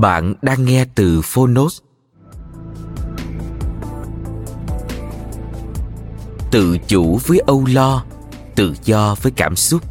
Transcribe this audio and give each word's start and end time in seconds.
Bạn 0.00 0.34
đang 0.42 0.64
nghe 0.64 0.84
từ 0.94 1.20
Phonos. 1.24 1.80
Tự 6.50 6.78
chủ 6.86 7.18
với 7.26 7.38
âu 7.38 7.64
lo, 7.72 8.04
tự 8.56 8.74
do 8.84 9.14
với 9.22 9.32
cảm 9.36 9.56
xúc. 9.56 9.82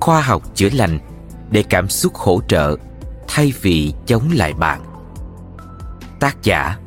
Khoa 0.00 0.20
học 0.20 0.42
chữa 0.54 0.68
lành 0.72 0.98
để 1.50 1.62
cảm 1.62 1.88
xúc 1.88 2.14
hỗ 2.14 2.40
trợ 2.48 2.76
thay 3.28 3.52
vì 3.62 3.92
chống 4.06 4.30
lại 4.34 4.52
bạn. 4.52 4.80
Tác 6.20 6.42
giả 6.42 6.78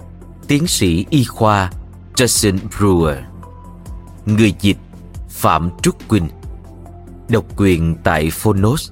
Tiến 0.47 0.67
sĩ 0.67 1.05
y 1.09 1.23
khoa 1.23 1.71
Justin 2.15 2.57
Brewer 2.77 3.21
Người 4.25 4.53
dịch 4.61 4.77
Phạm 5.29 5.69
Trúc 5.81 6.07
Quỳnh 6.07 6.29
Độc 7.29 7.45
quyền 7.57 7.95
tại 8.03 8.29
Phonos 8.31 8.91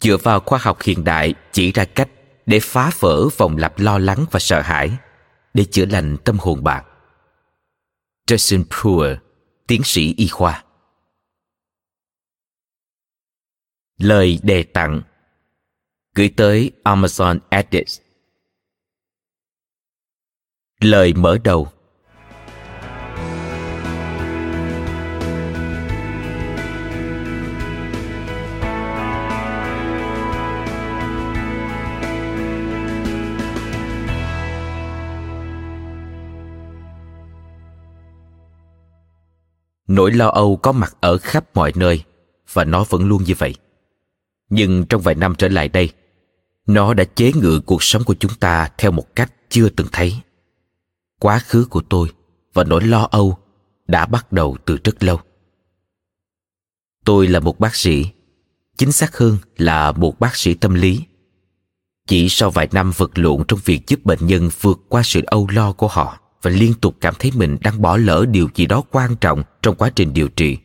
Dựa 0.00 0.16
vào 0.16 0.40
khoa 0.40 0.58
học 0.62 0.82
hiện 0.82 1.04
đại 1.04 1.34
chỉ 1.52 1.72
ra 1.72 1.84
cách 1.84 2.08
để 2.46 2.60
phá 2.60 2.90
vỡ 3.00 3.28
vòng 3.36 3.56
lặp 3.56 3.78
lo 3.78 3.98
lắng 3.98 4.26
và 4.30 4.40
sợ 4.40 4.60
hãi 4.60 4.90
để 5.54 5.64
chữa 5.64 5.86
lành 5.86 6.16
tâm 6.24 6.36
hồn 6.40 6.64
bạn. 6.64 6.84
Jason 8.26 8.64
Brewer, 8.64 9.16
tiến 9.66 9.80
sĩ 9.84 10.14
y 10.16 10.28
khoa. 10.28 10.64
Lời 13.98 14.38
đề 14.42 14.62
tặng. 14.62 15.02
Gửi 16.14 16.30
tới 16.36 16.70
Amazon 16.84 17.38
Edits. 17.50 18.00
Lời 20.80 21.14
mở 21.14 21.38
đầu. 21.44 21.72
Nỗi 39.90 40.12
lo 40.12 40.28
âu 40.28 40.56
có 40.56 40.72
mặt 40.72 40.96
ở 41.00 41.18
khắp 41.18 41.44
mọi 41.54 41.72
nơi 41.76 42.04
và 42.52 42.64
nó 42.64 42.84
vẫn 42.88 43.08
luôn 43.08 43.24
như 43.24 43.34
vậy. 43.38 43.54
Nhưng 44.50 44.86
trong 44.86 45.00
vài 45.00 45.14
năm 45.14 45.34
trở 45.38 45.48
lại 45.48 45.68
đây, 45.68 45.92
nó 46.66 46.94
đã 46.94 47.04
chế 47.04 47.32
ngự 47.32 47.60
cuộc 47.60 47.82
sống 47.82 48.04
của 48.04 48.14
chúng 48.14 48.34
ta 48.40 48.68
theo 48.78 48.90
một 48.90 49.16
cách 49.16 49.32
chưa 49.48 49.68
từng 49.68 49.86
thấy. 49.92 50.20
Quá 51.20 51.38
khứ 51.38 51.66
của 51.70 51.82
tôi 51.88 52.12
và 52.52 52.64
nỗi 52.64 52.82
lo 52.84 53.08
âu 53.10 53.38
đã 53.86 54.06
bắt 54.06 54.32
đầu 54.32 54.56
từ 54.64 54.78
rất 54.84 55.02
lâu. 55.02 55.20
Tôi 57.04 57.26
là 57.26 57.40
một 57.40 57.58
bác 57.58 57.74
sĩ, 57.74 58.06
chính 58.76 58.92
xác 58.92 59.16
hơn 59.16 59.36
là 59.56 59.92
một 59.92 60.20
bác 60.20 60.36
sĩ 60.36 60.54
tâm 60.54 60.74
lý. 60.74 61.00
Chỉ 62.06 62.28
sau 62.28 62.50
vài 62.50 62.68
năm 62.72 62.92
vật 62.96 63.18
lộn 63.18 63.44
trong 63.48 63.60
việc 63.64 63.86
giúp 63.86 64.00
bệnh 64.04 64.26
nhân 64.26 64.50
vượt 64.60 64.78
qua 64.88 65.02
sự 65.04 65.20
âu 65.26 65.48
lo 65.52 65.72
của 65.72 65.88
họ, 65.88 66.20
và 66.42 66.50
liên 66.50 66.74
tục 66.74 66.96
cảm 67.00 67.14
thấy 67.18 67.30
mình 67.34 67.56
đang 67.60 67.82
bỏ 67.82 67.96
lỡ 67.96 68.26
điều 68.30 68.48
gì 68.54 68.66
đó 68.66 68.82
quan 68.90 69.16
trọng 69.16 69.42
trong 69.62 69.74
quá 69.74 69.90
trình 69.90 70.14
điều 70.14 70.28
trị. 70.28 70.58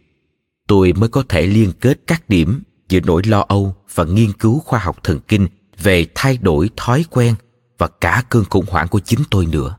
Tôi 0.67 0.93
mới 0.93 1.09
có 1.09 1.23
thể 1.29 1.47
liên 1.47 1.71
kết 1.81 1.99
các 2.07 2.29
điểm 2.29 2.63
giữa 2.89 2.99
nỗi 3.05 3.21
lo 3.25 3.45
âu 3.47 3.75
và 3.93 4.03
nghiên 4.03 4.33
cứu 4.33 4.59
khoa 4.59 4.79
học 4.79 5.03
thần 5.03 5.19
kinh 5.27 5.47
về 5.81 6.05
thay 6.15 6.37
đổi 6.37 6.69
thói 6.75 7.05
quen 7.09 7.35
và 7.77 7.87
cả 7.87 8.23
cơn 8.29 8.45
khủng 8.49 8.65
hoảng 8.67 8.87
của 8.87 8.99
chính 8.99 9.19
tôi 9.31 9.45
nữa. 9.45 9.77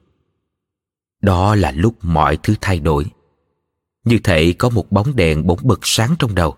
Đó 1.22 1.54
là 1.54 1.70
lúc 1.70 1.94
mọi 2.02 2.38
thứ 2.42 2.54
thay 2.60 2.80
đổi. 2.80 3.04
Như 4.04 4.18
thể 4.18 4.52
có 4.52 4.68
một 4.68 4.92
bóng 4.92 5.16
đèn 5.16 5.46
bỗng 5.46 5.58
bật 5.62 5.80
sáng 5.82 6.14
trong 6.18 6.34
đầu 6.34 6.56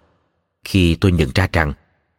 khi 0.64 0.94
tôi 0.94 1.12
nhận 1.12 1.28
ra 1.34 1.48
rằng 1.52 1.72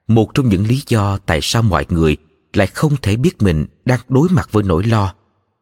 một 0.08 0.34
trong 0.34 0.50
những 0.50 0.68
lý 0.68 0.84
do 0.88 1.18
tại 1.18 1.40
sao 1.42 1.62
mọi 1.62 1.86
người 1.90 2.18
lại 2.54 2.68
không 2.68 2.96
thể 3.02 3.16
biết 3.16 3.42
mình 3.42 3.66
đang 3.86 4.00
đối 4.10 4.30
mặt 4.30 4.50
với 4.52 4.64
nỗi 4.64 4.84
lo 4.84 5.14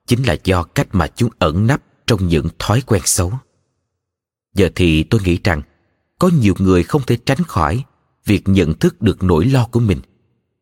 chính 0.07 0.23
là 0.23 0.35
do 0.44 0.63
cách 0.63 0.88
mà 0.91 1.07
chúng 1.07 1.29
ẩn 1.40 1.68
nấp 1.68 1.81
trong 2.07 2.28
những 2.28 2.47
thói 2.59 2.81
quen 2.81 3.01
xấu. 3.06 3.34
Giờ 4.56 4.69
thì 4.75 5.03
tôi 5.03 5.22
nghĩ 5.23 5.40
rằng, 5.44 5.62
có 6.19 6.29
nhiều 6.40 6.53
người 6.59 6.84
không 6.84 7.01
thể 7.07 7.18
tránh 7.25 7.44
khỏi 7.44 7.84
việc 8.25 8.41
nhận 8.46 8.73
thức 8.73 9.01
được 9.01 9.23
nỗi 9.23 9.46
lo 9.46 9.66
của 9.72 9.79
mình, 9.79 10.00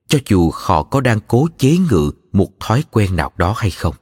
cho 0.08 0.20
dù 0.28 0.52
họ 0.54 0.84
có 0.84 1.02
đang 1.02 1.20
cố 1.28 1.48
chế 1.58 1.78
ngự 1.90 2.12
một 2.32 2.60
thói 2.60 2.84
quen 2.92 3.16
nào 3.16 3.32
đó 3.38 3.54
hay 3.58 3.72
không. 3.72 3.96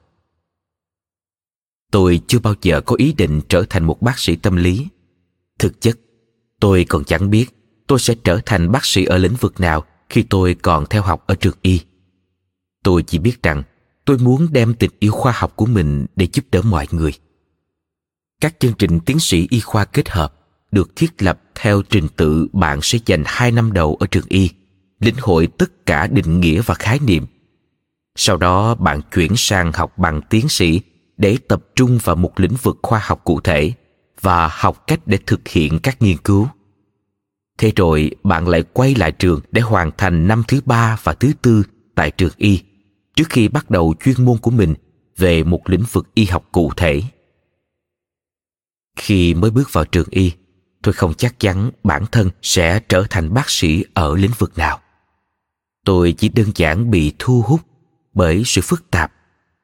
Tôi 1.91 2.21
chưa 2.27 2.39
bao 2.39 2.53
giờ 2.61 2.81
có 2.81 2.95
ý 2.95 3.13
định 3.13 3.41
trở 3.49 3.65
thành 3.69 3.83
một 3.83 4.01
bác 4.01 4.19
sĩ 4.19 4.35
tâm 4.35 4.55
lý. 4.55 4.87
Thực 5.59 5.81
chất, 5.81 5.99
tôi 6.59 6.85
còn 6.89 7.03
chẳng 7.03 7.29
biết 7.29 7.45
tôi 7.87 7.99
sẽ 7.99 8.15
trở 8.23 8.39
thành 8.45 8.71
bác 8.71 8.85
sĩ 8.85 9.05
ở 9.05 9.17
lĩnh 9.17 9.35
vực 9.39 9.59
nào 9.59 9.85
khi 10.09 10.23
tôi 10.23 10.55
còn 10.61 10.85
theo 10.89 11.01
học 11.01 11.23
ở 11.27 11.35
trường 11.35 11.57
y. 11.61 11.81
Tôi 12.83 13.03
chỉ 13.03 13.19
biết 13.19 13.43
rằng 13.43 13.63
tôi 14.05 14.17
muốn 14.17 14.47
đem 14.51 14.73
tình 14.73 14.91
yêu 14.99 15.11
khoa 15.11 15.33
học 15.35 15.53
của 15.55 15.65
mình 15.65 16.05
để 16.15 16.27
giúp 16.33 16.45
đỡ 16.51 16.61
mọi 16.61 16.87
người. 16.91 17.13
Các 18.41 18.59
chương 18.59 18.73
trình 18.73 18.99
tiến 18.99 19.19
sĩ 19.19 19.47
y 19.49 19.59
khoa 19.59 19.85
kết 19.85 20.09
hợp 20.09 20.33
được 20.71 20.95
thiết 20.95 21.21
lập 21.23 21.41
theo 21.55 21.81
trình 21.81 22.07
tự 22.15 22.47
bạn 22.53 22.79
sẽ 22.81 22.99
dành 23.05 23.23
hai 23.25 23.51
năm 23.51 23.73
đầu 23.73 23.95
ở 23.99 24.07
trường 24.07 24.25
y, 24.29 24.49
lĩnh 24.99 25.15
hội 25.19 25.47
tất 25.47 25.85
cả 25.85 26.07
định 26.07 26.39
nghĩa 26.39 26.61
và 26.61 26.75
khái 26.75 26.99
niệm. 26.99 27.25
Sau 28.15 28.37
đó, 28.37 28.75
bạn 28.75 29.01
chuyển 29.15 29.31
sang 29.35 29.71
học 29.71 29.97
bằng 29.97 30.21
tiến 30.29 30.49
sĩ 30.49 30.81
để 31.17 31.37
tập 31.47 31.63
trung 31.75 31.99
vào 32.03 32.15
một 32.15 32.39
lĩnh 32.39 32.55
vực 32.61 32.79
khoa 32.83 33.01
học 33.03 33.21
cụ 33.23 33.39
thể 33.39 33.71
và 34.21 34.49
học 34.51 34.83
cách 34.87 34.99
để 35.05 35.19
thực 35.25 35.47
hiện 35.47 35.79
các 35.79 36.01
nghiên 36.01 36.17
cứu. 36.17 36.47
Thế 37.57 37.71
rồi, 37.75 38.11
bạn 38.23 38.47
lại 38.47 38.63
quay 38.73 38.95
lại 38.95 39.11
trường 39.11 39.39
để 39.51 39.61
hoàn 39.61 39.91
thành 39.97 40.27
năm 40.27 40.43
thứ 40.47 40.61
ba 40.65 40.97
và 41.03 41.13
thứ 41.13 41.31
tư 41.41 41.63
tại 41.95 42.11
trường 42.11 42.33
y 42.37 42.61
trước 43.15 43.29
khi 43.29 43.47
bắt 43.47 43.69
đầu 43.69 43.93
chuyên 44.03 44.25
môn 44.25 44.37
của 44.37 44.51
mình 44.51 44.73
về 45.17 45.43
một 45.43 45.69
lĩnh 45.69 45.83
vực 45.91 46.07
y 46.13 46.25
học 46.25 46.47
cụ 46.51 46.71
thể. 46.77 47.01
Khi 48.97 49.33
mới 49.33 49.51
bước 49.51 49.73
vào 49.73 49.85
trường 49.85 50.07
y, 50.09 50.31
tôi 50.81 50.93
không 50.93 51.13
chắc 51.13 51.39
chắn 51.39 51.71
bản 51.83 52.05
thân 52.11 52.29
sẽ 52.41 52.79
trở 52.79 53.05
thành 53.09 53.33
bác 53.33 53.49
sĩ 53.49 53.83
ở 53.93 54.15
lĩnh 54.15 54.31
vực 54.37 54.57
nào. 54.57 54.79
Tôi 55.85 56.11
chỉ 56.17 56.29
đơn 56.29 56.51
giản 56.55 56.91
bị 56.91 57.13
thu 57.19 57.41
hút 57.41 57.61
bởi 58.13 58.43
sự 58.45 58.61
phức 58.61 58.91
tạp, 58.91 59.13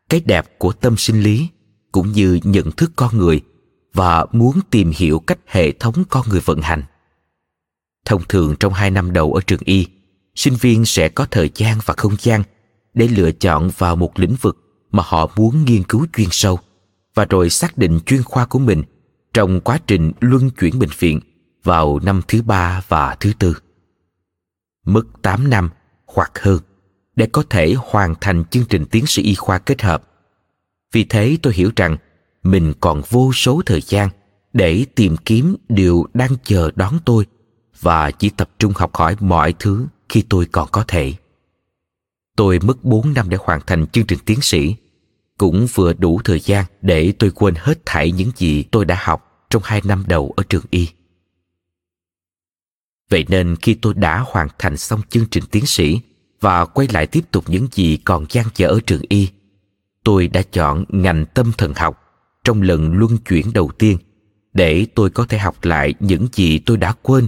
cái 0.09 0.21
đẹp 0.25 0.59
của 0.59 0.71
tâm 0.71 0.97
sinh 0.97 1.21
lý 1.21 1.47
cũng 1.91 2.11
như 2.11 2.39
nhận 2.43 2.71
thức 2.71 2.91
con 2.95 3.17
người 3.17 3.41
và 3.93 4.25
muốn 4.31 4.59
tìm 4.69 4.91
hiểu 4.95 5.19
cách 5.19 5.39
hệ 5.47 5.71
thống 5.71 6.03
con 6.09 6.29
người 6.29 6.39
vận 6.39 6.61
hành. 6.61 6.83
Thông 8.05 8.21
thường 8.29 8.55
trong 8.59 8.73
hai 8.73 8.91
năm 8.91 9.13
đầu 9.13 9.33
ở 9.33 9.41
trường 9.47 9.61
y, 9.65 9.87
sinh 10.35 10.55
viên 10.55 10.85
sẽ 10.85 11.09
có 11.09 11.25
thời 11.31 11.49
gian 11.55 11.77
và 11.85 11.93
không 11.97 12.15
gian 12.19 12.43
để 12.93 13.07
lựa 13.07 13.31
chọn 13.31 13.69
vào 13.77 13.95
một 13.95 14.19
lĩnh 14.19 14.35
vực 14.41 14.57
mà 14.91 15.03
họ 15.05 15.31
muốn 15.35 15.65
nghiên 15.65 15.83
cứu 15.83 16.05
chuyên 16.17 16.27
sâu 16.31 16.59
và 17.13 17.25
rồi 17.25 17.49
xác 17.49 17.77
định 17.77 17.99
chuyên 18.05 18.23
khoa 18.23 18.45
của 18.45 18.59
mình 18.59 18.83
trong 19.33 19.61
quá 19.61 19.79
trình 19.87 20.11
luân 20.19 20.49
chuyển 20.49 20.79
bệnh 20.79 20.89
viện 20.99 21.19
vào 21.63 21.99
năm 21.99 22.21
thứ 22.27 22.41
ba 22.41 22.81
và 22.87 23.15
thứ 23.19 23.31
tư. 23.39 23.57
Mất 24.85 25.03
8 25.21 25.49
năm 25.49 25.69
hoặc 26.05 26.39
hơn 26.39 26.59
để 27.15 27.27
có 27.31 27.43
thể 27.49 27.75
hoàn 27.77 28.15
thành 28.21 28.43
chương 28.45 28.65
trình 28.65 28.85
tiến 28.85 29.05
sĩ 29.07 29.23
y 29.23 29.35
khoa 29.35 29.57
kết 29.57 29.81
hợp. 29.81 30.03
Vì 30.91 31.03
thế 31.03 31.37
tôi 31.41 31.53
hiểu 31.53 31.71
rằng 31.75 31.97
mình 32.43 32.73
còn 32.79 33.01
vô 33.09 33.33
số 33.33 33.61
thời 33.65 33.81
gian 33.81 34.09
để 34.53 34.85
tìm 34.95 35.17
kiếm 35.17 35.55
điều 35.69 36.05
đang 36.13 36.31
chờ 36.43 36.71
đón 36.75 36.93
tôi 37.05 37.25
và 37.79 38.11
chỉ 38.11 38.29
tập 38.29 38.49
trung 38.59 38.73
học 38.75 38.95
hỏi 38.95 39.15
mọi 39.19 39.53
thứ 39.59 39.87
khi 40.09 40.23
tôi 40.29 40.45
còn 40.45 40.67
có 40.71 40.83
thể. 40.87 41.13
Tôi 42.39 42.59
mất 42.59 42.83
4 42.83 43.13
năm 43.13 43.29
để 43.29 43.37
hoàn 43.41 43.61
thành 43.67 43.87
chương 43.87 44.05
trình 44.05 44.19
tiến 44.25 44.41
sĩ, 44.41 44.75
cũng 45.37 45.67
vừa 45.73 45.93
đủ 45.93 46.21
thời 46.23 46.39
gian 46.39 46.65
để 46.81 47.13
tôi 47.19 47.31
quên 47.31 47.53
hết 47.57 47.85
thảy 47.85 48.11
những 48.11 48.31
gì 48.35 48.63
tôi 48.63 48.85
đã 48.85 48.97
học 49.01 49.45
trong 49.49 49.61
hai 49.65 49.81
năm 49.85 50.03
đầu 50.07 50.33
ở 50.37 50.43
trường 50.49 50.63
y. 50.69 50.87
Vậy 53.09 53.25
nên 53.29 53.55
khi 53.55 53.73
tôi 53.73 53.93
đã 53.93 54.23
hoàn 54.27 54.47
thành 54.59 54.77
xong 54.77 55.01
chương 55.09 55.25
trình 55.31 55.43
tiến 55.51 55.65
sĩ 55.65 55.99
và 56.41 56.65
quay 56.65 56.87
lại 56.93 57.07
tiếp 57.07 57.21
tục 57.31 57.43
những 57.47 57.67
gì 57.71 57.97
còn 57.97 58.25
dang 58.29 58.47
dở 58.55 58.67
ở 58.67 58.79
trường 58.85 59.01
y, 59.09 59.29
tôi 60.03 60.27
đã 60.27 60.41
chọn 60.51 60.85
ngành 60.89 61.25
tâm 61.25 61.51
thần 61.57 61.73
học 61.73 62.01
trong 62.43 62.61
lần 62.61 62.93
luân 62.93 63.17
chuyển 63.17 63.53
đầu 63.53 63.71
tiên 63.79 63.97
để 64.53 64.87
tôi 64.95 65.09
có 65.09 65.25
thể 65.25 65.37
học 65.37 65.55
lại 65.63 65.93
những 65.99 66.27
gì 66.33 66.59
tôi 66.59 66.77
đã 66.77 66.93
quên 67.01 67.27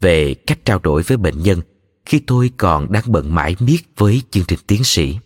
về 0.00 0.34
cách 0.34 0.58
trao 0.64 0.78
đổi 0.78 1.02
với 1.02 1.16
bệnh 1.16 1.42
nhân 1.42 1.60
khi 2.04 2.18
tôi 2.18 2.50
còn 2.56 2.92
đang 2.92 3.04
bận 3.06 3.34
mãi 3.34 3.56
miết 3.60 3.78
với 3.96 4.22
chương 4.30 4.44
trình 4.48 4.58
tiến 4.66 4.84
sĩ. 4.84 5.18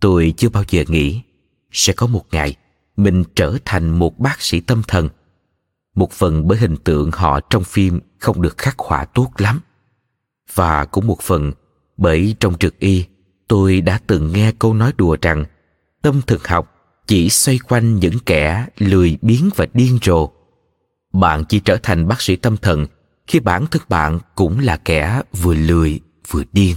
Tôi 0.00 0.34
chưa 0.36 0.48
bao 0.48 0.64
giờ 0.68 0.84
nghĩ 0.88 1.20
sẽ 1.72 1.92
có 1.92 2.06
một 2.06 2.24
ngày 2.30 2.56
mình 2.96 3.24
trở 3.34 3.58
thành 3.64 3.98
một 3.98 4.18
bác 4.18 4.42
sĩ 4.42 4.60
tâm 4.60 4.82
thần, 4.88 5.08
một 5.94 6.12
phần 6.12 6.48
bởi 6.48 6.58
hình 6.58 6.76
tượng 6.76 7.10
họ 7.10 7.40
trong 7.40 7.64
phim 7.64 8.00
không 8.18 8.42
được 8.42 8.58
khắc 8.58 8.78
họa 8.78 9.04
tốt 9.04 9.30
lắm, 9.38 9.60
và 10.54 10.84
cũng 10.84 11.06
một 11.06 11.20
phần 11.22 11.52
bởi 11.96 12.34
trong 12.40 12.58
trực 12.58 12.78
y, 12.78 13.04
tôi 13.48 13.80
đã 13.80 14.00
từng 14.06 14.32
nghe 14.32 14.52
câu 14.58 14.74
nói 14.74 14.92
đùa 14.96 15.16
rằng 15.22 15.44
tâm 16.02 16.20
thần 16.26 16.40
học 16.44 16.72
chỉ 17.06 17.30
xoay 17.30 17.58
quanh 17.58 17.94
những 17.94 18.18
kẻ 18.26 18.66
lười 18.78 19.18
biếng 19.22 19.50
và 19.56 19.66
điên 19.74 19.98
rồ. 20.02 20.30
Bạn 21.12 21.44
chỉ 21.48 21.60
trở 21.60 21.76
thành 21.82 22.08
bác 22.08 22.22
sĩ 22.22 22.36
tâm 22.36 22.56
thần 22.56 22.86
khi 23.26 23.40
bản 23.40 23.66
thân 23.66 23.82
bạn 23.88 24.18
cũng 24.34 24.58
là 24.58 24.76
kẻ 24.76 25.22
vừa 25.32 25.54
lười, 25.54 26.00
vừa 26.30 26.42
điên. 26.52 26.76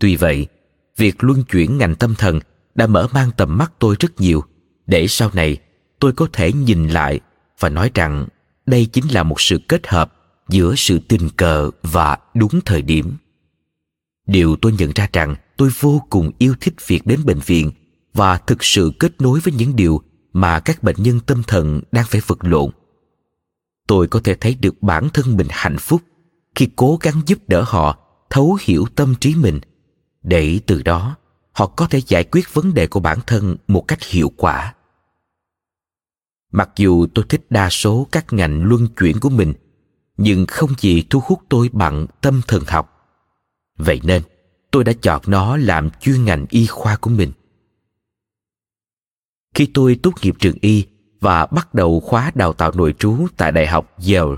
Tuy 0.00 0.16
vậy, 0.16 0.46
việc 0.96 1.24
luân 1.24 1.42
chuyển 1.44 1.78
ngành 1.78 1.94
tâm 1.94 2.14
thần 2.14 2.40
đã 2.74 2.86
mở 2.86 3.08
mang 3.12 3.30
tầm 3.36 3.58
mắt 3.58 3.72
tôi 3.78 3.96
rất 4.00 4.20
nhiều, 4.20 4.44
để 4.86 5.06
sau 5.08 5.30
này 5.34 5.56
tôi 5.98 6.12
có 6.12 6.28
thể 6.32 6.52
nhìn 6.52 6.88
lại 6.88 7.20
và 7.58 7.68
nói 7.68 7.90
rằng 7.94 8.26
đây 8.66 8.86
chính 8.86 9.12
là 9.12 9.22
một 9.22 9.40
sự 9.40 9.58
kết 9.68 9.86
hợp 9.86 10.14
giữa 10.48 10.74
sự 10.76 10.98
tình 10.98 11.28
cờ 11.36 11.70
và 11.82 12.18
đúng 12.34 12.60
thời 12.64 12.82
điểm. 12.82 13.16
Điều 14.26 14.56
tôi 14.56 14.72
nhận 14.72 14.90
ra 14.94 15.08
rằng 15.12 15.34
tôi 15.56 15.70
vô 15.80 16.02
cùng 16.10 16.30
yêu 16.38 16.54
thích 16.60 16.74
việc 16.86 17.06
đến 17.06 17.20
bệnh 17.24 17.40
viện 17.46 17.70
và 18.14 18.36
thực 18.36 18.64
sự 18.64 18.92
kết 18.98 19.20
nối 19.20 19.40
với 19.40 19.54
những 19.54 19.76
điều 19.76 20.02
mà 20.32 20.60
các 20.60 20.82
bệnh 20.82 20.96
nhân 20.98 21.20
tâm 21.20 21.42
thần 21.46 21.80
đang 21.92 22.04
phải 22.08 22.20
vật 22.26 22.38
lộn 22.44 22.70
tôi 23.88 24.08
có 24.08 24.20
thể 24.24 24.34
thấy 24.34 24.54
được 24.54 24.82
bản 24.82 25.08
thân 25.14 25.36
mình 25.36 25.46
hạnh 25.50 25.76
phúc 25.78 26.02
khi 26.54 26.68
cố 26.76 26.98
gắng 27.00 27.22
giúp 27.26 27.38
đỡ 27.48 27.64
họ, 27.66 27.98
thấu 28.30 28.58
hiểu 28.60 28.86
tâm 28.94 29.14
trí 29.20 29.34
mình. 29.34 29.60
Để 30.22 30.60
từ 30.66 30.82
đó, 30.82 31.16
họ 31.52 31.66
có 31.66 31.86
thể 31.86 32.00
giải 32.06 32.24
quyết 32.24 32.54
vấn 32.54 32.74
đề 32.74 32.86
của 32.86 33.00
bản 33.00 33.18
thân 33.26 33.56
một 33.68 33.88
cách 33.88 34.02
hiệu 34.02 34.32
quả. 34.36 34.74
Mặc 36.52 36.70
dù 36.76 37.06
tôi 37.14 37.24
thích 37.28 37.46
đa 37.50 37.70
số 37.70 38.06
các 38.12 38.32
ngành 38.32 38.64
luân 38.64 38.86
chuyển 38.86 39.20
của 39.20 39.30
mình, 39.30 39.54
nhưng 40.16 40.46
không 40.46 40.70
gì 40.78 41.04
thu 41.10 41.20
hút 41.24 41.40
tôi 41.48 41.70
bằng 41.72 42.06
tâm 42.20 42.40
thần 42.48 42.62
học. 42.66 42.94
Vậy 43.78 44.00
nên, 44.04 44.22
tôi 44.70 44.84
đã 44.84 44.92
chọn 45.02 45.22
nó 45.26 45.56
làm 45.56 45.90
chuyên 46.00 46.24
ngành 46.24 46.46
y 46.48 46.66
khoa 46.66 46.96
của 46.96 47.10
mình. 47.10 47.32
Khi 49.54 49.70
tôi 49.74 50.00
tốt 50.02 50.12
nghiệp 50.22 50.34
trường 50.38 50.56
y 50.60 50.86
và 51.20 51.46
bắt 51.46 51.74
đầu 51.74 52.00
khóa 52.00 52.32
đào 52.34 52.52
tạo 52.52 52.72
nội 52.74 52.94
trú 52.98 53.26
tại 53.36 53.52
Đại 53.52 53.66
học 53.66 53.92
Yale, 53.96 54.36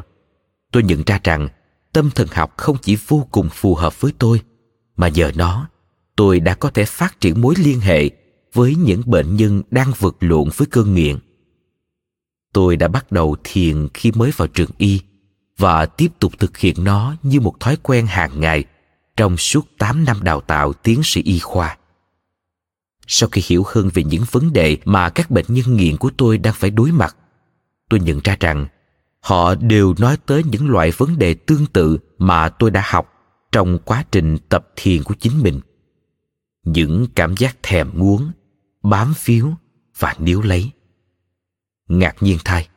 tôi 0.73 0.83
nhận 0.83 1.03
ra 1.07 1.21
rằng 1.25 1.49
tâm 1.93 2.11
thần 2.11 2.29
học 2.33 2.55
không 2.57 2.77
chỉ 2.83 2.97
vô 3.09 3.27
cùng 3.31 3.49
phù 3.53 3.75
hợp 3.75 4.01
với 4.01 4.13
tôi, 4.19 4.41
mà 4.97 5.09
nhờ 5.09 5.33
nó, 5.35 5.69
tôi 6.17 6.41
đã 6.41 6.55
có 6.55 6.71
thể 6.71 6.85
phát 6.85 7.21
triển 7.21 7.41
mối 7.41 7.55
liên 7.59 7.81
hệ 7.81 8.11
với 8.53 8.75
những 8.75 9.03
bệnh 9.07 9.37
nhân 9.37 9.63
đang 9.71 9.93
vật 9.99 10.17
lộn 10.21 10.49
với 10.57 10.67
cơn 10.71 10.95
nghiện. 10.95 11.19
Tôi 12.53 12.77
đã 12.77 12.89
bắt 12.89 13.13
đầu 13.13 13.37
thiền 13.45 13.89
khi 13.95 14.13
mới 14.13 14.31
vào 14.37 14.49
trường 14.49 14.71
y 14.79 15.01
và 15.59 15.87
tiếp 15.87 16.09
tục 16.19 16.39
thực 16.39 16.59
hiện 16.59 16.85
nó 16.85 17.15
như 17.23 17.41
một 17.41 17.61
thói 17.61 17.77
quen 17.83 18.07
hàng 18.07 18.41
ngày 18.41 18.65
trong 19.17 19.37
suốt 19.37 19.67
8 19.79 20.05
năm 20.05 20.23
đào 20.23 20.41
tạo 20.41 20.73
tiến 20.73 21.01
sĩ 21.05 21.23
y 21.23 21.39
khoa 21.39 21.77
sau 23.07 23.29
khi 23.33 23.43
hiểu 23.47 23.65
hơn 23.67 23.91
về 23.95 24.05
những 24.05 24.25
vấn 24.31 24.53
đề 24.53 24.79
mà 24.85 25.09
các 25.09 25.31
bệnh 25.31 25.47
nhân 25.49 25.77
nghiện 25.77 25.97
của 25.97 26.11
tôi 26.17 26.39
đang 26.39 26.55
phải 26.55 26.71
đối 26.71 26.93
mặt, 26.93 27.17
tôi 27.89 28.01
nhận 28.01 28.21
ra 28.25 28.37
rằng 28.41 28.67
họ 29.21 29.55
đều 29.55 29.95
nói 29.99 30.17
tới 30.27 30.45
những 30.45 30.71
loại 30.71 30.91
vấn 30.97 31.19
đề 31.19 31.35
tương 31.35 31.67
tự 31.67 31.99
mà 32.19 32.49
tôi 32.49 32.71
đã 32.71 32.83
học 32.87 33.13
trong 33.53 33.79
quá 33.85 34.05
trình 34.11 34.39
tập 34.49 34.69
thiền 34.77 35.03
của 35.03 35.15
chính 35.15 35.43
mình. 35.43 35.61
Những 36.65 37.07
cảm 37.15 37.37
giác 37.37 37.57
thèm 37.63 37.91
muốn, 37.95 38.31
bám 38.83 39.15
phiếu 39.15 39.53
và 39.99 40.15
níu 40.19 40.43
lấy. 40.43 40.71
Ngạc 41.89 42.17
nhiên 42.21 42.39
thay, 42.45 42.69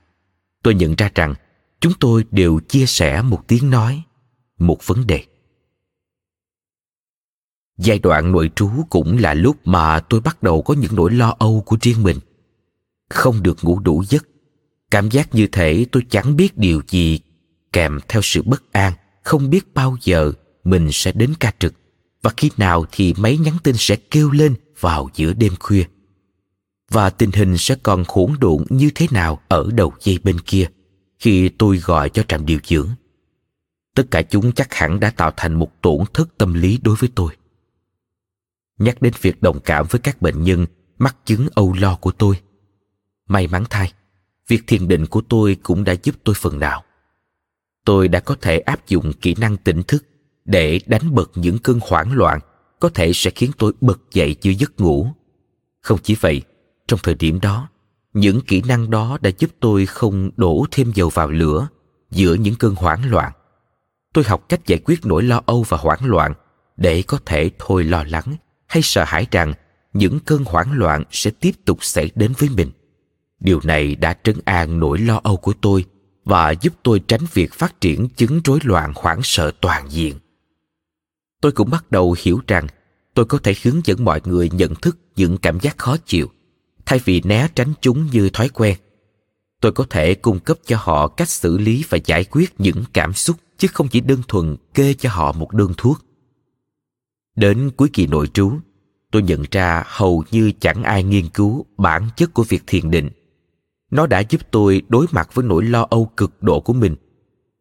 tôi 0.63 0.75
nhận 0.75 0.95
ra 0.95 1.09
rằng 1.15 1.33
chúng 1.79 1.93
tôi 1.99 2.25
đều 2.31 2.59
chia 2.59 2.85
sẻ 2.85 3.21
một 3.21 3.43
tiếng 3.47 3.69
nói, 3.69 4.03
một 4.59 4.87
vấn 4.87 5.07
đề 5.07 5.23
giai 7.77 7.99
đoạn 7.99 8.31
nội 8.31 8.51
trú 8.55 8.69
cũng 8.89 9.17
là 9.17 9.33
lúc 9.33 9.67
mà 9.67 9.99
tôi 9.99 10.21
bắt 10.21 10.43
đầu 10.43 10.61
có 10.61 10.73
những 10.73 10.95
nỗi 10.95 11.11
lo 11.11 11.35
âu 11.39 11.63
của 11.65 11.77
riêng 11.81 12.03
mình. 12.03 12.17
Không 13.09 13.43
được 13.43 13.57
ngủ 13.63 13.79
đủ 13.79 14.03
giấc. 14.09 14.27
Cảm 14.91 15.09
giác 15.09 15.35
như 15.35 15.47
thể 15.47 15.85
tôi 15.91 16.03
chẳng 16.09 16.35
biết 16.35 16.57
điều 16.57 16.81
gì 16.87 17.19
kèm 17.73 17.99
theo 18.07 18.21
sự 18.21 18.41
bất 18.41 18.63
an, 18.71 18.93
không 19.23 19.49
biết 19.49 19.73
bao 19.73 19.97
giờ 20.01 20.31
mình 20.63 20.89
sẽ 20.91 21.11
đến 21.11 21.33
ca 21.39 21.53
trực. 21.59 21.73
Và 22.21 22.31
khi 22.37 22.51
nào 22.57 22.85
thì 22.91 23.13
máy 23.17 23.37
nhắn 23.37 23.53
tin 23.63 23.75
sẽ 23.77 23.95
kêu 23.95 24.31
lên 24.31 24.55
vào 24.79 25.09
giữa 25.15 25.33
đêm 25.33 25.53
khuya. 25.59 25.83
Và 26.91 27.09
tình 27.09 27.31
hình 27.31 27.57
sẽ 27.57 27.75
còn 27.83 28.03
hỗn 28.07 28.31
độn 28.39 28.65
như 28.69 28.89
thế 28.95 29.07
nào 29.11 29.39
ở 29.47 29.69
đầu 29.73 29.93
dây 30.01 30.19
bên 30.23 30.39
kia 30.39 30.67
khi 31.19 31.49
tôi 31.49 31.77
gọi 31.77 32.09
cho 32.09 32.23
trạm 32.23 32.45
điều 32.45 32.59
dưỡng. 32.63 32.89
Tất 33.95 34.03
cả 34.11 34.21
chúng 34.21 34.51
chắc 34.51 34.73
hẳn 34.73 34.99
đã 34.99 35.09
tạo 35.09 35.31
thành 35.37 35.53
một 35.53 35.81
tổn 35.81 35.99
thất 36.13 36.37
tâm 36.37 36.53
lý 36.53 36.79
đối 36.83 36.95
với 36.95 37.09
tôi 37.15 37.31
nhắc 38.77 39.01
đến 39.01 39.13
việc 39.21 39.41
đồng 39.41 39.59
cảm 39.59 39.85
với 39.89 39.99
các 39.99 40.21
bệnh 40.21 40.43
nhân 40.43 40.65
mắc 40.97 41.15
chứng 41.25 41.47
âu 41.55 41.73
lo 41.73 41.95
của 41.95 42.11
tôi. 42.11 42.39
May 43.29 43.47
mắn 43.47 43.63
thay, 43.69 43.93
việc 44.47 44.63
thiền 44.67 44.87
định 44.87 45.05
của 45.05 45.21
tôi 45.29 45.57
cũng 45.63 45.83
đã 45.83 45.95
giúp 46.03 46.15
tôi 46.23 46.35
phần 46.35 46.59
nào. 46.59 46.83
Tôi 47.85 48.07
đã 48.07 48.19
có 48.19 48.35
thể 48.41 48.59
áp 48.59 48.87
dụng 48.87 49.13
kỹ 49.21 49.35
năng 49.39 49.57
tỉnh 49.57 49.83
thức 49.83 50.05
để 50.45 50.79
đánh 50.85 51.15
bật 51.15 51.31
những 51.35 51.59
cơn 51.59 51.79
hoảng 51.81 52.13
loạn 52.13 52.39
có 52.79 52.89
thể 52.89 53.13
sẽ 53.13 53.31
khiến 53.31 53.51
tôi 53.57 53.73
bật 53.81 53.99
dậy 54.11 54.35
giữa 54.41 54.51
giấc 54.51 54.79
ngủ. 54.79 55.07
Không 55.81 55.99
chỉ 56.03 56.15
vậy, 56.19 56.41
trong 56.87 56.99
thời 57.03 57.15
điểm 57.15 57.39
đó, 57.39 57.69
những 58.13 58.41
kỹ 58.41 58.61
năng 58.67 58.89
đó 58.89 59.17
đã 59.21 59.31
giúp 59.37 59.49
tôi 59.59 59.85
không 59.85 60.29
đổ 60.35 60.65
thêm 60.71 60.91
dầu 60.95 61.09
vào 61.09 61.29
lửa 61.29 61.67
giữa 62.11 62.33
những 62.33 62.55
cơn 62.55 62.75
hoảng 62.75 63.11
loạn. 63.11 63.31
Tôi 64.13 64.23
học 64.23 64.45
cách 64.49 64.65
giải 64.65 64.79
quyết 64.85 65.05
nỗi 65.05 65.23
lo 65.23 65.41
âu 65.45 65.63
và 65.63 65.77
hoảng 65.77 66.05
loạn 66.05 66.33
để 66.77 67.01
có 67.01 67.19
thể 67.25 67.51
thôi 67.59 67.83
lo 67.83 68.03
lắng 68.03 68.35
hay 68.73 68.81
sợ 68.81 69.03
hãi 69.07 69.27
rằng 69.31 69.53
những 69.93 70.19
cơn 70.19 70.43
hoảng 70.45 70.71
loạn 70.71 71.03
sẽ 71.11 71.31
tiếp 71.31 71.51
tục 71.65 71.77
xảy 71.81 72.11
đến 72.15 72.33
với 72.37 72.49
mình. 72.49 72.71
Điều 73.39 73.59
này 73.63 73.95
đã 73.95 74.17
trấn 74.23 74.35
an 74.45 74.79
nỗi 74.79 74.99
lo 74.99 75.21
âu 75.23 75.37
của 75.37 75.53
tôi 75.61 75.85
và 76.25 76.51
giúp 76.51 76.73
tôi 76.83 76.99
tránh 77.07 77.21
việc 77.33 77.53
phát 77.53 77.81
triển 77.81 78.09
chứng 78.09 78.41
rối 78.43 78.59
loạn 78.63 78.93
hoảng 78.95 79.19
sợ 79.23 79.51
toàn 79.61 79.91
diện. 79.91 80.19
Tôi 81.41 81.51
cũng 81.51 81.69
bắt 81.69 81.91
đầu 81.91 82.15
hiểu 82.19 82.39
rằng 82.47 82.67
tôi 83.13 83.25
có 83.25 83.37
thể 83.37 83.55
hướng 83.63 83.81
dẫn 83.83 84.05
mọi 84.05 84.21
người 84.25 84.49
nhận 84.49 84.75
thức 84.75 84.97
những 85.15 85.37
cảm 85.37 85.59
giác 85.59 85.77
khó 85.77 85.97
chịu, 86.05 86.27
thay 86.85 86.99
vì 87.05 87.21
né 87.21 87.47
tránh 87.55 87.73
chúng 87.81 88.07
như 88.11 88.29
thói 88.29 88.49
quen. 88.49 88.77
Tôi 89.61 89.71
có 89.71 89.85
thể 89.89 90.15
cung 90.15 90.39
cấp 90.39 90.57
cho 90.65 90.77
họ 90.79 91.07
cách 91.07 91.29
xử 91.29 91.57
lý 91.57 91.83
và 91.89 91.97
giải 92.05 92.23
quyết 92.23 92.53
những 92.57 92.83
cảm 92.93 93.13
xúc 93.13 93.37
chứ 93.57 93.67
không 93.73 93.87
chỉ 93.87 94.01
đơn 94.01 94.21
thuần 94.27 94.55
kê 94.73 94.93
cho 94.93 95.09
họ 95.09 95.31
một 95.31 95.53
đơn 95.53 95.73
thuốc. 95.77 96.05
Đến 97.35 97.71
cuối 97.77 97.89
kỳ 97.93 98.07
nội 98.07 98.27
trú, 98.27 98.51
tôi 99.11 99.21
nhận 99.21 99.43
ra 99.51 99.83
hầu 99.87 100.23
như 100.31 100.51
chẳng 100.59 100.83
ai 100.83 101.03
nghiên 101.03 101.29
cứu 101.29 101.65
bản 101.77 102.09
chất 102.15 102.33
của 102.33 102.43
việc 102.43 102.63
thiền 102.67 102.91
định. 102.91 103.09
Nó 103.91 104.07
đã 104.07 104.19
giúp 104.19 104.41
tôi 104.51 104.81
đối 104.89 105.05
mặt 105.11 105.29
với 105.33 105.45
nỗi 105.45 105.63
lo 105.63 105.87
âu 105.89 106.11
cực 106.17 106.43
độ 106.43 106.59
của 106.59 106.73
mình 106.73 106.95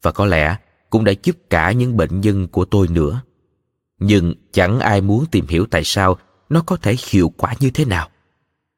và 0.02 0.12
có 0.12 0.26
lẽ 0.26 0.57
cũng 0.91 1.05
đã 1.05 1.12
giúp 1.23 1.37
cả 1.50 1.73
những 1.73 1.97
bệnh 1.97 2.21
nhân 2.21 2.49
của 2.49 2.64
tôi 2.64 2.88
nữa. 2.88 3.23
Nhưng 3.99 4.35
chẳng 4.52 4.81
ai 4.81 5.00
muốn 5.00 5.25
tìm 5.31 5.47
hiểu 5.49 5.67
tại 5.71 5.85
sao 5.85 6.17
nó 6.49 6.62
có 6.67 6.76
thể 6.76 6.97
hiệu 7.11 7.33
quả 7.37 7.55
như 7.61 7.71
thế 7.71 7.85
nào. 7.85 8.09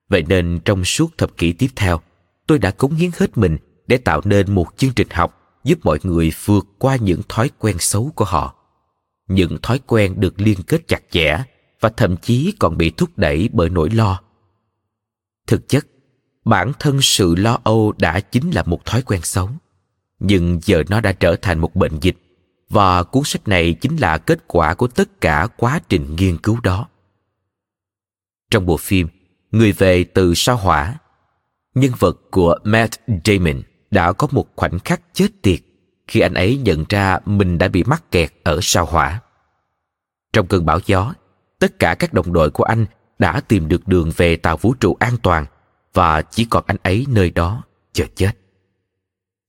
Vậy 0.08 0.24
nên 0.28 0.60
trong 0.64 0.84
suốt 0.84 1.18
thập 1.18 1.36
kỷ 1.36 1.52
tiếp 1.52 1.68
theo 1.76 2.00
tôi 2.46 2.58
đã 2.58 2.70
cống 2.70 2.94
hiến 2.94 3.10
hết 3.18 3.38
mình 3.38 3.56
để 3.86 3.96
tạo 3.96 4.20
nên 4.24 4.54
một 4.54 4.66
chương 4.76 4.92
trình 4.96 5.08
học 5.10 5.40
giúp 5.64 5.78
mọi 5.82 5.98
người 6.02 6.32
vượt 6.44 6.66
qua 6.78 6.96
những 6.96 7.20
thói 7.28 7.50
quen 7.58 7.76
xấu 7.78 8.12
của 8.14 8.24
họ 8.24 8.63
những 9.28 9.58
thói 9.62 9.80
quen 9.86 10.20
được 10.20 10.40
liên 10.40 10.62
kết 10.62 10.88
chặt 10.88 11.02
chẽ 11.10 11.44
và 11.80 11.88
thậm 11.88 12.16
chí 12.16 12.54
còn 12.58 12.76
bị 12.76 12.90
thúc 12.90 13.18
đẩy 13.18 13.48
bởi 13.52 13.70
nỗi 13.70 13.90
lo. 13.90 14.20
Thực 15.46 15.68
chất, 15.68 15.86
bản 16.44 16.72
thân 16.78 16.98
sự 17.02 17.34
lo 17.34 17.58
âu 17.64 17.92
đã 17.98 18.20
chính 18.20 18.50
là 18.50 18.62
một 18.66 18.84
thói 18.84 19.02
quen 19.02 19.20
xấu. 19.22 19.50
Nhưng 20.18 20.60
giờ 20.62 20.82
nó 20.88 21.00
đã 21.00 21.12
trở 21.12 21.36
thành 21.36 21.58
một 21.58 21.74
bệnh 21.74 21.98
dịch 22.00 22.16
và 22.68 23.02
cuốn 23.02 23.22
sách 23.24 23.48
này 23.48 23.74
chính 23.80 23.96
là 23.96 24.18
kết 24.18 24.44
quả 24.46 24.74
của 24.74 24.86
tất 24.86 25.20
cả 25.20 25.48
quá 25.56 25.80
trình 25.88 26.16
nghiên 26.16 26.38
cứu 26.38 26.60
đó. 26.60 26.88
Trong 28.50 28.66
bộ 28.66 28.76
phim 28.76 29.08
người 29.50 29.72
về 29.72 30.04
từ 30.04 30.34
sao 30.34 30.56
hỏa, 30.56 30.98
nhân 31.74 31.92
vật 31.98 32.20
của 32.30 32.58
matt 32.64 32.94
damon 33.24 33.62
đã 33.90 34.12
có 34.12 34.28
một 34.30 34.46
khoảnh 34.56 34.78
khắc 34.78 35.00
chết 35.12 35.28
tiệt 35.42 35.60
khi 36.06 36.20
anh 36.20 36.34
ấy 36.34 36.56
nhận 36.56 36.84
ra 36.88 37.18
mình 37.26 37.58
đã 37.58 37.68
bị 37.68 37.84
mắc 37.84 38.10
kẹt 38.10 38.32
ở 38.42 38.58
sao 38.62 38.86
hỏa. 38.86 39.20
Trong 40.32 40.46
cơn 40.46 40.66
bão 40.66 40.78
gió, 40.86 41.14
tất 41.58 41.78
cả 41.78 41.94
các 41.94 42.12
đồng 42.12 42.32
đội 42.32 42.50
của 42.50 42.64
anh 42.64 42.86
đã 43.18 43.40
tìm 43.40 43.68
được 43.68 43.88
đường 43.88 44.12
về 44.16 44.36
tàu 44.36 44.56
vũ 44.56 44.74
trụ 44.80 44.96
an 45.00 45.16
toàn 45.22 45.46
và 45.94 46.22
chỉ 46.22 46.44
còn 46.44 46.64
anh 46.66 46.76
ấy 46.82 47.06
nơi 47.08 47.30
đó 47.30 47.62
chờ 47.92 48.04
chết. 48.14 48.32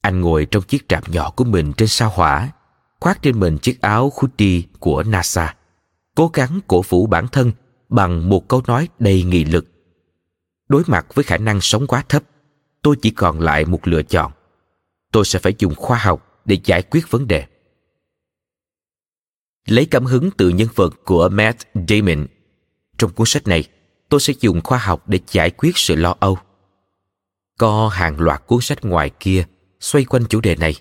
Anh 0.02 0.22
ngồi 0.22 0.46
trong 0.46 0.64
chiếc 0.64 0.90
trạm 0.90 1.04
nhỏ 1.08 1.30
của 1.30 1.44
mình 1.44 1.74
trên 1.74 1.88
sao 1.88 2.12
hỏa, 2.16 2.50
khoác 3.00 3.22
trên 3.22 3.40
mình 3.40 3.58
chiếc 3.58 3.82
áo 3.82 4.12
hoodie 4.16 4.62
của 4.80 5.04
nasa, 5.04 5.56
cố 6.16 6.32
gắng 6.34 6.60
cổ 6.68 6.82
vũ 6.82 7.08
bản 7.08 7.28
thân 7.28 7.52
bằng 7.90 8.30
một 8.30 8.48
câu 8.48 8.62
nói 8.68 8.88
đầy 9.00 9.24
nghị 9.24 9.46
lực. 9.46 9.66
Đối 10.68 10.84
mặt 10.88 11.16
với 11.16 11.24
khả 11.24 11.38
năng 11.38 11.62
sống 11.62 11.88
quá 11.88 12.04
thấp, 12.10 12.24
tôi 12.82 12.96
chỉ 13.02 13.10
còn 13.12 13.40
lại 13.40 13.66
một 13.66 13.88
lựa 13.88 14.04
chọn. 14.04 14.32
Tôi 15.12 15.26
sẽ 15.26 15.40
phải 15.40 15.54
dùng 15.58 15.76
khoa 15.76 15.98
học 15.98 16.35
để 16.46 16.58
giải 16.64 16.82
quyết 16.82 17.12
vấn 17.12 17.28
đề. 17.28 17.46
Lấy 19.68 19.86
cảm 19.86 20.06
hứng 20.06 20.30
từ 20.38 20.50
nhân 20.50 20.68
vật 20.76 20.94
của 21.06 21.30
matt 21.30 21.68
damon. 21.88 22.28
Trong 22.98 23.14
cuốn 23.14 23.28
sách 23.28 23.48
này, 23.48 23.64
tôi 24.10 24.20
sẽ 24.20 24.34
dùng 24.40 24.62
khoa 24.64 24.78
học 24.78 25.10
để 25.10 25.20
giải 25.32 25.52
quyết 25.52 25.78
sự 25.78 25.96
lo 25.96 26.16
âu. 26.20 26.38
Có 27.58 27.88
hàng 27.88 28.20
loạt 28.20 28.44
cuốn 28.48 28.62
sách 28.62 28.86
ngoài 28.86 29.10
kia 29.20 29.46
xoay 29.80 30.06
quanh 30.06 30.26
chủ 30.30 30.42
đề 30.42 30.56
này. 30.56 30.76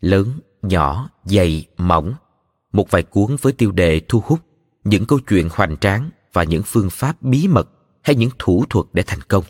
Lớn, 0.00 0.40
nhỏ, 0.62 1.10
dày, 1.24 1.66
mỏng. 1.76 2.14
Một 2.72 2.90
vài 2.90 3.02
cuốn 3.02 3.36
với 3.40 3.52
tiêu 3.52 3.72
đề 3.72 4.00
thu 4.08 4.22
hút 4.24 4.40
những 4.84 5.06
câu 5.06 5.18
chuyện 5.28 5.48
hoành 5.52 5.76
tráng 5.76 6.10
và 6.32 6.44
những 6.44 6.62
phương 6.66 6.90
pháp 6.90 7.22
bí 7.22 7.48
mật 7.48 7.68
hay 8.02 8.16
những 8.16 8.30
thủ 8.38 8.64
thuật 8.70 8.86
để 8.92 9.02
thành 9.06 9.20
công. 9.20 9.44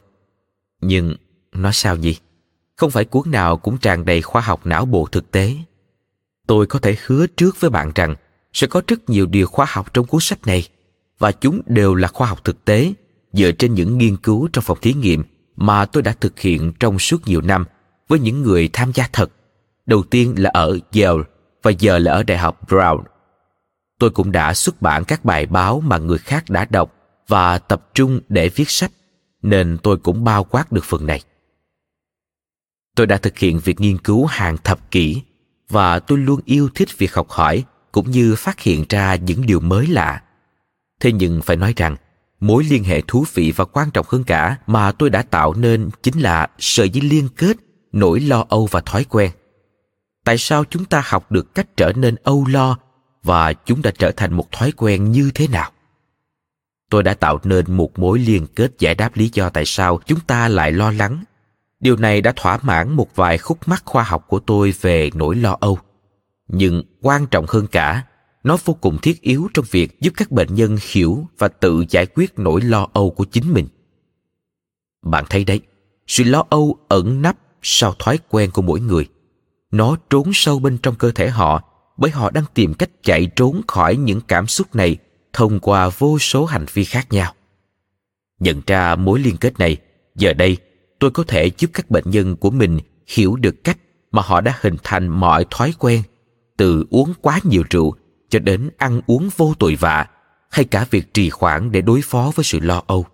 Nhưng 0.81 1.17
nói 1.53 1.73
sao 1.75 1.97
nhỉ? 1.97 2.17
Không 2.77 2.91
phải 2.91 3.05
cuốn 3.05 3.31
nào 3.31 3.57
cũng 3.57 3.79
tràn 3.79 4.05
đầy 4.05 4.23
khoa 4.23 4.43
học 4.43 4.67
não 4.67 4.87
bộ 4.87 5.07
thực 5.13 5.31
tế 5.31 5.57
tôi 6.47 6.67
có 6.67 6.79
thể 6.79 6.97
hứa 7.07 7.27
trước 7.27 7.61
với 7.61 7.71
bạn 7.71 7.93
rằng 7.95 8.15
sẽ 8.53 8.67
có 8.67 8.83
rất 8.87 9.11
nhiều 9.11 9.27
điều 9.27 9.47
khoa 9.47 9.67
học 9.69 9.95
trong 9.95 10.07
cuốn 10.07 10.21
sách 10.21 10.47
này 10.47 10.69
và 11.19 11.33
chúng 11.33 11.61
đều 11.67 11.95
là 11.95 12.09
khoa 12.09 12.27
học 12.27 12.45
thực 12.45 12.65
tế 12.65 12.93
dựa 13.33 13.53
trên 13.53 13.75
những 13.75 13.99
nghiên 13.99 14.17
cứu 14.17 14.49
trong 14.53 14.65
phòng 14.65 14.79
thí 14.83 14.95
nghiệm 14.95 15.23
mà 15.57 15.85
tôi 15.85 16.03
đã 16.03 16.15
thực 16.21 16.41
hiện 16.41 16.73
trong 16.81 16.99
suốt 16.99 17.29
nhiều 17.29 17.41
năm 17.41 17.65
với 18.09 18.19
những 18.19 18.43
người 18.43 18.71
tham 18.73 18.93
gia 18.95 19.09
thật 19.13 19.31
đầu 19.87 20.03
tiên 20.03 20.35
là 20.39 20.51
ở 20.55 20.79
Yale 20.93 21.23
và 21.63 21.71
giờ 21.71 21.99
là 21.99 22.13
ở 22.13 22.23
Đại 22.23 22.39
học 22.39 22.69
Brown. 22.69 23.03
Tôi 23.99 24.11
cũng 24.11 24.33
đã 24.33 24.55
xuất 24.55 24.83
bản 24.83 25.05
các 25.05 25.25
bài 25.25 25.47
báo 25.47 25.81
mà 25.81 25.99
người 25.99 26.19
khác 26.19 26.45
đã 26.49 26.67
đọc 26.71 26.95
và 27.29 27.59
tập 27.59 27.91
trung 27.95 28.21
để 28.29 28.49
viết 28.49 28.71
sách, 28.71 28.91
nên 29.43 29.79
tôi 29.83 29.97
cũng 29.97 30.25
bao 30.25 30.45
quát 30.45 30.73
được 30.73 30.85
phần 30.85 31.07
này. 31.07 31.23
Tôi 32.95 33.07
đã 33.07 33.17
thực 33.17 33.39
hiện 33.39 33.59
việc 33.59 33.81
nghiên 33.81 33.99
cứu 33.99 34.27
hàng 34.27 34.57
thập 34.65 34.91
kỷ 34.91 35.23
và 35.69 35.99
tôi 35.99 36.19
luôn 36.19 36.41
yêu 36.45 36.69
thích 36.75 36.99
việc 36.99 37.15
học 37.15 37.31
hỏi 37.31 37.65
cũng 37.93 38.11
như 38.11 38.35
phát 38.35 38.61
hiện 38.61 38.85
ra 38.89 39.15
những 39.15 39.47
điều 39.47 39.61
mới 39.61 39.87
lạ. 39.87 40.23
Thế 41.01 41.13
nhưng 41.13 41.43
phải 41.43 41.57
nói 41.57 41.73
rằng, 41.77 41.97
mối 42.41 42.65
liên 42.65 42.85
hệ 42.85 43.01
thú 43.01 43.25
vị 43.35 43.53
và 43.57 43.65
quan 43.65 43.91
trọng 43.91 44.07
hơn 44.09 44.25
cả 44.25 44.57
mà 44.67 44.93
tôi 44.93 45.11
đã 45.11 45.23
tạo 45.23 45.55
nên 45.55 45.91
chính 46.03 46.21
là 46.21 46.47
sợi 46.59 46.91
dây 46.91 47.03
liên 47.03 47.29
kết 47.37 47.57
nỗi 47.93 48.21
lo 48.21 48.45
âu 48.49 48.69
và 48.71 48.81
thói 48.81 49.05
quen. 49.05 49.31
Tại 50.25 50.39
sao 50.39 50.65
chúng 50.65 50.85
ta 50.85 51.03
học 51.07 51.33
được 51.33 51.55
cách 51.55 51.77
trở 51.77 51.93
nên 51.97 52.15
âu 52.23 52.47
lo 52.47 52.79
và 53.23 53.53
chúng 53.53 53.83
đã 53.83 53.91
trở 53.99 54.11
thành 54.11 54.35
một 54.35 54.53
thói 54.53 54.73
quen 54.77 55.13
như 55.13 55.31
thế 55.35 55.49
nào? 55.49 55.71
Tôi 56.91 57.03
đã 57.03 57.15
tạo 57.15 57.41
nên 57.45 57.77
một 57.77 57.99
mối 57.99 58.19
liên 58.19 58.47
kết 58.55 58.73
giải 58.79 58.95
đáp 58.95 59.17
lý 59.17 59.31
do 59.33 59.49
tại 59.49 59.65
sao 59.65 60.01
chúng 60.07 60.21
ta 60.21 60.49
lại 60.49 60.73
lo 60.73 60.91
lắng 60.91 61.25
điều 61.85 61.97
này 61.97 62.21
đã 62.21 62.33
thỏa 62.37 62.59
mãn 62.63 62.93
một 62.93 63.17
vài 63.17 63.39
khúc 63.39 63.59
mắc 63.69 63.83
khoa 63.85 64.03
học 64.03 64.25
của 64.29 64.39
tôi 64.39 64.75
về 64.81 65.11
nỗi 65.15 65.37
lo 65.37 65.57
âu. 65.61 65.79
Nhưng 66.49 66.83
quan 67.01 67.27
trọng 67.27 67.45
hơn 67.49 67.67
cả, 67.67 68.05
nó 68.45 68.57
vô 68.65 68.75
cùng 68.75 68.99
thiết 68.99 69.21
yếu 69.21 69.49
trong 69.55 69.65
việc 69.71 70.01
giúp 70.01 70.13
các 70.17 70.31
bệnh 70.31 70.55
nhân 70.55 70.77
hiểu 70.93 71.27
và 71.39 71.49
tự 71.49 71.85
giải 71.91 72.07
quyết 72.07 72.39
nỗi 72.39 72.61
lo 72.61 72.89
âu 72.93 73.11
của 73.11 73.25
chính 73.25 73.53
mình. 73.53 73.69
Bạn 75.03 75.25
thấy 75.31 75.45
đấy, 75.45 75.61
sự 76.07 76.25
lo 76.25 76.45
âu 76.51 76.79
ẩn 76.89 77.23
nấp 77.23 77.37
sau 77.63 77.95
thói 77.99 78.19
quen 78.29 78.51
của 78.51 78.63
mỗi 78.63 78.81
người. 78.81 79.09
Nó 79.71 79.97
trốn 80.11 80.31
sâu 80.35 80.59
bên 80.59 80.79
trong 80.79 80.95
cơ 80.95 81.11
thể 81.11 81.31
họ 81.31 81.63
bởi 81.97 82.11
họ 82.11 82.31
đang 82.31 82.45
tìm 82.55 82.75
cách 82.75 82.91
chạy 83.03 83.27
trốn 83.27 83.61
khỏi 83.69 83.97
những 83.97 84.21
cảm 84.21 84.47
xúc 84.47 84.75
này 84.75 84.97
thông 85.33 85.61
qua 85.61 85.91
vô 85.99 86.19
số 86.19 86.45
hành 86.45 86.67
vi 86.73 86.85
khác 86.85 87.13
nhau. 87.13 87.35
Nhận 88.41 88.61
ra 88.67 88.97
mối 88.97 89.19
liên 89.21 89.37
kết 89.37 89.59
này, 89.59 89.77
giờ 90.15 90.33
đây 90.33 90.59
tôi 91.05 91.11
có 91.11 91.25
thể 91.27 91.51
giúp 91.59 91.71
các 91.75 91.91
bệnh 91.91 92.05
nhân 92.07 92.37
của 92.37 92.51
mình 92.51 92.79
hiểu 93.07 93.37
được 93.37 93.65
cách 93.65 93.79
mà 94.13 94.23
họ 94.23 94.41
đã 94.41 94.59
hình 94.61 94.77
thành 94.83 95.09
mọi 95.09 95.47
thói 95.51 95.75
quen, 95.79 96.03
từ 96.57 96.85
uống 96.91 97.13
quá 97.21 97.41
nhiều 97.45 97.63
rượu 97.71 97.95
cho 98.29 98.39
đến 98.39 98.71
ăn 98.79 99.01
uống 99.07 99.29
vô 99.37 99.55
tội 99.59 99.75
vạ, 99.75 100.07
hay 100.51 100.65
cả 100.65 100.87
việc 100.91 101.15
trì 101.15 101.31
hoãn 101.33 101.73
để 101.73 101.81
đối 101.81 102.01
phó 102.03 102.33
với 102.35 102.45
sự 102.45 102.61
lo 102.61 102.83
âu. 102.87 103.07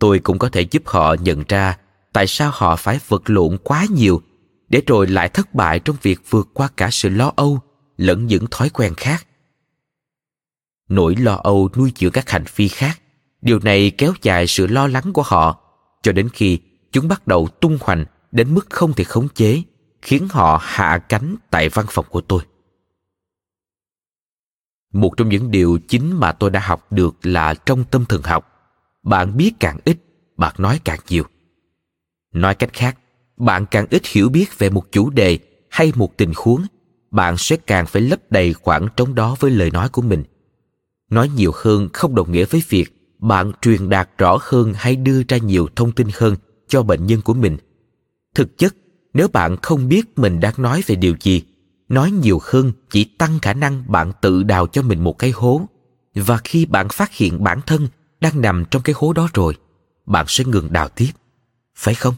Tôi 0.00 0.18
cũng 0.18 0.38
có 0.38 0.48
thể 0.48 0.60
giúp 0.60 0.82
họ 0.86 1.14
nhận 1.14 1.44
ra 1.48 1.78
tại 2.12 2.26
sao 2.26 2.50
họ 2.54 2.76
phải 2.76 3.00
vật 3.08 3.30
lộn 3.30 3.58
quá 3.64 3.86
nhiều 3.90 4.22
để 4.68 4.82
rồi 4.86 5.06
lại 5.06 5.28
thất 5.28 5.54
bại 5.54 5.78
trong 5.78 5.96
việc 6.02 6.20
vượt 6.30 6.48
qua 6.54 6.68
cả 6.76 6.88
sự 6.92 7.08
lo 7.08 7.32
âu 7.36 7.60
lẫn 7.96 8.26
những 8.26 8.46
thói 8.50 8.68
quen 8.68 8.94
khác. 8.94 9.26
Nỗi 10.88 11.16
lo 11.16 11.34
âu 11.34 11.68
nuôi 11.76 11.92
dưỡng 11.96 12.12
các 12.12 12.30
hành 12.30 12.44
vi 12.56 12.68
khác, 12.68 13.00
điều 13.42 13.58
này 13.58 13.90
kéo 13.90 14.12
dài 14.22 14.46
sự 14.46 14.66
lo 14.66 14.86
lắng 14.86 15.12
của 15.12 15.22
họ 15.22 15.62
cho 16.06 16.12
đến 16.12 16.28
khi 16.32 16.58
chúng 16.92 17.08
bắt 17.08 17.26
đầu 17.26 17.48
tung 17.60 17.78
hoành 17.80 18.04
đến 18.32 18.54
mức 18.54 18.66
không 18.70 18.92
thể 18.92 19.04
khống 19.04 19.28
chế, 19.28 19.62
khiến 20.02 20.28
họ 20.30 20.60
hạ 20.62 20.98
cánh 20.98 21.36
tại 21.50 21.68
văn 21.68 21.86
phòng 21.88 22.04
của 22.10 22.20
tôi. 22.20 22.42
Một 24.92 25.16
trong 25.16 25.28
những 25.28 25.50
điều 25.50 25.78
chính 25.88 26.20
mà 26.20 26.32
tôi 26.32 26.50
đã 26.50 26.60
học 26.60 26.92
được 26.92 27.16
là 27.22 27.54
trong 27.54 27.84
tâm 27.84 28.04
thần 28.04 28.22
học. 28.22 28.48
Bạn 29.02 29.36
biết 29.36 29.52
càng 29.60 29.78
ít, 29.84 29.98
bạn 30.36 30.54
nói 30.58 30.80
càng 30.84 30.98
nhiều. 31.08 31.24
Nói 32.32 32.54
cách 32.54 32.72
khác, 32.72 32.98
bạn 33.36 33.66
càng 33.70 33.86
ít 33.90 34.02
hiểu 34.06 34.28
biết 34.28 34.58
về 34.58 34.70
một 34.70 34.92
chủ 34.92 35.10
đề 35.10 35.38
hay 35.70 35.92
một 35.94 36.16
tình 36.16 36.32
huống, 36.36 36.62
bạn 37.10 37.36
sẽ 37.36 37.56
càng 37.56 37.86
phải 37.86 38.02
lấp 38.02 38.20
đầy 38.30 38.52
khoảng 38.52 38.88
trống 38.96 39.14
đó 39.14 39.36
với 39.40 39.50
lời 39.50 39.70
nói 39.70 39.88
của 39.88 40.02
mình. 40.02 40.24
Nói 41.10 41.28
nhiều 41.28 41.52
hơn 41.54 41.88
không 41.92 42.14
đồng 42.14 42.32
nghĩa 42.32 42.44
với 42.44 42.62
việc 42.68 42.95
bạn 43.18 43.52
truyền 43.62 43.88
đạt 43.88 44.10
rõ 44.18 44.38
hơn 44.40 44.72
hay 44.76 44.96
đưa 44.96 45.22
ra 45.28 45.36
nhiều 45.36 45.68
thông 45.76 45.92
tin 45.92 46.08
hơn 46.14 46.36
cho 46.68 46.82
bệnh 46.82 47.06
nhân 47.06 47.20
của 47.22 47.34
mình. 47.34 47.56
Thực 48.34 48.58
chất, 48.58 48.74
nếu 49.14 49.28
bạn 49.28 49.56
không 49.62 49.88
biết 49.88 50.18
mình 50.18 50.40
đang 50.40 50.54
nói 50.56 50.82
về 50.86 50.94
điều 50.94 51.14
gì, 51.20 51.42
nói 51.88 52.10
nhiều 52.10 52.38
hơn 52.42 52.72
chỉ 52.90 53.04
tăng 53.04 53.38
khả 53.38 53.54
năng 53.54 53.84
bạn 53.86 54.12
tự 54.20 54.42
đào 54.42 54.66
cho 54.66 54.82
mình 54.82 55.04
một 55.04 55.18
cái 55.18 55.30
hố. 55.30 55.62
Và 56.14 56.38
khi 56.44 56.66
bạn 56.66 56.88
phát 56.88 57.14
hiện 57.14 57.44
bản 57.44 57.60
thân 57.66 57.88
đang 58.20 58.40
nằm 58.40 58.64
trong 58.70 58.82
cái 58.82 58.94
hố 58.98 59.12
đó 59.12 59.28
rồi, 59.34 59.56
bạn 60.06 60.24
sẽ 60.28 60.44
ngừng 60.44 60.72
đào 60.72 60.88
tiếp, 60.88 61.10
phải 61.74 61.94
không? 61.94 62.14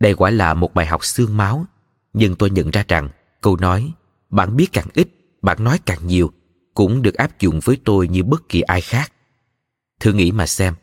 Đây 0.00 0.14
quả 0.14 0.30
là 0.30 0.54
một 0.54 0.74
bài 0.74 0.86
học 0.86 1.04
xương 1.04 1.36
máu, 1.36 1.66
nhưng 2.12 2.36
tôi 2.36 2.50
nhận 2.50 2.70
ra 2.70 2.84
rằng 2.88 3.08
câu 3.40 3.56
nói, 3.56 3.92
bạn 4.30 4.56
biết 4.56 4.72
càng 4.72 4.86
ít, 4.94 5.08
bạn 5.42 5.64
nói 5.64 5.78
càng 5.86 6.06
nhiều 6.06 6.32
cũng 6.74 7.02
được 7.02 7.14
áp 7.14 7.40
dụng 7.40 7.60
với 7.64 7.78
tôi 7.84 8.08
như 8.08 8.22
bất 8.22 8.48
kỳ 8.48 8.60
ai 8.60 8.80
khác. 8.80 9.12
Thử 10.00 10.12
nghĩ 10.12 10.32
mà 10.32 10.46
xem, 10.46 10.74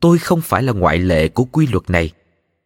tôi 0.00 0.18
không 0.18 0.40
phải 0.40 0.62
là 0.62 0.72
ngoại 0.72 0.98
lệ 0.98 1.28
của 1.28 1.44
quy 1.44 1.66
luật 1.66 1.90
này. 1.90 2.10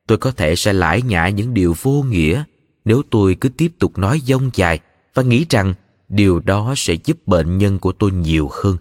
Tôi 0.07 0.19
có 0.19 0.31
thể 0.31 0.57
sẽ 0.57 0.73
lải 0.73 1.03
nhải 1.03 1.33
những 1.33 1.55
điều 1.55 1.75
vô 1.83 2.03
nghĩa 2.03 2.45
nếu 2.85 3.03
tôi 3.11 3.37
cứ 3.41 3.49
tiếp 3.49 3.73
tục 3.79 3.99
nói 3.99 4.21
dông 4.25 4.51
dài 4.55 4.81
và 5.15 5.23
nghĩ 5.23 5.47
rằng 5.51 5.75
điều 6.09 6.41
đó 6.41 6.75
sẽ 6.77 6.95
giúp 7.05 7.27
bệnh 7.27 7.59
nhân 7.59 7.79
của 7.79 7.93
tôi 7.93 8.11
nhiều 8.11 8.51
hơn. 8.53 8.77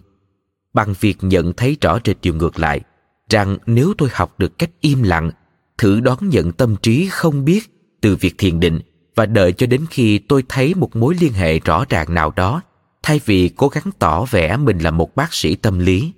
Bằng 0.74 0.94
việc 1.00 1.16
nhận 1.20 1.52
thấy 1.52 1.76
rõ 1.80 1.98
rệt 2.04 2.16
điều 2.22 2.34
ngược 2.34 2.58
lại, 2.58 2.80
rằng 3.28 3.58
nếu 3.66 3.94
tôi 3.98 4.08
học 4.12 4.34
được 4.38 4.58
cách 4.58 4.70
im 4.80 5.02
lặng, 5.02 5.30
thử 5.78 6.00
đón 6.00 6.28
nhận 6.28 6.52
tâm 6.52 6.76
trí 6.76 7.08
không 7.10 7.44
biết 7.44 7.60
từ 8.00 8.16
việc 8.16 8.34
thiền 8.38 8.60
định 8.60 8.80
và 9.14 9.26
đợi 9.26 9.52
cho 9.52 9.66
đến 9.66 9.84
khi 9.90 10.18
tôi 10.18 10.44
thấy 10.48 10.74
một 10.74 10.96
mối 10.96 11.14
liên 11.20 11.32
hệ 11.32 11.58
rõ 11.58 11.84
ràng 11.88 12.14
nào 12.14 12.32
đó 12.36 12.62
thay 13.08 13.20
vì 13.24 13.50
cố 13.56 13.68
gắng 13.68 13.90
tỏ 13.98 14.24
vẻ 14.24 14.56
mình 14.56 14.78
là 14.78 14.90
một 14.90 15.16
bác 15.16 15.34
sĩ 15.34 15.54
tâm 15.54 15.78
lý, 15.78 16.12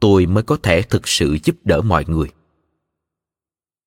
tôi 0.00 0.26
mới 0.26 0.42
có 0.42 0.56
thể 0.62 0.82
thực 0.82 1.08
sự 1.08 1.38
giúp 1.44 1.56
đỡ 1.64 1.80
mọi 1.80 2.04
người. 2.08 2.28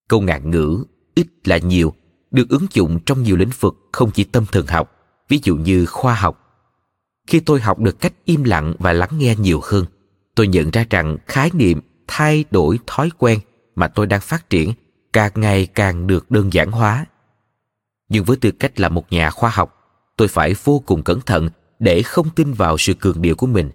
Câu 0.07 0.21
ngạn 0.21 0.51
ngữ 0.51 0.85
ít 1.15 1.27
là 1.43 1.57
nhiều 1.57 1.93
được 2.31 2.49
ứng 2.49 2.65
dụng 2.73 2.99
trong 3.05 3.23
nhiều 3.23 3.35
lĩnh 3.35 3.49
vực 3.59 3.75
không 3.91 4.11
chỉ 4.11 4.23
tâm 4.23 4.45
thần 4.51 4.67
học, 4.67 4.91
ví 5.29 5.39
dụ 5.43 5.55
như 5.55 5.85
khoa 5.85 6.15
học. 6.15 6.41
Khi 7.27 7.39
tôi 7.39 7.61
học 7.61 7.79
được 7.79 7.99
cách 7.99 8.13
im 8.25 8.43
lặng 8.43 8.73
và 8.79 8.93
lắng 8.93 9.11
nghe 9.17 9.35
nhiều 9.35 9.59
hơn, 9.63 9.85
tôi 10.35 10.47
nhận 10.47 10.71
ra 10.71 10.85
rằng 10.89 11.17
khái 11.27 11.49
niệm 11.53 11.81
thay 12.07 12.45
đổi 12.51 12.79
thói 12.87 13.09
quen 13.17 13.39
mà 13.75 13.87
tôi 13.87 14.07
đang 14.07 14.21
phát 14.21 14.49
triển 14.49 14.73
càng 15.13 15.31
ngày 15.35 15.65
càng 15.65 16.07
được 16.07 16.31
đơn 16.31 16.53
giản 16.53 16.71
hóa. 16.71 17.05
Nhưng 18.09 18.23
với 18.23 18.37
tư 18.37 18.51
cách 18.51 18.79
là 18.79 18.89
một 18.89 19.11
nhà 19.11 19.29
khoa 19.29 19.49
học, 19.49 19.75
tôi 20.17 20.27
phải 20.27 20.55
vô 20.63 20.83
cùng 20.85 21.03
cẩn 21.03 21.21
thận 21.21 21.49
để 21.79 22.01
không 22.01 22.29
tin 22.29 22.53
vào 22.53 22.77
sự 22.77 22.93
cường 22.93 23.21
điệu 23.21 23.35
của 23.35 23.47
mình 23.47 23.69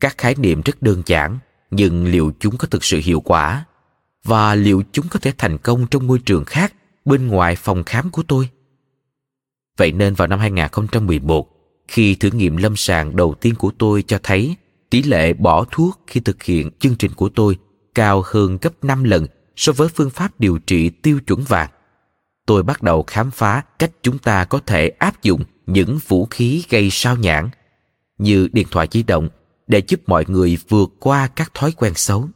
các 0.00 0.18
khái 0.18 0.34
niệm 0.38 0.60
rất 0.64 0.82
đơn 0.82 1.02
giản, 1.06 1.38
nhưng 1.70 2.04
liệu 2.06 2.32
chúng 2.40 2.56
có 2.56 2.66
thực 2.66 2.84
sự 2.84 3.00
hiệu 3.04 3.20
quả 3.20 3.64
và 4.24 4.54
liệu 4.54 4.82
chúng 4.92 5.08
có 5.10 5.18
thể 5.18 5.32
thành 5.38 5.58
công 5.58 5.86
trong 5.86 6.06
môi 6.06 6.18
trường 6.18 6.44
khác 6.44 6.74
bên 7.04 7.26
ngoài 7.26 7.56
phòng 7.56 7.84
khám 7.84 8.10
của 8.10 8.22
tôi 8.28 8.48
vậy 9.76 9.92
nên 9.92 10.14
vào 10.14 10.28
năm 10.28 10.38
2011 10.38 11.48
khi 11.88 12.14
thử 12.14 12.30
nghiệm 12.30 12.56
lâm 12.56 12.76
sàng 12.76 13.16
đầu 13.16 13.34
tiên 13.40 13.54
của 13.54 13.70
tôi 13.78 14.02
cho 14.02 14.18
thấy 14.22 14.56
tỷ 14.90 15.02
lệ 15.02 15.32
bỏ 15.32 15.64
thuốc 15.70 16.00
khi 16.06 16.20
thực 16.20 16.42
hiện 16.42 16.70
chương 16.78 16.94
trình 16.94 17.12
của 17.14 17.28
tôi 17.28 17.58
cao 17.94 18.22
hơn 18.26 18.58
gấp 18.60 18.84
5 18.84 19.04
lần 19.04 19.26
so 19.56 19.72
với 19.72 19.88
phương 19.88 20.10
pháp 20.10 20.40
điều 20.40 20.58
trị 20.58 20.88
tiêu 20.88 21.20
chuẩn 21.26 21.42
vàng. 21.42 21.70
Tôi 22.46 22.62
bắt 22.62 22.82
đầu 22.82 23.04
khám 23.06 23.30
phá 23.30 23.62
cách 23.78 23.90
chúng 24.02 24.18
ta 24.18 24.44
có 24.44 24.60
thể 24.66 24.88
áp 24.88 25.22
dụng 25.22 25.44
những 25.66 25.98
vũ 26.08 26.26
khí 26.30 26.64
gây 26.68 26.88
sao 26.90 27.16
nhãn 27.16 27.48
như 28.18 28.48
điện 28.52 28.66
thoại 28.70 28.88
di 28.90 29.02
động 29.02 29.28
để 29.66 29.82
giúp 29.88 30.00
mọi 30.06 30.24
người 30.28 30.58
vượt 30.68 30.90
qua 31.00 31.26
các 31.26 31.54
thói 31.54 31.72
quen 31.72 31.92
xấu. 31.96 32.28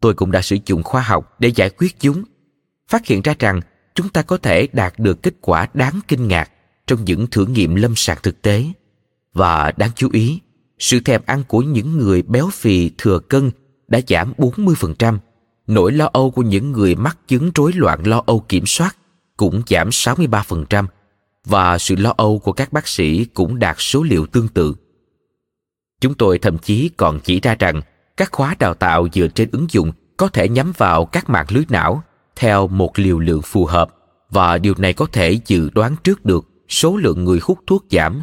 Tôi 0.00 0.14
cũng 0.14 0.30
đã 0.30 0.42
sử 0.42 0.56
dụng 0.66 0.82
khoa 0.82 1.02
học 1.02 1.36
để 1.38 1.48
giải 1.48 1.70
quyết 1.70 2.00
chúng, 2.00 2.24
phát 2.88 3.06
hiện 3.06 3.22
ra 3.22 3.34
rằng 3.38 3.60
chúng 3.94 4.08
ta 4.08 4.22
có 4.22 4.36
thể 4.36 4.68
đạt 4.72 4.94
được 4.98 5.22
kết 5.22 5.34
quả 5.40 5.68
đáng 5.74 6.00
kinh 6.08 6.28
ngạc 6.28 6.50
trong 6.86 7.04
những 7.04 7.26
thử 7.26 7.46
nghiệm 7.46 7.74
lâm 7.74 7.92
sàng 7.96 8.18
thực 8.22 8.42
tế. 8.42 8.64
Và 9.32 9.72
đáng 9.76 9.90
chú 9.96 10.08
ý, 10.12 10.40
sự 10.78 11.00
thèm 11.00 11.22
ăn 11.26 11.44
của 11.48 11.60
những 11.60 11.98
người 11.98 12.22
béo 12.22 12.48
phì 12.52 12.90
thừa 12.98 13.18
cân 13.18 13.50
đã 13.88 14.00
giảm 14.08 14.32
40%, 14.38 15.18
nỗi 15.74 15.92
lo 15.92 16.10
âu 16.12 16.30
của 16.30 16.42
những 16.42 16.72
người 16.72 16.94
mắc 16.94 17.18
chứng 17.28 17.50
rối 17.54 17.72
loạn 17.74 18.06
lo 18.06 18.22
âu 18.26 18.40
kiểm 18.40 18.66
soát 18.66 18.96
cũng 19.36 19.62
giảm 19.66 19.88
63% 19.88 20.86
và 21.44 21.78
sự 21.78 21.96
lo 21.96 22.14
âu 22.16 22.38
của 22.38 22.52
các 22.52 22.72
bác 22.72 22.88
sĩ 22.88 23.24
cũng 23.24 23.58
đạt 23.58 23.76
số 23.78 24.02
liệu 24.02 24.26
tương 24.26 24.48
tự. 24.48 24.74
Chúng 26.00 26.14
tôi 26.14 26.38
thậm 26.38 26.58
chí 26.58 26.90
còn 26.96 27.20
chỉ 27.20 27.40
ra 27.40 27.54
rằng 27.58 27.82
các 28.16 28.32
khóa 28.32 28.56
đào 28.58 28.74
tạo 28.74 29.08
dựa 29.12 29.28
trên 29.28 29.48
ứng 29.52 29.66
dụng 29.70 29.92
có 30.16 30.28
thể 30.28 30.48
nhắm 30.48 30.72
vào 30.76 31.04
các 31.04 31.30
mạng 31.30 31.46
lưới 31.48 31.64
não 31.68 32.02
theo 32.36 32.68
một 32.68 32.98
liều 32.98 33.18
lượng 33.18 33.42
phù 33.42 33.66
hợp 33.66 33.94
và 34.30 34.58
điều 34.58 34.74
này 34.78 34.92
có 34.92 35.06
thể 35.12 35.38
dự 35.46 35.70
đoán 35.70 35.96
trước 36.04 36.24
được 36.24 36.48
số 36.68 36.96
lượng 36.96 37.24
người 37.24 37.38
hút 37.42 37.58
thuốc 37.66 37.84
giảm. 37.90 38.22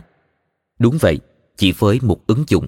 Đúng 0.79 0.97
vậy, 1.01 1.19
chỉ 1.57 1.71
với 1.71 1.99
một 2.01 2.27
ứng 2.27 2.43
dụng. 2.47 2.65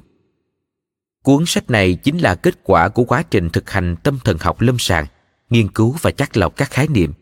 Cuốn 1.24 1.46
sách 1.46 1.70
này 1.70 1.96
chính 1.96 2.18
là 2.18 2.36
kết 2.36 2.64
quả 2.64 2.90
của 2.90 3.04
quá 3.04 3.24
trình 3.24 3.50
thực 3.50 3.70
hành 3.70 3.96
tâm 4.04 4.20
thần 4.24 4.38
học 4.40 4.62
lâm 4.62 4.76
sàng, 4.80 5.06
nghiên 5.50 5.72
cứu 5.72 5.96
và 6.02 6.12
chắc 6.12 6.38
lọc 6.38 6.56
các 6.58 6.70
khái 6.70 6.88
niệm. 6.88 7.14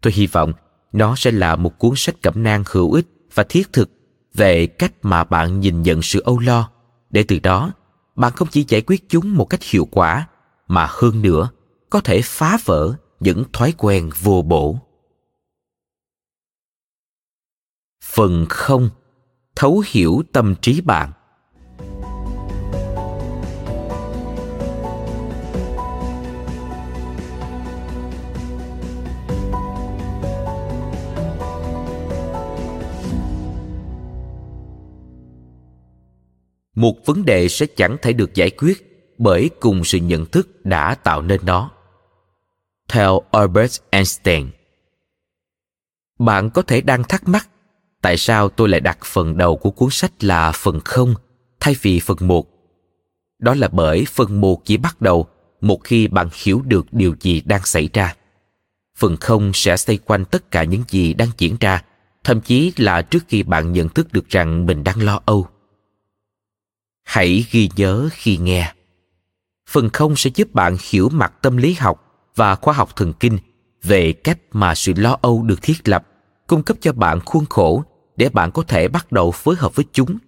Tôi 0.00 0.12
hy 0.12 0.26
vọng 0.26 0.52
nó 0.92 1.14
sẽ 1.16 1.30
là 1.30 1.56
một 1.56 1.78
cuốn 1.78 1.92
sách 1.96 2.14
cẩm 2.22 2.42
nang 2.42 2.64
hữu 2.66 2.92
ích 2.92 3.06
và 3.34 3.44
thiết 3.48 3.72
thực 3.72 3.90
về 4.34 4.66
cách 4.66 4.92
mà 5.02 5.24
bạn 5.24 5.60
nhìn 5.60 5.82
nhận 5.82 6.02
sự 6.02 6.20
âu 6.20 6.38
lo. 6.38 6.70
Để 7.10 7.24
từ 7.28 7.38
đó 7.38 7.72
bạn 8.16 8.32
không 8.32 8.48
chỉ 8.50 8.64
giải 8.68 8.82
quyết 8.86 9.08
chúng 9.08 9.34
một 9.34 9.44
cách 9.44 9.62
hiệu 9.62 9.88
quả 9.90 10.28
mà 10.66 10.86
hơn 10.90 11.22
nữa 11.22 11.50
có 11.90 12.00
thể 12.00 12.20
phá 12.22 12.58
vỡ 12.64 12.94
những 13.20 13.44
thói 13.52 13.74
quen 13.78 14.10
vô 14.20 14.42
bổ. 14.42 14.78
Phần 18.04 18.46
không 18.48 18.90
thấu 19.56 19.82
hiểu 19.86 20.22
tâm 20.32 20.54
trí 20.62 20.80
bạn. 20.80 21.12
Một 36.80 37.06
vấn 37.06 37.24
đề 37.24 37.48
sẽ 37.48 37.66
chẳng 37.66 37.96
thể 38.02 38.12
được 38.12 38.34
giải 38.34 38.50
quyết 38.50 38.90
bởi 39.18 39.50
cùng 39.60 39.84
sự 39.84 39.98
nhận 39.98 40.26
thức 40.26 40.64
đã 40.64 40.94
tạo 40.94 41.22
nên 41.22 41.40
nó. 41.44 41.70
Theo 42.88 43.22
albert 43.30 43.80
einstein, 43.90 44.50
bạn 46.18 46.50
có 46.50 46.62
thể 46.62 46.80
đang 46.80 47.04
thắc 47.04 47.28
mắc, 47.28 47.48
tại 48.02 48.16
sao 48.16 48.48
tôi 48.48 48.68
lại 48.68 48.80
đặt 48.80 48.98
phần 49.04 49.36
đầu 49.36 49.56
của 49.56 49.70
cuốn 49.70 49.90
sách 49.90 50.24
là 50.24 50.52
phần 50.52 50.80
không 50.84 51.14
thay 51.60 51.76
vì 51.82 52.00
phần 52.00 52.16
một? 52.20 52.46
Đó 53.38 53.54
là 53.54 53.68
bởi 53.68 54.04
phần 54.08 54.40
một 54.40 54.64
chỉ 54.64 54.76
bắt 54.76 55.00
đầu 55.00 55.26
một 55.60 55.84
khi 55.84 56.08
bạn 56.08 56.28
hiểu 56.44 56.62
được 56.64 56.86
điều 56.92 57.14
gì 57.20 57.40
đang 57.44 57.64
xảy 57.64 57.88
ra. 57.92 58.14
Phần 58.96 59.16
không 59.16 59.50
sẽ 59.54 59.76
xoay 59.76 59.98
quanh 59.98 60.24
tất 60.24 60.50
cả 60.50 60.64
những 60.64 60.82
gì 60.88 61.14
đang 61.14 61.28
diễn 61.38 61.56
ra, 61.60 61.82
thậm 62.24 62.40
chí 62.40 62.72
là 62.76 63.02
trước 63.02 63.24
khi 63.28 63.42
bạn 63.42 63.72
nhận 63.72 63.88
thức 63.88 64.12
được 64.12 64.28
rằng 64.28 64.66
mình 64.66 64.84
đang 64.84 65.02
lo 65.02 65.20
âu 65.24 65.46
hãy 67.04 67.44
ghi 67.50 67.68
nhớ 67.76 68.08
khi 68.12 68.36
nghe. 68.36 68.74
Phần 69.68 69.90
không 69.90 70.16
sẽ 70.16 70.30
giúp 70.34 70.54
bạn 70.54 70.76
hiểu 70.90 71.08
mặt 71.08 71.32
tâm 71.42 71.56
lý 71.56 71.74
học 71.74 72.04
và 72.36 72.54
khoa 72.54 72.74
học 72.74 72.96
thần 72.96 73.12
kinh 73.12 73.38
về 73.82 74.12
cách 74.12 74.38
mà 74.52 74.74
sự 74.74 74.92
lo 74.96 75.16
âu 75.22 75.42
được 75.42 75.62
thiết 75.62 75.88
lập, 75.88 76.06
cung 76.46 76.62
cấp 76.62 76.76
cho 76.80 76.92
bạn 76.92 77.20
khuôn 77.20 77.46
khổ 77.46 77.84
để 78.16 78.28
bạn 78.28 78.50
có 78.50 78.62
thể 78.62 78.88
bắt 78.88 79.12
đầu 79.12 79.30
phối 79.30 79.56
hợp 79.58 79.74
với 79.74 79.84
chúng. 79.92 80.18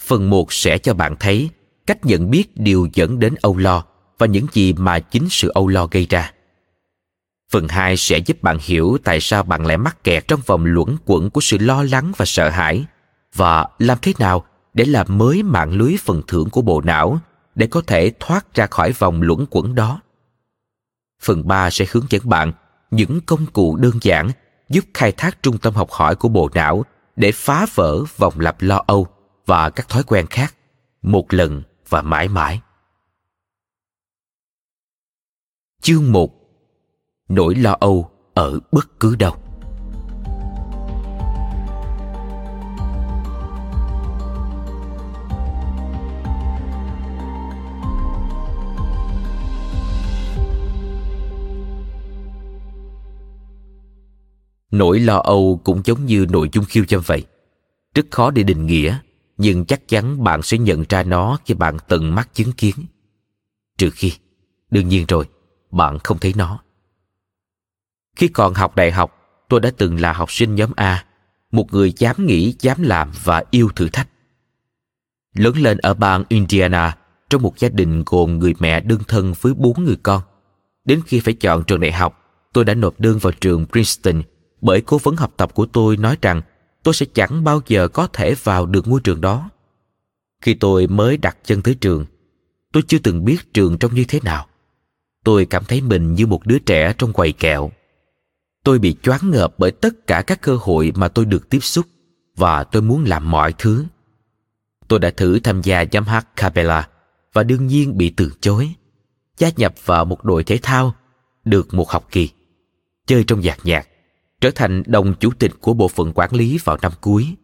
Phần 0.00 0.30
một 0.30 0.52
sẽ 0.52 0.78
cho 0.78 0.94
bạn 0.94 1.16
thấy 1.20 1.50
cách 1.86 2.04
nhận 2.04 2.30
biết 2.30 2.56
điều 2.56 2.88
dẫn 2.92 3.18
đến 3.18 3.34
âu 3.42 3.56
lo 3.56 3.84
và 4.18 4.26
những 4.26 4.46
gì 4.52 4.72
mà 4.72 4.98
chính 4.98 5.28
sự 5.30 5.48
âu 5.54 5.68
lo 5.68 5.86
gây 5.86 6.06
ra. 6.10 6.32
Phần 7.50 7.68
hai 7.68 7.96
sẽ 7.96 8.18
giúp 8.18 8.42
bạn 8.42 8.58
hiểu 8.60 8.98
tại 9.04 9.20
sao 9.20 9.42
bạn 9.42 9.66
lại 9.66 9.76
mắc 9.76 10.04
kẹt 10.04 10.28
trong 10.28 10.40
vòng 10.46 10.64
luẩn 10.64 10.96
quẩn 11.04 11.30
của 11.30 11.40
sự 11.40 11.58
lo 11.58 11.82
lắng 11.82 12.12
và 12.16 12.24
sợ 12.24 12.48
hãi 12.48 12.84
và 13.34 13.66
làm 13.78 13.98
thế 14.02 14.12
nào 14.18 14.44
để 14.74 14.84
làm 14.84 15.18
mới 15.18 15.42
mạng 15.42 15.72
lưới 15.72 15.96
phần 16.00 16.22
thưởng 16.26 16.50
của 16.50 16.62
bộ 16.62 16.80
não 16.80 17.18
để 17.54 17.66
có 17.66 17.82
thể 17.86 18.12
thoát 18.20 18.54
ra 18.54 18.66
khỏi 18.66 18.92
vòng 18.92 19.22
luẩn 19.22 19.46
quẩn 19.50 19.74
đó. 19.74 20.00
Phần 21.22 21.48
3 21.48 21.70
sẽ 21.70 21.86
hướng 21.90 22.06
dẫn 22.10 22.28
bạn 22.28 22.52
những 22.90 23.20
công 23.26 23.46
cụ 23.46 23.76
đơn 23.76 23.98
giản 24.02 24.30
giúp 24.68 24.84
khai 24.94 25.12
thác 25.12 25.42
trung 25.42 25.58
tâm 25.58 25.74
học 25.74 25.90
hỏi 25.90 26.16
của 26.16 26.28
bộ 26.28 26.50
não 26.54 26.84
để 27.16 27.32
phá 27.32 27.66
vỡ 27.74 28.04
vòng 28.16 28.40
lặp 28.40 28.62
lo 28.62 28.82
âu 28.86 29.06
và 29.46 29.70
các 29.70 29.88
thói 29.88 30.02
quen 30.02 30.26
khác 30.26 30.54
một 31.02 31.34
lần 31.34 31.62
và 31.88 32.02
mãi 32.02 32.28
mãi. 32.28 32.60
Chương 35.82 36.12
1 36.12 36.30
Nỗi 37.28 37.54
lo 37.54 37.76
âu 37.80 38.10
ở 38.34 38.58
bất 38.72 39.00
cứ 39.00 39.16
đâu 39.16 39.43
Nỗi 54.74 55.00
lo 55.00 55.16
âu 55.16 55.60
cũng 55.64 55.82
giống 55.84 56.06
như 56.06 56.26
nội 56.30 56.48
dung 56.52 56.64
khiêu 56.64 56.84
dâm 56.88 57.00
vậy. 57.06 57.24
Rất 57.94 58.06
khó 58.10 58.30
để 58.30 58.42
định 58.42 58.66
nghĩa, 58.66 58.98
nhưng 59.36 59.64
chắc 59.64 59.88
chắn 59.88 60.24
bạn 60.24 60.42
sẽ 60.42 60.58
nhận 60.58 60.84
ra 60.88 61.02
nó 61.02 61.38
khi 61.44 61.54
bạn 61.54 61.76
tận 61.88 62.14
mắt 62.14 62.34
chứng 62.34 62.52
kiến. 62.52 62.74
Trừ 63.78 63.90
khi, 63.90 64.12
đương 64.70 64.88
nhiên 64.88 65.04
rồi, 65.08 65.24
bạn 65.70 65.98
không 65.98 66.18
thấy 66.18 66.34
nó. 66.36 66.58
Khi 68.16 68.28
còn 68.28 68.54
học 68.54 68.76
đại 68.76 68.92
học, 68.92 69.18
tôi 69.48 69.60
đã 69.60 69.70
từng 69.76 70.00
là 70.00 70.12
học 70.12 70.32
sinh 70.32 70.54
nhóm 70.54 70.70
A, 70.76 71.04
một 71.52 71.72
người 71.72 71.92
dám 71.96 72.26
nghĩ, 72.26 72.54
dám 72.60 72.82
làm 72.82 73.10
và 73.24 73.42
yêu 73.50 73.68
thử 73.76 73.88
thách. 73.88 74.08
Lớn 75.34 75.56
lên 75.56 75.78
ở 75.78 75.94
bang 75.94 76.24
Indiana, 76.28 76.96
trong 77.30 77.42
một 77.42 77.58
gia 77.58 77.68
đình 77.68 78.02
gồm 78.06 78.38
người 78.38 78.54
mẹ 78.58 78.80
đơn 78.80 79.00
thân 79.08 79.34
với 79.40 79.54
bốn 79.54 79.84
người 79.84 79.96
con. 80.02 80.22
Đến 80.84 81.00
khi 81.06 81.20
phải 81.20 81.34
chọn 81.34 81.64
trường 81.64 81.80
đại 81.80 81.92
học, 81.92 82.20
tôi 82.52 82.64
đã 82.64 82.74
nộp 82.74 83.00
đơn 83.00 83.18
vào 83.18 83.32
trường 83.40 83.66
Princeton 83.66 84.22
bởi 84.64 84.80
cố 84.80 84.98
vấn 84.98 85.16
học 85.16 85.32
tập 85.36 85.54
của 85.54 85.66
tôi 85.66 85.96
nói 85.96 86.16
rằng 86.22 86.42
tôi 86.82 86.94
sẽ 86.94 87.06
chẳng 87.14 87.44
bao 87.44 87.60
giờ 87.66 87.88
có 87.88 88.06
thể 88.06 88.34
vào 88.42 88.66
được 88.66 88.88
ngôi 88.88 89.00
trường 89.00 89.20
đó. 89.20 89.50
Khi 90.42 90.54
tôi 90.54 90.86
mới 90.86 91.16
đặt 91.16 91.36
chân 91.44 91.62
tới 91.62 91.74
trường, 91.74 92.04
tôi 92.72 92.82
chưa 92.86 92.98
từng 92.98 93.24
biết 93.24 93.54
trường 93.54 93.78
trông 93.78 93.94
như 93.94 94.04
thế 94.08 94.20
nào. 94.22 94.46
Tôi 95.24 95.46
cảm 95.46 95.64
thấy 95.64 95.80
mình 95.80 96.14
như 96.14 96.26
một 96.26 96.46
đứa 96.46 96.58
trẻ 96.58 96.94
trong 96.98 97.12
quầy 97.12 97.32
kẹo. 97.32 97.70
Tôi 98.64 98.78
bị 98.78 98.96
choáng 99.02 99.30
ngợp 99.30 99.54
bởi 99.58 99.70
tất 99.70 100.06
cả 100.06 100.22
các 100.22 100.40
cơ 100.40 100.56
hội 100.60 100.92
mà 100.94 101.08
tôi 101.08 101.24
được 101.24 101.50
tiếp 101.50 101.60
xúc 101.60 101.86
và 102.36 102.64
tôi 102.64 102.82
muốn 102.82 103.04
làm 103.04 103.30
mọi 103.30 103.54
thứ. 103.58 103.84
Tôi 104.88 104.98
đã 104.98 105.10
thử 105.10 105.40
tham 105.40 105.62
gia 105.62 105.84
giám 105.92 106.04
hát 106.04 106.36
capella 106.36 106.88
và 107.32 107.42
đương 107.42 107.66
nhiên 107.66 107.96
bị 107.96 108.10
từ 108.10 108.30
chối 108.40 108.74
gia 109.38 109.50
nhập 109.56 109.74
vào 109.84 110.04
một 110.04 110.24
đội 110.24 110.44
thể 110.44 110.58
thao 110.62 110.94
được 111.44 111.74
một 111.74 111.90
học 111.90 112.06
kỳ 112.10 112.30
chơi 113.06 113.24
trong 113.24 113.42
dàn 113.42 113.58
nhạc 113.64 113.88
trở 114.44 114.50
thành 114.50 114.82
đồng 114.86 115.14
chủ 115.14 115.30
tịch 115.38 115.52
của 115.60 115.74
bộ 115.74 115.88
phận 115.88 116.12
quản 116.14 116.34
lý 116.34 116.58
vào 116.64 116.78
năm 116.82 116.92
cuối. 117.00 117.34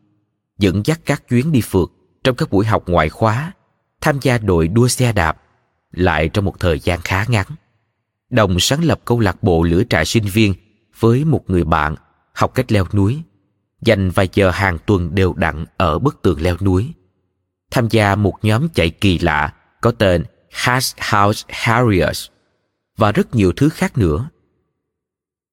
Dẫn 0.59 0.83
dắt 0.85 1.01
các 1.05 1.29
chuyến 1.29 1.53
đi 1.53 1.61
phượt 1.61 1.93
trong 2.25 2.37
các 2.37 2.51
buổi 2.51 2.67
học 2.67 2.85
ngoại 2.87 3.09
khóa, 3.09 3.53
tham 4.01 4.19
gia 4.23 4.39
đội 4.39 4.69
đua 4.69 4.89
xe 4.89 5.13
đạp 5.13 5.43
lại 5.93 6.29
trong 6.29 6.45
một 6.45 6.61
thời 6.61 6.79
gian 6.79 7.01
khá 7.05 7.25
ngắn. 7.29 7.47
Đồng 8.31 8.61
sáng 8.61 8.85
lập 8.85 9.01
câu 9.05 9.21
lạc 9.21 9.43
bộ 9.43 9.63
lửa 9.63 9.83
trại 9.91 10.05
sinh 10.05 10.25
viên 10.25 10.55
với 10.99 11.25
một 11.25 11.51
người 11.51 11.65
bạn 11.65 11.95
học 12.35 12.55
cách 12.55 12.73
leo 12.73 12.87
núi, 12.93 13.23
dành 13.83 14.11
vài 14.11 14.29
giờ 14.33 14.51
hàng 14.51 14.79
tuần 14.87 15.15
đều 15.15 15.33
đặn 15.33 15.65
ở 15.77 15.99
bức 15.99 16.23
tường 16.23 16.41
leo 16.41 16.57
núi. 16.61 16.93
Tham 17.71 17.89
gia 17.91 18.15
một 18.15 18.35
nhóm 18.43 18.69
chạy 18.69 18.91
kỳ 18.91 19.19
lạ 19.19 19.55
có 19.81 19.91
tên 19.91 20.25
Hash 20.51 20.97
House 21.13 21.47
Harriers 21.49 22.27
và 22.97 23.13
rất 23.13 23.35
nhiều 23.35 23.53
thứ 23.57 23.69
khác 23.69 23.99
nữa. 23.99 24.29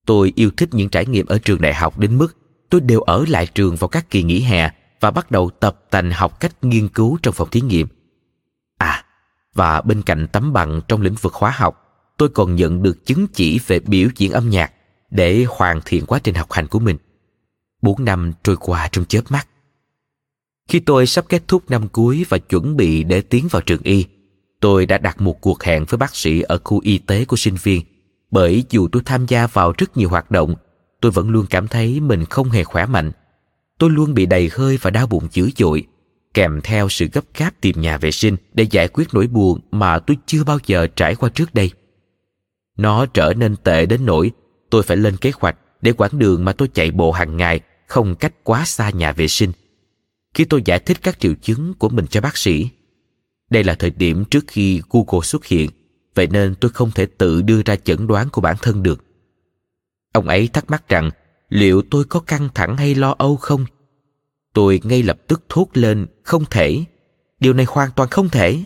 Tôi 0.07 0.33
yêu 0.35 0.51
thích 0.57 0.69
những 0.71 0.89
trải 0.89 1.05
nghiệm 1.05 1.25
ở 1.25 1.39
trường 1.43 1.61
đại 1.61 1.73
học 1.73 1.99
đến 1.99 2.17
mức 2.17 2.37
tôi 2.69 2.81
đều 2.81 3.01
ở 3.01 3.25
lại 3.27 3.47
trường 3.47 3.75
vào 3.75 3.87
các 3.87 4.09
kỳ 4.09 4.23
nghỉ 4.23 4.41
hè 4.41 4.69
và 4.99 5.11
bắt 5.11 5.31
đầu 5.31 5.49
tập 5.49 5.79
tành 5.89 6.11
học 6.11 6.39
cách 6.39 6.63
nghiên 6.63 6.87
cứu 6.87 7.17
trong 7.23 7.33
phòng 7.33 7.49
thí 7.49 7.61
nghiệm. 7.61 7.87
À, 8.77 9.05
và 9.53 9.81
bên 9.81 10.01
cạnh 10.01 10.27
tấm 10.31 10.53
bằng 10.53 10.81
trong 10.87 11.01
lĩnh 11.01 11.15
vực 11.21 11.33
hóa 11.33 11.53
học, 11.55 11.83
tôi 12.17 12.29
còn 12.29 12.55
nhận 12.55 12.83
được 12.83 13.05
chứng 13.05 13.27
chỉ 13.27 13.59
về 13.67 13.79
biểu 13.79 14.09
diễn 14.15 14.31
âm 14.31 14.49
nhạc 14.49 14.71
để 15.09 15.45
hoàn 15.49 15.81
thiện 15.85 16.05
quá 16.05 16.19
trình 16.19 16.35
học 16.35 16.51
hành 16.51 16.67
của 16.67 16.79
mình. 16.79 16.97
Bốn 17.81 18.05
năm 18.05 18.33
trôi 18.43 18.57
qua 18.57 18.89
trong 18.91 19.05
chớp 19.05 19.21
mắt. 19.29 19.47
Khi 20.67 20.79
tôi 20.79 21.07
sắp 21.07 21.25
kết 21.29 21.43
thúc 21.47 21.69
năm 21.69 21.87
cuối 21.87 22.25
và 22.29 22.37
chuẩn 22.37 22.77
bị 22.77 23.03
để 23.03 23.21
tiến 23.21 23.47
vào 23.51 23.61
trường 23.61 23.81
y, 23.83 24.05
tôi 24.59 24.85
đã 24.85 24.97
đặt 24.97 25.21
một 25.21 25.41
cuộc 25.41 25.63
hẹn 25.63 25.85
với 25.85 25.97
bác 25.97 26.15
sĩ 26.15 26.41
ở 26.41 26.59
khu 26.63 26.79
y 26.79 26.97
tế 26.97 27.25
của 27.25 27.37
sinh 27.37 27.55
viên. 27.63 27.81
Bởi 28.31 28.63
dù 28.69 28.87
tôi 28.91 29.01
tham 29.05 29.25
gia 29.25 29.47
vào 29.47 29.73
rất 29.77 29.97
nhiều 29.97 30.09
hoạt 30.09 30.31
động, 30.31 30.55
tôi 31.01 31.11
vẫn 31.11 31.29
luôn 31.29 31.45
cảm 31.49 31.67
thấy 31.67 31.99
mình 31.99 32.25
không 32.25 32.49
hề 32.49 32.63
khỏe 32.63 32.85
mạnh. 32.85 33.11
Tôi 33.77 33.89
luôn 33.89 34.13
bị 34.13 34.25
đầy 34.25 34.49
hơi 34.53 34.77
và 34.81 34.89
đau 34.89 35.07
bụng 35.07 35.27
dữ 35.31 35.49
dội, 35.57 35.83
kèm 36.33 36.61
theo 36.63 36.89
sự 36.89 37.07
gấp 37.13 37.25
gáp 37.37 37.61
tìm 37.61 37.81
nhà 37.81 37.97
vệ 37.97 38.11
sinh 38.11 38.35
để 38.53 38.63
giải 38.71 38.87
quyết 38.87 39.07
nỗi 39.13 39.27
buồn 39.27 39.59
mà 39.71 39.99
tôi 39.99 40.17
chưa 40.25 40.43
bao 40.43 40.57
giờ 40.65 40.87
trải 40.87 41.15
qua 41.15 41.29
trước 41.29 41.53
đây. 41.53 41.71
Nó 42.77 43.05
trở 43.05 43.33
nên 43.37 43.55
tệ 43.55 43.85
đến 43.85 44.05
nỗi 44.05 44.31
tôi 44.69 44.83
phải 44.83 44.97
lên 44.97 45.17
kế 45.17 45.31
hoạch 45.39 45.57
để 45.81 45.93
quãng 45.93 46.19
đường 46.19 46.45
mà 46.45 46.53
tôi 46.53 46.67
chạy 46.73 46.91
bộ 46.91 47.11
hàng 47.11 47.37
ngày 47.37 47.59
không 47.87 48.15
cách 48.15 48.33
quá 48.43 48.65
xa 48.65 48.89
nhà 48.89 49.11
vệ 49.11 49.27
sinh. 49.27 49.51
Khi 50.33 50.45
tôi 50.45 50.61
giải 50.65 50.79
thích 50.79 50.97
các 51.03 51.19
triệu 51.19 51.33
chứng 51.41 51.73
của 51.73 51.89
mình 51.89 52.05
cho 52.07 52.21
bác 52.21 52.37
sĩ, 52.37 52.69
đây 53.49 53.63
là 53.63 53.73
thời 53.73 53.89
điểm 53.89 54.25
trước 54.25 54.45
khi 54.47 54.81
Google 54.89 55.23
xuất 55.23 55.45
hiện, 55.45 55.69
vậy 56.17 56.27
nên 56.27 56.55
tôi 56.55 56.71
không 56.71 56.91
thể 56.91 57.05
tự 57.05 57.41
đưa 57.41 57.61
ra 57.65 57.75
chẩn 57.75 58.07
đoán 58.07 58.29
của 58.29 58.41
bản 58.41 58.55
thân 58.61 58.83
được. 58.83 59.03
Ông 60.13 60.27
ấy 60.27 60.47
thắc 60.47 60.69
mắc 60.69 60.89
rằng 60.89 61.09
liệu 61.49 61.81
tôi 61.91 62.03
có 62.03 62.19
căng 62.19 62.49
thẳng 62.55 62.77
hay 62.77 62.95
lo 62.95 63.15
âu 63.17 63.35
không? 63.35 63.65
Tôi 64.53 64.81
ngay 64.83 65.03
lập 65.03 65.17
tức 65.27 65.43
thốt 65.49 65.67
lên 65.73 66.07
không 66.23 66.45
thể. 66.49 66.83
Điều 67.39 67.53
này 67.53 67.65
hoàn 67.69 67.89
toàn 67.95 68.09
không 68.09 68.29
thể. 68.29 68.63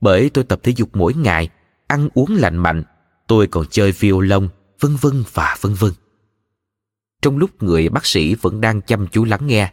Bởi 0.00 0.30
tôi 0.30 0.44
tập 0.44 0.60
thể 0.62 0.72
dục 0.76 0.88
mỗi 0.92 1.14
ngày, 1.14 1.48
ăn 1.86 2.08
uống 2.14 2.34
lành 2.34 2.56
mạnh, 2.56 2.82
tôi 3.26 3.46
còn 3.46 3.64
chơi 3.70 3.92
violon, 3.92 4.48
vân 4.80 4.96
vân 5.00 5.24
và 5.32 5.56
vân 5.60 5.74
vân. 5.74 5.92
Trong 7.22 7.38
lúc 7.38 7.62
người 7.62 7.88
bác 7.88 8.06
sĩ 8.06 8.34
vẫn 8.34 8.60
đang 8.60 8.80
chăm 8.80 9.06
chú 9.06 9.24
lắng 9.24 9.46
nghe, 9.46 9.72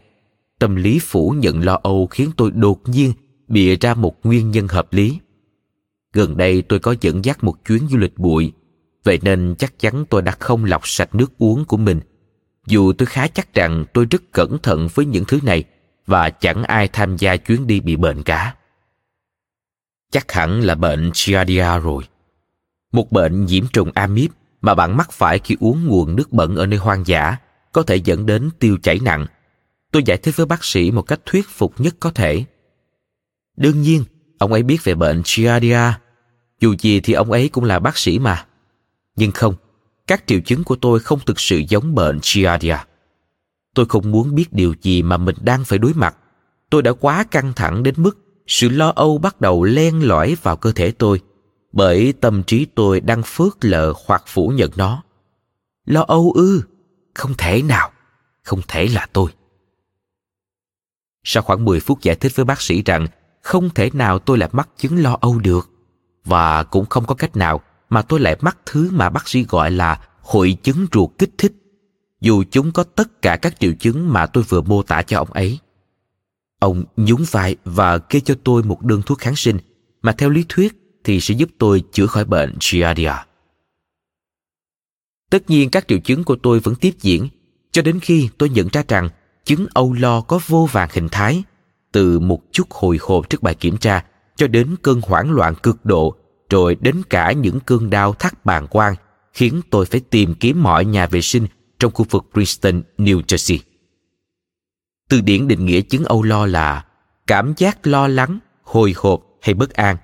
tâm 0.59 0.75
lý 0.75 0.99
phủ 0.99 1.35
nhận 1.37 1.63
lo 1.63 1.79
âu 1.83 2.07
khiến 2.07 2.31
tôi 2.37 2.51
đột 2.51 2.81
nhiên 2.85 3.13
bịa 3.47 3.75
ra 3.75 3.93
một 3.93 4.25
nguyên 4.25 4.51
nhân 4.51 4.67
hợp 4.67 4.93
lý. 4.93 5.19
Gần 6.13 6.37
đây 6.37 6.61
tôi 6.61 6.79
có 6.79 6.95
dẫn 7.01 7.25
dắt 7.25 7.43
một 7.43 7.65
chuyến 7.65 7.87
du 7.89 7.97
lịch 7.97 8.17
bụi, 8.17 8.53
vậy 9.03 9.19
nên 9.21 9.55
chắc 9.57 9.79
chắn 9.79 10.05
tôi 10.09 10.21
đã 10.21 10.31
không 10.39 10.65
lọc 10.65 10.87
sạch 10.87 11.15
nước 11.15 11.37
uống 11.37 11.65
của 11.65 11.77
mình. 11.77 11.99
Dù 12.67 12.93
tôi 12.93 13.05
khá 13.05 13.27
chắc 13.27 13.53
rằng 13.53 13.85
tôi 13.93 14.05
rất 14.05 14.21
cẩn 14.31 14.57
thận 14.63 14.87
với 14.93 15.05
những 15.05 15.25
thứ 15.27 15.39
này 15.43 15.63
và 16.05 16.29
chẳng 16.29 16.63
ai 16.63 16.87
tham 16.87 17.17
gia 17.17 17.37
chuyến 17.37 17.67
đi 17.67 17.79
bị 17.79 17.95
bệnh 17.95 18.23
cả. 18.23 18.55
Chắc 20.11 20.31
hẳn 20.31 20.61
là 20.61 20.75
bệnh 20.75 21.11
Giardia 21.13 21.79
rồi. 21.83 22.03
Một 22.91 23.11
bệnh 23.11 23.45
nhiễm 23.45 23.67
trùng 23.73 23.91
amip 23.93 24.31
mà 24.61 24.75
bạn 24.75 24.97
mắc 24.97 25.11
phải 25.11 25.39
khi 25.39 25.57
uống 25.59 25.87
nguồn 25.87 26.15
nước 26.15 26.33
bẩn 26.33 26.55
ở 26.55 26.65
nơi 26.65 26.79
hoang 26.79 27.07
dã 27.07 27.37
có 27.71 27.83
thể 27.83 27.95
dẫn 27.95 28.25
đến 28.25 28.49
tiêu 28.59 28.77
chảy 28.83 28.99
nặng. 29.03 29.25
Tôi 29.91 30.03
giải 30.05 30.17
thích 30.17 30.35
với 30.35 30.45
bác 30.45 30.63
sĩ 30.63 30.91
một 30.91 31.01
cách 31.01 31.19
thuyết 31.25 31.47
phục 31.49 31.81
nhất 31.81 31.95
có 31.99 32.11
thể. 32.11 32.45
Đương 33.57 33.81
nhiên, 33.81 34.03
ông 34.41 34.53
ấy 34.53 34.63
biết 34.63 34.83
về 34.83 34.95
bệnh 34.95 35.21
Giardia. 35.25 35.93
Dù 36.59 36.75
gì 36.79 36.99
thì 36.99 37.13
ông 37.13 37.31
ấy 37.31 37.49
cũng 37.49 37.63
là 37.63 37.79
bác 37.79 37.97
sĩ 37.97 38.19
mà. 38.19 38.45
Nhưng 39.15 39.31
không, 39.31 39.55
các 40.07 40.23
triệu 40.27 40.39
chứng 40.45 40.63
của 40.63 40.75
tôi 40.75 40.99
không 40.99 41.19
thực 41.25 41.39
sự 41.39 41.61
giống 41.69 41.95
bệnh 41.95 42.19
Giardia. 42.23 42.77
Tôi 43.75 43.85
không 43.85 44.11
muốn 44.11 44.35
biết 44.35 44.53
điều 44.53 44.75
gì 44.81 45.01
mà 45.01 45.17
mình 45.17 45.35
đang 45.41 45.65
phải 45.65 45.79
đối 45.79 45.93
mặt. 45.93 46.15
Tôi 46.69 46.81
đã 46.81 46.93
quá 46.93 47.23
căng 47.23 47.53
thẳng 47.53 47.83
đến 47.83 47.95
mức 47.97 48.17
sự 48.47 48.69
lo 48.69 48.93
âu 48.95 49.17
bắt 49.17 49.41
đầu 49.41 49.63
len 49.63 50.07
lỏi 50.07 50.37
vào 50.43 50.57
cơ 50.57 50.71
thể 50.71 50.91
tôi 50.91 51.21
bởi 51.73 52.13
tâm 52.21 52.43
trí 52.43 52.65
tôi 52.75 52.99
đang 52.99 53.23
phớt 53.23 53.65
lờ 53.65 53.93
hoặc 54.05 54.23
phủ 54.27 54.47
nhận 54.47 54.71
nó. 54.75 55.03
Lo 55.85 56.01
âu 56.01 56.31
ư? 56.35 56.61
Không 57.13 57.33
thể 57.37 57.61
nào. 57.61 57.91
Không 58.43 58.61
thể 58.67 58.87
là 58.87 59.07
tôi. 59.13 59.31
Sau 61.23 61.43
khoảng 61.43 61.65
10 61.65 61.79
phút 61.79 62.01
giải 62.01 62.15
thích 62.15 62.31
với 62.35 62.45
bác 62.45 62.61
sĩ 62.61 62.83
rằng 62.83 63.07
không 63.41 63.69
thể 63.69 63.89
nào 63.93 64.19
tôi 64.19 64.37
lại 64.37 64.49
mắc 64.51 64.69
chứng 64.77 65.03
lo 65.03 65.17
âu 65.21 65.39
được. 65.39 65.69
Và 66.25 66.63
cũng 66.63 66.85
không 66.85 67.05
có 67.05 67.15
cách 67.15 67.35
nào 67.35 67.61
mà 67.89 68.01
tôi 68.01 68.19
lại 68.19 68.37
mắc 68.41 68.57
thứ 68.65 68.89
mà 68.91 69.09
bác 69.09 69.27
sĩ 69.27 69.43
gọi 69.43 69.71
là 69.71 69.99
hội 70.21 70.57
chứng 70.63 70.87
ruột 70.93 71.09
kích 71.17 71.31
thích. 71.37 71.53
Dù 72.21 72.43
chúng 72.51 72.71
có 72.71 72.83
tất 72.83 73.21
cả 73.21 73.37
các 73.41 73.59
triệu 73.59 73.73
chứng 73.79 74.13
mà 74.13 74.25
tôi 74.25 74.43
vừa 74.43 74.61
mô 74.61 74.83
tả 74.83 75.01
cho 75.01 75.17
ông 75.17 75.31
ấy. 75.31 75.59
Ông 76.59 76.83
nhún 76.97 77.23
vai 77.31 77.55
và 77.65 77.97
kê 77.97 78.19
cho 78.19 78.35
tôi 78.43 78.63
một 78.63 78.81
đơn 78.81 79.01
thuốc 79.05 79.19
kháng 79.19 79.35
sinh 79.35 79.57
mà 80.01 80.11
theo 80.11 80.29
lý 80.29 80.45
thuyết 80.49 80.99
thì 81.03 81.19
sẽ 81.19 81.33
giúp 81.33 81.49
tôi 81.57 81.83
chữa 81.91 82.05
khỏi 82.05 82.25
bệnh 82.25 82.57
giardia. 82.61 83.13
Tất 85.29 85.49
nhiên 85.49 85.69
các 85.69 85.87
triệu 85.87 85.99
chứng 85.99 86.23
của 86.23 86.35
tôi 86.35 86.59
vẫn 86.59 86.75
tiếp 86.75 86.93
diễn, 86.99 87.27
cho 87.71 87.81
đến 87.81 87.99
khi 87.99 88.29
tôi 88.37 88.49
nhận 88.49 88.67
ra 88.71 88.83
rằng 88.87 89.09
chứng 89.45 89.67
âu 89.73 89.93
lo 89.93 90.21
có 90.21 90.39
vô 90.47 90.67
vàng 90.71 90.89
hình 90.93 91.09
thái 91.09 91.43
từ 91.91 92.19
một 92.19 92.41
chút 92.51 92.71
hồi 92.71 92.97
hộp 93.01 93.29
trước 93.29 93.43
bài 93.43 93.55
kiểm 93.55 93.77
tra 93.77 94.03
cho 94.35 94.47
đến 94.47 94.75
cơn 94.81 95.01
hoảng 95.03 95.31
loạn 95.31 95.55
cực 95.55 95.85
độ 95.85 96.15
rồi 96.49 96.75
đến 96.75 97.01
cả 97.09 97.31
những 97.31 97.59
cơn 97.59 97.89
đau 97.89 98.13
thắt 98.13 98.45
bàng 98.45 98.67
quang 98.67 98.95
khiến 99.33 99.61
tôi 99.69 99.85
phải 99.85 99.99
tìm 99.99 100.35
kiếm 100.35 100.63
mọi 100.63 100.85
nhà 100.85 101.07
vệ 101.07 101.21
sinh 101.21 101.47
trong 101.79 101.91
khu 101.91 102.05
vực 102.09 102.25
Princeton, 102.33 102.81
New 102.97 103.21
Jersey. 103.21 103.57
Từ 105.09 105.21
điển 105.21 105.47
định 105.47 105.65
nghĩa 105.65 105.81
chứng 105.81 106.05
âu 106.05 106.23
lo 106.23 106.45
là 106.45 106.85
cảm 107.27 107.53
giác 107.57 107.87
lo 107.87 108.07
lắng, 108.07 108.39
hồi 108.63 108.93
hộp 108.97 109.21
hay 109.41 109.53
bất 109.53 109.73
an, 109.73 109.97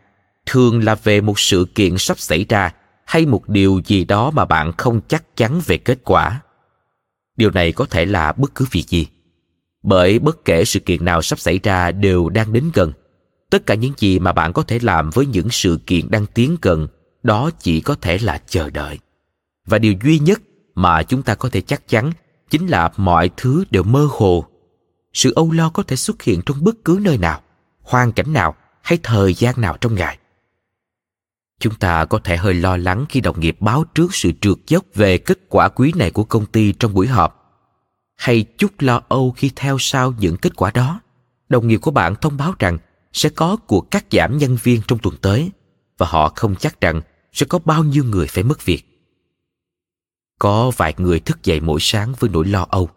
thường 0.45 0.83
là 0.83 0.95
về 0.95 1.21
một 1.21 1.39
sự 1.39 1.67
kiện 1.75 1.97
sắp 1.97 2.19
xảy 2.19 2.45
ra 2.49 2.73
hay 3.05 3.25
một 3.25 3.49
điều 3.49 3.81
gì 3.85 4.05
đó 4.05 4.31
mà 4.31 4.45
bạn 4.45 4.71
không 4.77 5.01
chắc 5.07 5.37
chắn 5.37 5.61
về 5.65 5.77
kết 5.77 5.99
quả. 6.03 6.41
Điều 7.37 7.51
này 7.51 7.71
có 7.71 7.85
thể 7.85 8.05
là 8.05 8.31
bất 8.31 8.55
cứ 8.55 8.65
việc 8.71 8.83
gì 8.87 9.07
bởi 9.83 10.19
bất 10.19 10.45
kể 10.45 10.65
sự 10.65 10.79
kiện 10.79 11.05
nào 11.05 11.21
sắp 11.21 11.39
xảy 11.39 11.59
ra 11.63 11.91
đều 11.91 12.29
đang 12.29 12.53
đến 12.53 12.71
gần. 12.73 12.91
Tất 13.49 13.65
cả 13.65 13.73
những 13.73 13.93
gì 13.97 14.19
mà 14.19 14.31
bạn 14.31 14.53
có 14.53 14.63
thể 14.63 14.79
làm 14.81 15.09
với 15.09 15.25
những 15.25 15.49
sự 15.49 15.79
kiện 15.85 16.11
đang 16.11 16.25
tiến 16.25 16.57
gần, 16.61 16.87
đó 17.23 17.49
chỉ 17.59 17.81
có 17.81 17.95
thể 17.95 18.17
là 18.17 18.41
chờ 18.47 18.69
đợi. 18.69 18.99
Và 19.67 19.77
điều 19.77 19.93
duy 20.03 20.19
nhất 20.19 20.41
mà 20.75 21.03
chúng 21.03 21.23
ta 21.23 21.35
có 21.35 21.49
thể 21.49 21.61
chắc 21.61 21.87
chắn 21.87 22.11
chính 22.49 22.67
là 22.67 22.91
mọi 22.97 23.29
thứ 23.37 23.63
đều 23.71 23.83
mơ 23.83 24.07
hồ. 24.11 24.45
Sự 25.13 25.33
âu 25.35 25.51
lo 25.51 25.69
có 25.69 25.83
thể 25.83 25.95
xuất 25.95 26.21
hiện 26.21 26.41
trong 26.45 26.63
bất 26.63 26.75
cứ 26.85 26.99
nơi 27.01 27.17
nào, 27.17 27.41
hoàn 27.81 28.11
cảnh 28.11 28.33
nào 28.33 28.55
hay 28.81 28.99
thời 29.03 29.33
gian 29.33 29.61
nào 29.61 29.77
trong 29.81 29.95
ngày. 29.95 30.17
Chúng 31.59 31.75
ta 31.75 32.05
có 32.05 32.19
thể 32.23 32.37
hơi 32.37 32.53
lo 32.53 32.77
lắng 32.77 33.05
khi 33.09 33.21
đồng 33.21 33.39
nghiệp 33.39 33.57
báo 33.59 33.83
trước 33.95 34.15
sự 34.15 34.31
trượt 34.41 34.57
dốc 34.67 34.85
về 34.95 35.17
kết 35.17 35.39
quả 35.49 35.69
quý 35.69 35.93
này 35.95 36.11
của 36.11 36.23
công 36.23 36.45
ty 36.45 36.71
trong 36.71 36.93
buổi 36.93 37.07
họp 37.07 37.46
hay 38.17 38.45
chút 38.57 38.71
lo 38.79 39.01
âu 39.07 39.31
khi 39.31 39.51
theo 39.55 39.77
sau 39.79 40.13
những 40.19 40.37
kết 40.37 40.55
quả 40.55 40.71
đó, 40.71 41.01
đồng 41.49 41.67
nghiệp 41.67 41.77
của 41.77 41.91
bạn 41.91 42.15
thông 42.15 42.37
báo 42.37 42.53
rằng 42.59 42.77
sẽ 43.13 43.29
có 43.29 43.57
cuộc 43.67 43.91
cắt 43.91 44.05
giảm 44.11 44.37
nhân 44.37 44.57
viên 44.63 44.81
trong 44.87 44.99
tuần 44.99 45.15
tới 45.21 45.51
và 45.97 46.07
họ 46.09 46.31
không 46.35 46.55
chắc 46.55 46.81
rằng 46.81 47.01
sẽ 47.33 47.45
có 47.49 47.59
bao 47.59 47.83
nhiêu 47.83 48.03
người 48.03 48.27
phải 48.27 48.43
mất 48.43 48.65
việc. 48.65 48.83
Có 50.39 50.71
vài 50.77 50.93
người 50.97 51.19
thức 51.19 51.43
dậy 51.43 51.59
mỗi 51.59 51.79
sáng 51.81 52.13
với 52.19 52.29
nỗi 52.29 52.45
lo 52.45 52.65
âu, 52.69 52.89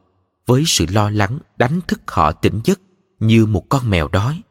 với 0.47 0.65
sự 0.67 0.87
lo 0.93 1.11
lắng 1.11 1.39
đánh 1.57 1.81
thức 1.89 2.01
họ 2.07 2.33
tỉnh 2.33 2.61
giấc 2.65 2.81
như 3.21 3.47
một 3.47 3.69
con 3.69 3.91
mèo 3.91 4.09
đói. 4.09 4.43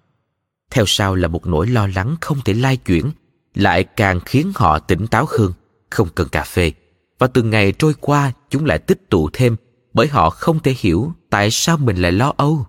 Theo 0.71 0.85
sau 0.87 1.15
là 1.15 1.27
một 1.27 1.47
nỗi 1.47 1.67
lo 1.67 1.87
lắng 1.87 2.15
không 2.21 2.37
thể 2.45 2.53
lai 2.53 2.77
chuyển, 2.77 3.11
lại 3.55 3.83
càng 3.83 4.19
khiến 4.25 4.51
họ 4.55 4.79
tỉnh 4.79 5.07
táo 5.07 5.25
hơn, 5.39 5.53
không 5.89 6.07
cần 6.15 6.29
cà 6.29 6.43
phê. 6.43 6.71
Và 7.19 7.27
từng 7.27 7.49
ngày 7.49 7.71
trôi 7.71 7.93
qua, 7.99 8.31
chúng 8.49 8.65
lại 8.65 8.79
tích 8.79 9.09
tụ 9.09 9.29
thêm 9.33 9.55
bởi 9.93 10.07
họ 10.07 10.29
không 10.29 10.59
thể 10.59 10.75
hiểu 10.77 11.13
tại 11.29 11.51
sao 11.51 11.77
mình 11.77 11.97
lại 11.97 12.11
lo 12.11 12.33
âu. 12.37 12.65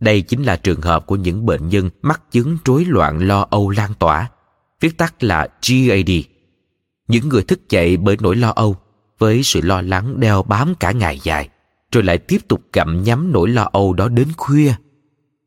Đây 0.00 0.22
chính 0.22 0.42
là 0.42 0.56
trường 0.56 0.80
hợp 0.80 1.06
của 1.06 1.16
những 1.16 1.46
bệnh 1.46 1.68
nhân 1.68 1.90
mắc 2.02 2.22
chứng 2.30 2.58
rối 2.64 2.84
loạn 2.84 3.18
lo 3.18 3.46
âu 3.50 3.70
lan 3.70 3.94
tỏa, 3.98 4.30
viết 4.80 4.98
tắt 4.98 5.24
là 5.24 5.48
GAD. 5.68 6.10
Những 7.08 7.28
người 7.28 7.42
thức 7.42 7.68
dậy 7.68 7.96
bởi 7.96 8.16
nỗi 8.20 8.36
lo 8.36 8.52
âu, 8.56 8.76
với 9.18 9.42
sự 9.42 9.60
lo 9.60 9.82
lắng 9.82 10.20
đeo 10.20 10.42
bám 10.42 10.74
cả 10.74 10.92
ngày 10.92 11.20
dài, 11.22 11.48
rồi 11.92 12.04
lại 12.04 12.18
tiếp 12.18 12.38
tục 12.48 12.62
gặm 12.72 13.02
nhắm 13.02 13.32
nỗi 13.32 13.48
lo 13.48 13.68
âu 13.72 13.92
đó 13.92 14.08
đến 14.08 14.28
khuya. 14.36 14.74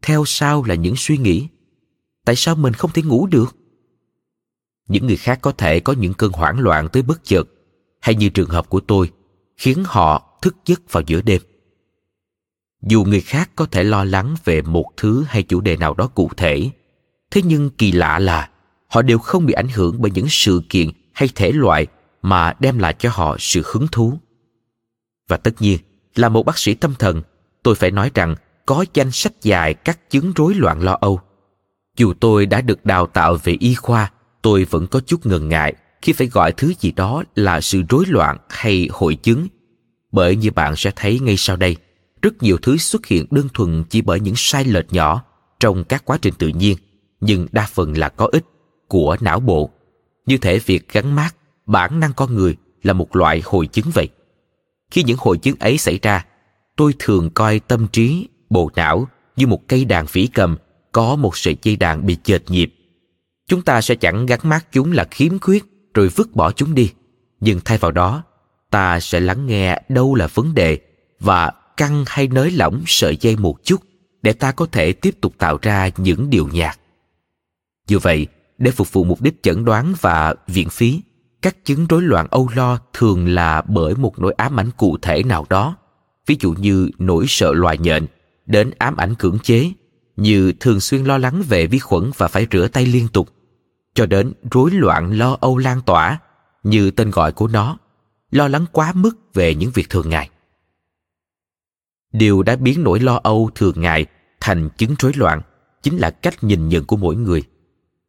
Theo 0.01 0.23
sau 0.25 0.63
là 0.63 0.75
những 0.75 0.95
suy 0.97 1.17
nghĩ, 1.17 1.47
tại 2.25 2.35
sao 2.35 2.55
mình 2.55 2.73
không 2.73 2.91
thể 2.91 3.01
ngủ 3.01 3.27
được? 3.27 3.55
Những 4.87 5.07
người 5.07 5.17
khác 5.17 5.39
có 5.41 5.51
thể 5.51 5.79
có 5.79 5.93
những 5.93 6.13
cơn 6.13 6.31
hoảng 6.31 6.59
loạn 6.59 6.89
tới 6.89 7.03
bất 7.03 7.23
chợt, 7.23 7.43
hay 8.01 8.15
như 8.15 8.29
trường 8.29 8.49
hợp 8.49 8.69
của 8.69 8.79
tôi, 8.79 9.11
khiến 9.57 9.83
họ 9.85 10.28
thức 10.41 10.55
giấc 10.65 10.91
vào 10.91 11.03
giữa 11.07 11.21
đêm. 11.21 11.41
Dù 12.81 13.03
người 13.03 13.21
khác 13.21 13.49
có 13.55 13.65
thể 13.65 13.83
lo 13.83 14.03
lắng 14.03 14.35
về 14.45 14.61
một 14.61 14.85
thứ 14.97 15.23
hay 15.27 15.43
chủ 15.43 15.61
đề 15.61 15.77
nào 15.77 15.93
đó 15.93 16.07
cụ 16.07 16.29
thể, 16.37 16.69
thế 17.31 17.41
nhưng 17.45 17.69
kỳ 17.69 17.91
lạ 17.91 18.19
là 18.19 18.49
họ 18.87 19.01
đều 19.01 19.19
không 19.19 19.45
bị 19.45 19.53
ảnh 19.53 19.69
hưởng 19.69 19.95
bởi 20.01 20.11
những 20.11 20.27
sự 20.29 20.61
kiện 20.69 20.89
hay 21.13 21.29
thể 21.35 21.51
loại 21.51 21.87
mà 22.21 22.53
đem 22.59 22.79
lại 22.79 22.95
cho 22.99 23.09
họ 23.13 23.35
sự 23.39 23.61
hứng 23.65 23.87
thú. 23.91 24.19
Và 25.27 25.37
tất 25.37 25.61
nhiên, 25.61 25.79
là 26.15 26.29
một 26.29 26.45
bác 26.45 26.57
sĩ 26.57 26.73
tâm 26.73 26.93
thần, 26.99 27.21
tôi 27.63 27.75
phải 27.75 27.91
nói 27.91 28.11
rằng 28.13 28.35
có 28.65 28.85
danh 28.93 29.11
sách 29.11 29.33
dài 29.41 29.73
các 29.73 30.09
chứng 30.09 30.33
rối 30.35 30.53
loạn 30.55 30.81
lo 30.81 30.97
âu. 31.01 31.19
Dù 31.97 32.13
tôi 32.19 32.45
đã 32.45 32.61
được 32.61 32.85
đào 32.85 33.07
tạo 33.07 33.37
về 33.43 33.57
y 33.59 33.75
khoa, 33.75 34.11
tôi 34.41 34.63
vẫn 34.63 34.87
có 34.87 34.99
chút 34.99 35.25
ngần 35.25 35.49
ngại 35.49 35.73
khi 36.01 36.13
phải 36.13 36.27
gọi 36.27 36.51
thứ 36.51 36.73
gì 36.79 36.91
đó 36.91 37.23
là 37.35 37.61
sự 37.61 37.81
rối 37.89 38.05
loạn 38.07 38.37
hay 38.49 38.89
hội 38.91 39.15
chứng 39.15 39.47
bởi 40.11 40.35
như 40.35 40.51
bạn 40.51 40.75
sẽ 40.75 40.91
thấy 40.95 41.19
ngay 41.19 41.37
sau 41.37 41.55
đây. 41.55 41.75
Rất 42.21 42.43
nhiều 42.43 42.57
thứ 42.61 42.77
xuất 42.77 43.05
hiện 43.05 43.25
đơn 43.31 43.47
thuần 43.53 43.83
chỉ 43.89 44.01
bởi 44.01 44.19
những 44.19 44.33
sai 44.37 44.65
lệch 44.65 44.93
nhỏ 44.93 45.23
trong 45.59 45.83
các 45.83 46.05
quá 46.05 46.17
trình 46.21 46.33
tự 46.37 46.47
nhiên, 46.47 46.77
nhưng 47.21 47.47
đa 47.51 47.67
phần 47.73 47.97
là 47.97 48.09
có 48.09 48.29
ích 48.31 48.45
của 48.87 49.17
não 49.21 49.39
bộ. 49.39 49.69
Như 50.25 50.37
thể 50.37 50.59
việc 50.59 50.93
gắn 50.93 51.15
mát 51.15 51.35
bản 51.65 51.99
năng 51.99 52.13
con 52.13 52.35
người 52.35 52.55
là 52.83 52.93
một 52.93 53.15
loại 53.15 53.41
hội 53.45 53.67
chứng 53.67 53.85
vậy. 53.93 54.09
Khi 54.91 55.03
những 55.03 55.17
hội 55.19 55.37
chứng 55.37 55.55
ấy 55.59 55.77
xảy 55.77 55.99
ra, 56.01 56.25
tôi 56.75 56.93
thường 56.99 57.29
coi 57.29 57.59
tâm 57.59 57.87
trí, 57.87 58.27
bộ 58.49 58.71
não 58.75 59.07
như 59.35 59.47
một 59.47 59.67
cây 59.67 59.85
đàn 59.85 60.07
phỉ 60.07 60.27
cầm, 60.27 60.57
có 60.91 61.15
một 61.15 61.37
sợi 61.37 61.57
dây 61.61 61.75
đàn 61.75 62.05
bị 62.05 62.17
chệch 62.23 62.51
nhịp. 62.51 62.73
Chúng 63.47 63.61
ta 63.61 63.81
sẽ 63.81 63.95
chẳng 63.95 64.25
gắn 64.25 64.39
mát 64.43 64.71
chúng 64.71 64.91
là 64.91 65.07
khiếm 65.11 65.39
khuyết 65.39 65.65
rồi 65.93 66.07
vứt 66.07 66.35
bỏ 66.35 66.51
chúng 66.51 66.75
đi, 66.75 66.91
nhưng 67.39 67.59
thay 67.65 67.77
vào 67.77 67.91
đó 67.91 68.23
ta 68.71 68.99
sẽ 68.99 69.19
lắng 69.19 69.45
nghe 69.45 69.81
đâu 69.89 70.15
là 70.15 70.27
vấn 70.27 70.55
đề 70.55 70.79
và 71.19 71.51
căng 71.77 72.03
hay 72.07 72.27
nới 72.27 72.51
lỏng 72.51 72.83
sợi 72.87 73.17
dây 73.17 73.35
một 73.35 73.63
chút 73.63 73.81
để 74.21 74.33
ta 74.33 74.51
có 74.51 74.65
thể 74.71 74.93
tiếp 74.93 75.15
tục 75.21 75.33
tạo 75.37 75.57
ra 75.61 75.89
những 75.97 76.29
điều 76.29 76.47
nhạc 76.47 76.79
như 77.89 77.99
vậy, 77.99 78.27
để 78.57 78.71
phục 78.71 78.93
vụ 78.93 79.03
mục 79.03 79.21
đích 79.21 79.43
chẩn 79.43 79.65
đoán 79.65 79.93
và 80.01 80.35
viện 80.47 80.69
phí, 80.69 81.01
các 81.41 81.65
chứng 81.65 81.87
rối 81.87 82.01
loạn 82.01 82.27
âu 82.31 82.49
lo 82.55 82.79
thường 82.93 83.27
là 83.27 83.61
bởi 83.61 83.95
một 83.95 84.19
nỗi 84.19 84.33
ám 84.37 84.59
ảnh 84.59 84.69
cụ 84.77 84.97
thể 85.01 85.23
nào 85.23 85.45
đó. 85.49 85.75
Ví 86.25 86.37
dụ 86.39 86.53
như 86.53 86.89
nỗi 86.99 87.25
sợ 87.27 87.53
loài 87.53 87.77
nhện 87.77 88.05
đến 88.45 88.71
ám 88.77 88.95
ảnh 88.97 89.15
cưỡng 89.15 89.39
chế, 89.39 89.71
như 90.17 90.53
thường 90.59 90.79
xuyên 90.79 91.03
lo 91.03 91.17
lắng 91.17 91.43
về 91.49 91.67
vi 91.67 91.79
khuẩn 91.79 92.11
và 92.17 92.27
phải 92.27 92.47
rửa 92.51 92.67
tay 92.67 92.85
liên 92.85 93.07
tục, 93.07 93.29
cho 93.93 94.05
đến 94.05 94.33
rối 94.51 94.71
loạn 94.71 95.17
lo 95.17 95.37
âu 95.41 95.57
lan 95.57 95.81
tỏa, 95.85 96.19
như 96.63 96.91
tên 96.91 97.11
gọi 97.11 97.31
của 97.31 97.47
nó 97.47 97.77
lo 98.31 98.47
lắng 98.47 98.65
quá 98.71 98.91
mức 98.95 99.33
về 99.33 99.55
những 99.55 99.71
việc 99.71 99.89
thường 99.89 100.09
ngày 100.09 100.29
điều 102.11 102.43
đã 102.43 102.55
biến 102.55 102.83
nỗi 102.83 102.99
lo 102.99 103.19
âu 103.23 103.49
thường 103.55 103.81
ngày 103.81 104.05
thành 104.39 104.69
chứng 104.77 104.95
rối 104.99 105.11
loạn 105.15 105.41
chính 105.81 105.97
là 105.97 106.09
cách 106.09 106.43
nhìn 106.43 106.69
nhận 106.69 106.85
của 106.85 106.95
mỗi 106.95 107.15
người 107.15 107.43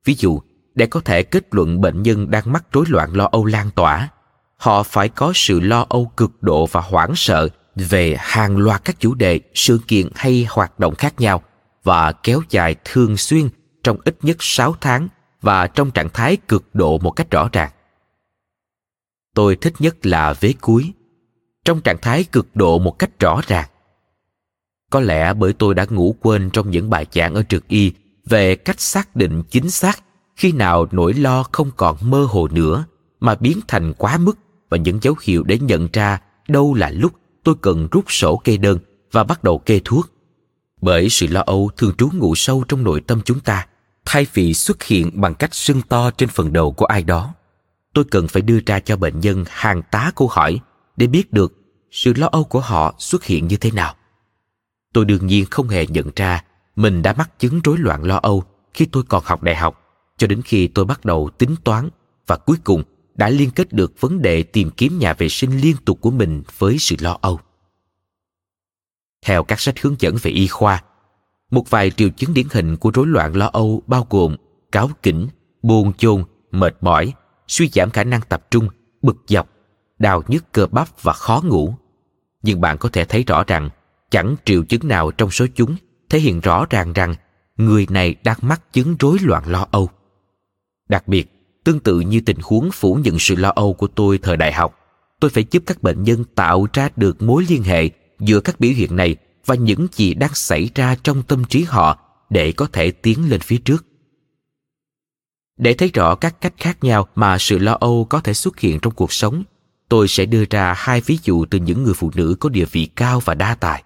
ví 0.04 0.14
dụ, 0.18 0.40
để 0.74 0.87
có 0.87 1.00
thể 1.00 1.22
kết 1.22 1.44
luận 1.50 1.80
bệnh 1.80 2.02
nhân 2.02 2.30
đang 2.30 2.52
mắc 2.52 2.64
rối 2.72 2.85
loạn 2.88 3.16
lo 3.16 3.28
âu 3.33 3.44
lan 3.44 3.70
tỏa, 3.70 4.09
họ 4.56 4.83
phải 4.83 5.09
có 5.09 5.33
sự 5.35 5.61
lo 5.61 5.87
âu 5.88 6.12
cực 6.16 6.42
độ 6.42 6.66
và 6.66 6.80
hoảng 6.80 7.12
sợ 7.16 7.48
về 7.76 8.16
hàng 8.18 8.56
loạt 8.56 8.85
các 8.85 9.00
chủ 9.00 9.14
đề, 9.14 9.40
sự 9.54 9.80
kiện 9.87 10.09
hay 10.14 10.46
hoạt 10.50 10.78
động 10.78 10.94
khác 10.94 11.20
nhau 11.20 11.42
và 11.85 12.12
kéo 12.12 12.42
dài 12.50 12.76
thường 12.85 13.16
xuyên 13.16 13.48
trong 13.85 13.98
ít 14.04 14.16
nhất 14.22 14.37
6 14.40 14.74
tháng 14.80 15.09
và 15.42 15.66
trong 15.66 15.90
trạng 15.90 16.09
thái 16.09 16.37
cực 16.37 16.74
độ 16.74 16.98
một 16.98 17.11
cách 17.11 17.30
rõ 17.30 17.48
ràng. 17.52 17.70
Tôi 19.34 19.56
thích 19.56 19.74
nhất 19.78 20.06
là 20.06 20.32
vế 20.40 20.54
cuối, 20.60 20.92
trong 21.64 21.80
trạng 21.80 21.98
thái 22.02 22.24
cực 22.24 22.56
độ 22.56 22.78
một 22.78 22.98
cách 22.98 23.20
rõ 23.20 23.40
ràng. 23.46 23.68
Có 24.90 25.00
lẽ 25.00 25.34
bởi 25.34 25.52
tôi 25.52 25.74
đã 25.74 25.86
ngủ 25.90 26.16
quên 26.20 26.50
trong 26.50 26.70
những 26.70 26.90
bài 26.90 27.06
giảng 27.12 27.34
ở 27.34 27.42
trực 27.48 27.68
y 27.68 27.92
về 28.26 28.56
cách 28.56 28.80
xác 28.80 29.16
định 29.16 29.42
chính 29.50 29.70
xác 29.70 30.02
khi 30.36 30.52
nào 30.52 30.86
nỗi 30.90 31.14
lo 31.14 31.42
không 31.52 31.70
còn 31.76 31.96
mơ 32.00 32.26
hồ 32.30 32.48
nữa 32.48 32.84
mà 33.20 33.34
biến 33.34 33.60
thành 33.68 33.92
quá 33.98 34.18
mức 34.18 34.38
và 34.70 34.76
những 34.76 34.98
dấu 35.02 35.14
hiệu 35.22 35.42
để 35.42 35.58
nhận 35.58 35.88
ra 35.92 36.20
đâu 36.48 36.74
là 36.74 36.90
lúc 36.90 37.12
tôi 37.44 37.54
cần 37.60 37.88
rút 37.90 38.04
sổ 38.08 38.36
kê 38.36 38.56
đơn 38.56 38.78
và 39.12 39.24
bắt 39.24 39.44
đầu 39.44 39.58
kê 39.58 39.80
thuốc. 39.84 40.10
Bởi 40.80 41.08
sự 41.08 41.26
lo 41.26 41.42
âu 41.46 41.70
thường 41.76 41.94
trú 41.98 42.08
ngụ 42.12 42.34
sâu 42.34 42.64
trong 42.68 42.84
nội 42.84 43.00
tâm 43.00 43.20
chúng 43.24 43.40
ta, 43.40 43.66
thay 44.04 44.26
vì 44.34 44.54
xuất 44.54 44.82
hiện 44.82 45.10
bằng 45.14 45.34
cách 45.34 45.54
sưng 45.54 45.82
to 45.82 46.10
trên 46.10 46.28
phần 46.28 46.52
đầu 46.52 46.72
của 46.72 46.84
ai 46.84 47.02
đó. 47.02 47.34
Tôi 47.94 48.05
cần 48.11 48.29
phải 48.29 48.42
đưa 48.42 48.59
ra 48.66 48.81
cho 48.81 48.96
bệnh 48.96 49.20
nhân 49.20 49.44
hàng 49.48 49.83
tá 49.90 50.12
câu 50.16 50.29
hỏi 50.29 50.61
để 50.96 51.07
biết 51.07 51.33
được 51.33 51.53
sự 51.90 52.12
lo 52.16 52.26
âu 52.26 52.44
của 52.44 52.61
họ 52.61 52.94
xuất 52.98 53.24
hiện 53.24 53.48
như 53.48 53.57
thế 53.57 53.70
nào. 53.70 53.94
Tôi 54.92 55.05
đương 55.05 55.26
nhiên 55.26 55.46
không 55.50 55.68
hề 55.68 55.87
nhận 55.87 56.11
ra 56.16 56.44
mình 56.76 57.03
đã 57.03 57.12
mắc 57.12 57.38
chứng 57.38 57.61
rối 57.64 57.79
loạn 57.79 58.05
lo 58.05 58.16
âu 58.16 58.44
khi 58.74 58.87
tôi 58.87 59.03
còn 59.09 59.22
học 59.26 59.42
đại 59.42 59.57
học 59.57 59.81
cho 60.16 60.26
đến 60.26 60.42
khi 60.42 60.68
tôi 60.68 60.85
bắt 60.85 61.05
đầu 61.05 61.31
tính 61.38 61.55
toán 61.64 61.88
và 62.26 62.37
cuối 62.37 62.57
cùng 62.64 62.83
đã 63.14 63.29
liên 63.29 63.50
kết 63.50 63.72
được 63.72 64.00
vấn 64.00 64.22
đề 64.22 64.42
tìm 64.42 64.70
kiếm 64.70 64.98
nhà 64.98 65.14
vệ 65.14 65.29
sinh 65.29 65.61
liên 65.61 65.76
tục 65.85 65.98
của 66.00 66.11
mình 66.11 66.42
với 66.59 66.79
sự 66.79 66.96
lo 67.00 67.18
âu. 67.20 67.40
Theo 69.22 69.44
các 69.44 69.61
sách 69.61 69.81
hướng 69.81 69.96
dẫn 69.98 70.16
về 70.22 70.31
y 70.31 70.46
khoa, 70.46 70.83
một 71.50 71.70
vài 71.70 71.90
triệu 71.90 72.09
chứng 72.09 72.35
điển 72.35 72.46
hình 72.50 72.76
của 72.76 72.90
rối 72.94 73.07
loạn 73.07 73.37
lo 73.37 73.50
âu 73.53 73.83
bao 73.87 74.07
gồm 74.11 74.37
cáo 74.72 74.90
kỉnh, 75.03 75.29
buồn 75.62 75.92
chôn 75.92 76.24
mệt 76.50 76.76
mỏi, 76.81 77.12
suy 77.50 77.68
giảm 77.68 77.90
khả 77.90 78.04
năng 78.04 78.20
tập 78.28 78.46
trung, 78.50 78.68
bực 79.02 79.16
dọc, 79.26 79.48
đau 79.98 80.22
nhức 80.28 80.52
cơ 80.52 80.66
bắp 80.66 81.02
và 81.02 81.12
khó 81.12 81.42
ngủ. 81.44 81.74
Nhưng 82.42 82.60
bạn 82.60 82.78
có 82.78 82.88
thể 82.88 83.04
thấy 83.04 83.24
rõ 83.26 83.44
rằng 83.46 83.70
chẳng 84.10 84.36
triệu 84.44 84.64
chứng 84.64 84.88
nào 84.88 85.10
trong 85.10 85.30
số 85.30 85.46
chúng 85.54 85.76
thể 86.08 86.18
hiện 86.18 86.40
rõ 86.40 86.66
ràng 86.70 86.92
rằng 86.92 87.14
người 87.56 87.86
này 87.90 88.14
đang 88.24 88.36
mắc 88.42 88.72
chứng 88.72 88.96
rối 88.98 89.18
loạn 89.22 89.42
lo 89.46 89.66
âu. 89.70 89.90
Đặc 90.88 91.08
biệt, 91.08 91.32
tương 91.64 91.80
tự 91.80 92.00
như 92.00 92.20
tình 92.20 92.38
huống 92.42 92.70
phủ 92.72 92.94
nhận 92.94 93.18
sự 93.18 93.36
lo 93.36 93.52
âu 93.54 93.74
của 93.74 93.86
tôi 93.86 94.18
thời 94.18 94.36
đại 94.36 94.52
học, 94.52 94.78
tôi 95.20 95.30
phải 95.30 95.44
giúp 95.50 95.62
các 95.66 95.82
bệnh 95.82 96.02
nhân 96.02 96.24
tạo 96.34 96.66
ra 96.72 96.88
được 96.96 97.22
mối 97.22 97.44
liên 97.48 97.62
hệ 97.62 97.90
giữa 98.18 98.40
các 98.40 98.60
biểu 98.60 98.72
hiện 98.72 98.96
này 98.96 99.16
và 99.46 99.54
những 99.54 99.86
gì 99.92 100.14
đang 100.14 100.34
xảy 100.34 100.70
ra 100.74 100.96
trong 101.02 101.22
tâm 101.22 101.44
trí 101.44 101.62
họ 101.62 101.98
để 102.30 102.52
có 102.52 102.66
thể 102.72 102.90
tiến 102.90 103.30
lên 103.30 103.40
phía 103.40 103.58
trước. 103.58 103.86
Để 105.60 105.74
thấy 105.74 105.90
rõ 105.94 106.14
các 106.14 106.40
cách 106.40 106.54
khác 106.56 106.84
nhau 106.84 107.08
mà 107.14 107.38
sự 107.38 107.58
lo 107.58 107.76
âu 107.80 108.06
có 108.10 108.20
thể 108.20 108.34
xuất 108.34 108.60
hiện 108.60 108.78
trong 108.80 108.94
cuộc 108.94 109.12
sống, 109.12 109.42
tôi 109.88 110.08
sẽ 110.08 110.26
đưa 110.26 110.44
ra 110.50 110.74
hai 110.76 111.00
ví 111.00 111.18
dụ 111.22 111.44
từ 111.44 111.58
những 111.58 111.82
người 111.82 111.94
phụ 111.94 112.10
nữ 112.14 112.36
có 112.40 112.48
địa 112.48 112.64
vị 112.64 112.86
cao 112.96 113.20
và 113.20 113.34
đa 113.34 113.54
tài. 113.54 113.82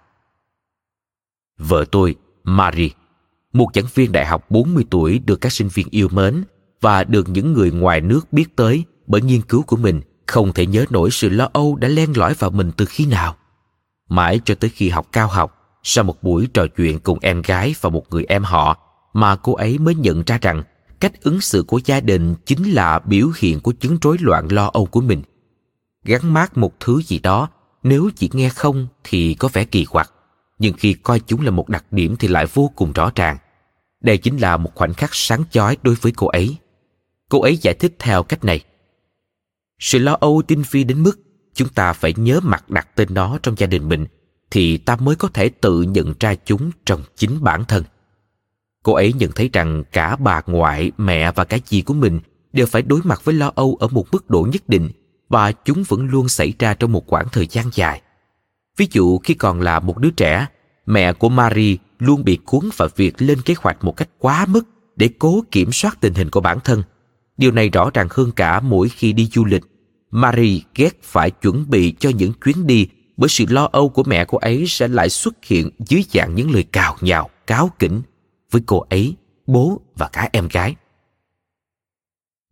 Vợ 1.57 1.85
tôi, 1.91 2.15
Marie, 2.43 2.89
một 3.53 3.67
giảng 3.73 3.85
viên 3.93 4.11
đại 4.11 4.25
học 4.25 4.51
40 4.51 4.85
tuổi 4.89 5.19
được 5.19 5.41
các 5.41 5.51
sinh 5.51 5.67
viên 5.67 5.87
yêu 5.89 6.07
mến 6.11 6.43
và 6.81 7.03
được 7.03 7.29
những 7.29 7.53
người 7.53 7.71
ngoài 7.71 8.01
nước 8.01 8.33
biết 8.33 8.55
tới 8.55 8.83
bởi 9.07 9.21
nghiên 9.21 9.41
cứu 9.41 9.63
của 9.63 9.77
mình 9.77 10.01
không 10.27 10.53
thể 10.53 10.65
nhớ 10.65 10.85
nổi 10.89 11.11
sự 11.11 11.29
lo 11.29 11.49
âu 11.53 11.75
đã 11.75 11.87
len 11.87 12.17
lỏi 12.17 12.33
vào 12.33 12.49
mình 12.49 12.71
từ 12.77 12.85
khi 12.85 13.05
nào. 13.05 13.35
Mãi 14.09 14.39
cho 14.45 14.55
tới 14.55 14.69
khi 14.69 14.89
học 14.89 15.07
cao 15.11 15.27
học, 15.27 15.79
sau 15.83 16.03
một 16.03 16.23
buổi 16.23 16.47
trò 16.53 16.67
chuyện 16.67 16.99
cùng 16.99 17.19
em 17.21 17.41
gái 17.41 17.75
và 17.81 17.89
một 17.89 18.03
người 18.09 18.25
em 18.27 18.43
họ, 18.43 18.77
mà 19.13 19.35
cô 19.35 19.53
ấy 19.53 19.77
mới 19.77 19.95
nhận 19.95 20.23
ra 20.25 20.37
rằng 20.41 20.63
cách 21.05 21.23
ứng 21.23 21.41
xử 21.41 21.63
của 21.63 21.79
gia 21.85 21.99
đình 21.99 22.35
chính 22.45 22.73
là 22.73 22.99
biểu 22.99 23.31
hiện 23.37 23.59
của 23.59 23.71
chứng 23.71 23.97
rối 24.01 24.17
loạn 24.19 24.47
lo 24.51 24.69
âu 24.73 24.85
của 24.85 25.01
mình. 25.01 25.21
Gắn 26.03 26.33
mát 26.33 26.57
một 26.57 26.79
thứ 26.79 27.01
gì 27.01 27.19
đó, 27.19 27.49
nếu 27.83 28.09
chỉ 28.15 28.29
nghe 28.33 28.49
không 28.49 28.87
thì 29.03 29.33
có 29.33 29.49
vẻ 29.53 29.65
kỳ 29.65 29.85
quặc, 29.85 30.11
nhưng 30.59 30.73
khi 30.73 30.93
coi 30.93 31.19
chúng 31.19 31.41
là 31.41 31.51
một 31.51 31.69
đặc 31.69 31.85
điểm 31.91 32.15
thì 32.19 32.27
lại 32.27 32.45
vô 32.53 32.71
cùng 32.75 32.91
rõ 32.91 33.11
ràng. 33.15 33.37
Đây 34.01 34.17
chính 34.17 34.37
là 34.37 34.57
một 34.57 34.71
khoảnh 34.75 34.93
khắc 34.93 35.09
sáng 35.13 35.43
chói 35.51 35.77
đối 35.83 35.95
với 35.95 36.11
cô 36.15 36.27
ấy. 36.27 36.57
Cô 37.29 37.41
ấy 37.41 37.57
giải 37.57 37.73
thích 37.73 37.95
theo 37.99 38.23
cách 38.23 38.43
này. 38.43 38.63
Sự 39.79 39.99
lo 39.99 40.17
âu 40.19 40.41
tinh 40.47 40.63
vi 40.71 40.83
đến 40.83 41.03
mức 41.03 41.19
chúng 41.53 41.69
ta 41.69 41.93
phải 41.93 42.13
nhớ 42.17 42.39
mặt 42.43 42.69
đặt 42.69 42.87
tên 42.95 43.13
nó 43.13 43.39
trong 43.43 43.55
gia 43.57 43.67
đình 43.67 43.89
mình 43.89 44.05
thì 44.51 44.77
ta 44.77 44.95
mới 44.95 45.15
có 45.15 45.27
thể 45.27 45.49
tự 45.49 45.81
nhận 45.81 46.13
ra 46.19 46.35
chúng 46.35 46.71
trong 46.85 47.03
chính 47.15 47.43
bản 47.43 47.65
thân 47.65 47.83
cô 48.85 48.93
ấy 48.93 49.13
nhận 49.13 49.31
thấy 49.31 49.49
rằng 49.53 49.83
cả 49.91 50.15
bà 50.15 50.41
ngoại, 50.47 50.91
mẹ 50.97 51.31
và 51.31 51.43
cả 51.43 51.57
dì 51.65 51.81
của 51.81 51.93
mình 51.93 52.19
đều 52.53 52.65
phải 52.65 52.81
đối 52.81 52.99
mặt 53.03 53.21
với 53.23 53.35
lo 53.35 53.51
âu 53.55 53.77
ở 53.79 53.87
một 53.87 54.07
mức 54.11 54.29
độ 54.29 54.47
nhất 54.51 54.69
định 54.69 54.89
và 55.29 55.51
chúng 55.51 55.83
vẫn 55.87 56.07
luôn 56.07 56.29
xảy 56.29 56.53
ra 56.59 56.73
trong 56.73 56.91
một 56.91 57.07
khoảng 57.07 57.25
thời 57.31 57.47
gian 57.47 57.65
dài. 57.73 58.01
Ví 58.77 58.87
dụ 58.91 59.17
khi 59.17 59.33
còn 59.33 59.61
là 59.61 59.79
một 59.79 59.97
đứa 59.97 60.09
trẻ, 60.09 60.47
mẹ 60.85 61.13
của 61.13 61.29
marie 61.29 61.75
luôn 61.99 62.23
bị 62.23 62.37
cuốn 62.45 62.69
vào 62.77 62.89
việc 62.95 63.21
lên 63.21 63.41
kế 63.41 63.53
hoạch 63.57 63.83
một 63.83 63.97
cách 63.97 64.09
quá 64.19 64.45
mức 64.49 64.63
để 64.95 65.09
cố 65.19 65.43
kiểm 65.51 65.71
soát 65.71 65.97
tình 66.01 66.13
hình 66.13 66.29
của 66.29 66.41
bản 66.41 66.59
thân. 66.63 66.83
Điều 67.37 67.51
này 67.51 67.69
rõ 67.69 67.89
ràng 67.93 68.07
hơn 68.11 68.31
cả 68.31 68.59
mỗi 68.59 68.89
khi 68.89 69.13
đi 69.13 69.29
du 69.33 69.45
lịch. 69.45 69.63
Marie 70.11 70.59
ghét 70.75 71.03
phải 71.03 71.31
chuẩn 71.31 71.69
bị 71.69 71.93
cho 71.99 72.09
những 72.09 72.33
chuyến 72.45 72.67
đi 72.67 72.87
bởi 73.17 73.29
sự 73.29 73.45
lo 73.49 73.69
âu 73.71 73.89
của 73.89 74.03
mẹ 74.03 74.25
cô 74.25 74.37
ấy 74.37 74.65
sẽ 74.67 74.87
lại 74.87 75.09
xuất 75.09 75.45
hiện 75.45 75.69
dưới 75.79 76.03
dạng 76.13 76.35
những 76.35 76.51
lời 76.51 76.63
cào 76.63 76.97
nhào, 77.01 77.29
cáo 77.47 77.71
kỉnh 77.79 78.01
với 78.55 78.61
cô 78.65 78.79
ấy, 78.89 79.15
bố 79.47 79.81
và 79.95 80.09
cả 80.13 80.29
em 80.33 80.47
gái. 80.51 80.75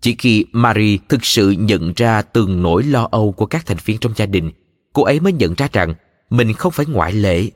Chỉ 0.02 0.16
khi 0.20 0.46
marie 0.52 0.98
thực 1.10 1.26
sự 1.26 1.52
nhận 1.52 1.94
ra 1.96 2.22
từng 2.22 2.62
nỗi 2.62 2.84
lo 2.84 3.08
âu 3.12 3.32
của 3.32 3.46
các 3.46 3.66
thành 3.66 3.78
viên 3.86 3.98
trong 3.98 4.13
gia 4.16 4.26
đình, 4.26 4.52
cô 4.94 5.04
ấy 5.04 5.20
mới 5.20 5.34
nhận 5.34 5.54
ra 5.54 5.68
rằng 5.74 5.94
mình 6.30 6.54
không 6.54 6.72
phải 6.72 6.86
ngoại 6.86 7.13
lệ. 7.13 7.52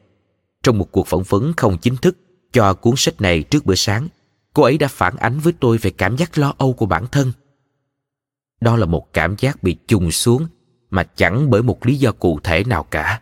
Trong 0.64 0.78
một 0.78 0.92
cuộc 0.92 1.08
phỏng 1.08 1.24
vấn 1.24 1.54
không 1.58 1.78
chính 1.78 1.98
thức 1.98 2.18
cho 2.54 2.74
cuốn 2.74 2.94
sách 2.98 3.22
này 3.22 3.44
trước 3.44 3.66
bữa 3.66 3.76
sáng, 3.76 4.08
cô 4.54 4.64
ấy 4.64 4.78
đã 4.78 4.88
phản 4.88 5.16
ánh 5.18 5.40
với 5.40 5.54
tôi 5.60 5.78
về 5.78 5.90
cảm 5.90 6.18
giác 6.18 6.38
lo 6.38 6.54
âu 6.58 6.74
của 6.74 6.86
bản 6.86 7.06
thân. 7.12 7.32
Đó 8.62 8.76
là 8.76 8.86
một 8.86 9.14
cảm 9.14 9.36
giác 9.38 9.64
bị 9.64 9.78
chùng 9.88 10.12
xuống 10.12 10.48
mà 10.90 11.04
chẳng 11.04 11.50
bởi 11.50 11.64
một 11.64 11.86
lý 11.86 11.96
do 11.96 12.12
cụ 12.12 12.40
thể 12.44 12.64
nào 12.64 12.84
cả. 12.84 13.22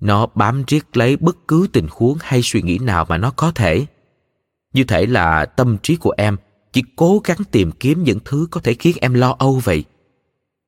Nó 0.00 0.26
bám 0.34 0.64
riết 0.66 0.96
lấy 0.96 1.16
bất 1.16 1.36
cứ 1.48 1.66
tình 1.72 1.86
huống 1.90 2.18
hay 2.20 2.40
suy 2.42 2.62
nghĩ 2.62 2.78
nào 2.78 3.06
mà 3.08 3.18
nó 3.18 3.30
có 3.30 3.52
thể 3.54 3.86
như 4.72 4.84
thể 4.84 5.06
là 5.06 5.44
tâm 5.44 5.78
trí 5.82 5.96
của 5.96 6.14
em 6.16 6.36
chỉ 6.72 6.82
cố 6.96 7.20
gắng 7.24 7.38
tìm 7.50 7.72
kiếm 7.72 8.04
những 8.04 8.18
thứ 8.24 8.46
có 8.50 8.60
thể 8.60 8.74
khiến 8.74 8.96
em 9.00 9.14
lo 9.14 9.36
âu 9.38 9.60
vậy. 9.64 9.84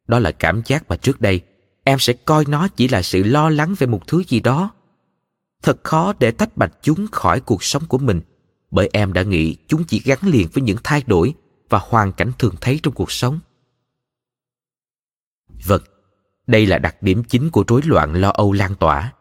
Đó 0.07 0.19
là 0.19 0.33
cảm 0.33 0.63
giác 0.67 0.89
mà 0.89 0.97
trước 0.97 1.21
đây 1.21 1.41
em 1.85 1.99
sẽ 1.99 2.13
coi 2.13 2.45
nó 2.49 2.69
chỉ 2.69 2.89
là 2.89 3.03
sự 3.03 3.23
lo 3.23 3.51
lắng 3.51 3.75
về 3.79 3.87
một 3.87 4.07
thứ 4.07 4.23
gì 4.29 4.41
đó. 4.41 4.71
Thật 5.63 5.85
khó 5.85 6.13
để 6.19 6.31
tách 6.31 6.57
bạch 6.57 6.73
chúng 6.83 7.07
khỏi 7.13 7.41
cuộc 7.41 7.65
sống 7.65 7.83
của 7.89 7.99
mình, 7.99 8.21
bởi 8.71 8.91
em 8.93 9.13
đã 9.13 9.23
nghĩ 9.23 9.57
chúng 9.69 9.85
chỉ 9.85 10.03
gắn 10.05 10.19
liền 10.23 10.49
với 10.53 10.63
những 10.63 10.79
thay 10.85 11.03
đổi 11.07 11.35
và 11.69 11.81
hoàn 11.83 12.13
cảnh 12.13 12.33
thường 12.39 12.55
thấy 12.61 12.81
trong 12.83 12.95
cuộc 12.95 13.13
sống. 13.13 13.39
Vâng 15.67 15.83
đây 16.47 16.67
là 16.67 16.79
đặc 16.79 17.03
điểm 17.03 17.25
chính 17.25 17.51
của 17.51 17.65
rối 17.69 17.81
loạn 17.85 18.15
lo 18.15 18.31
âu 18.31 18.53
lan 18.53 18.75
tỏa. 18.75 19.13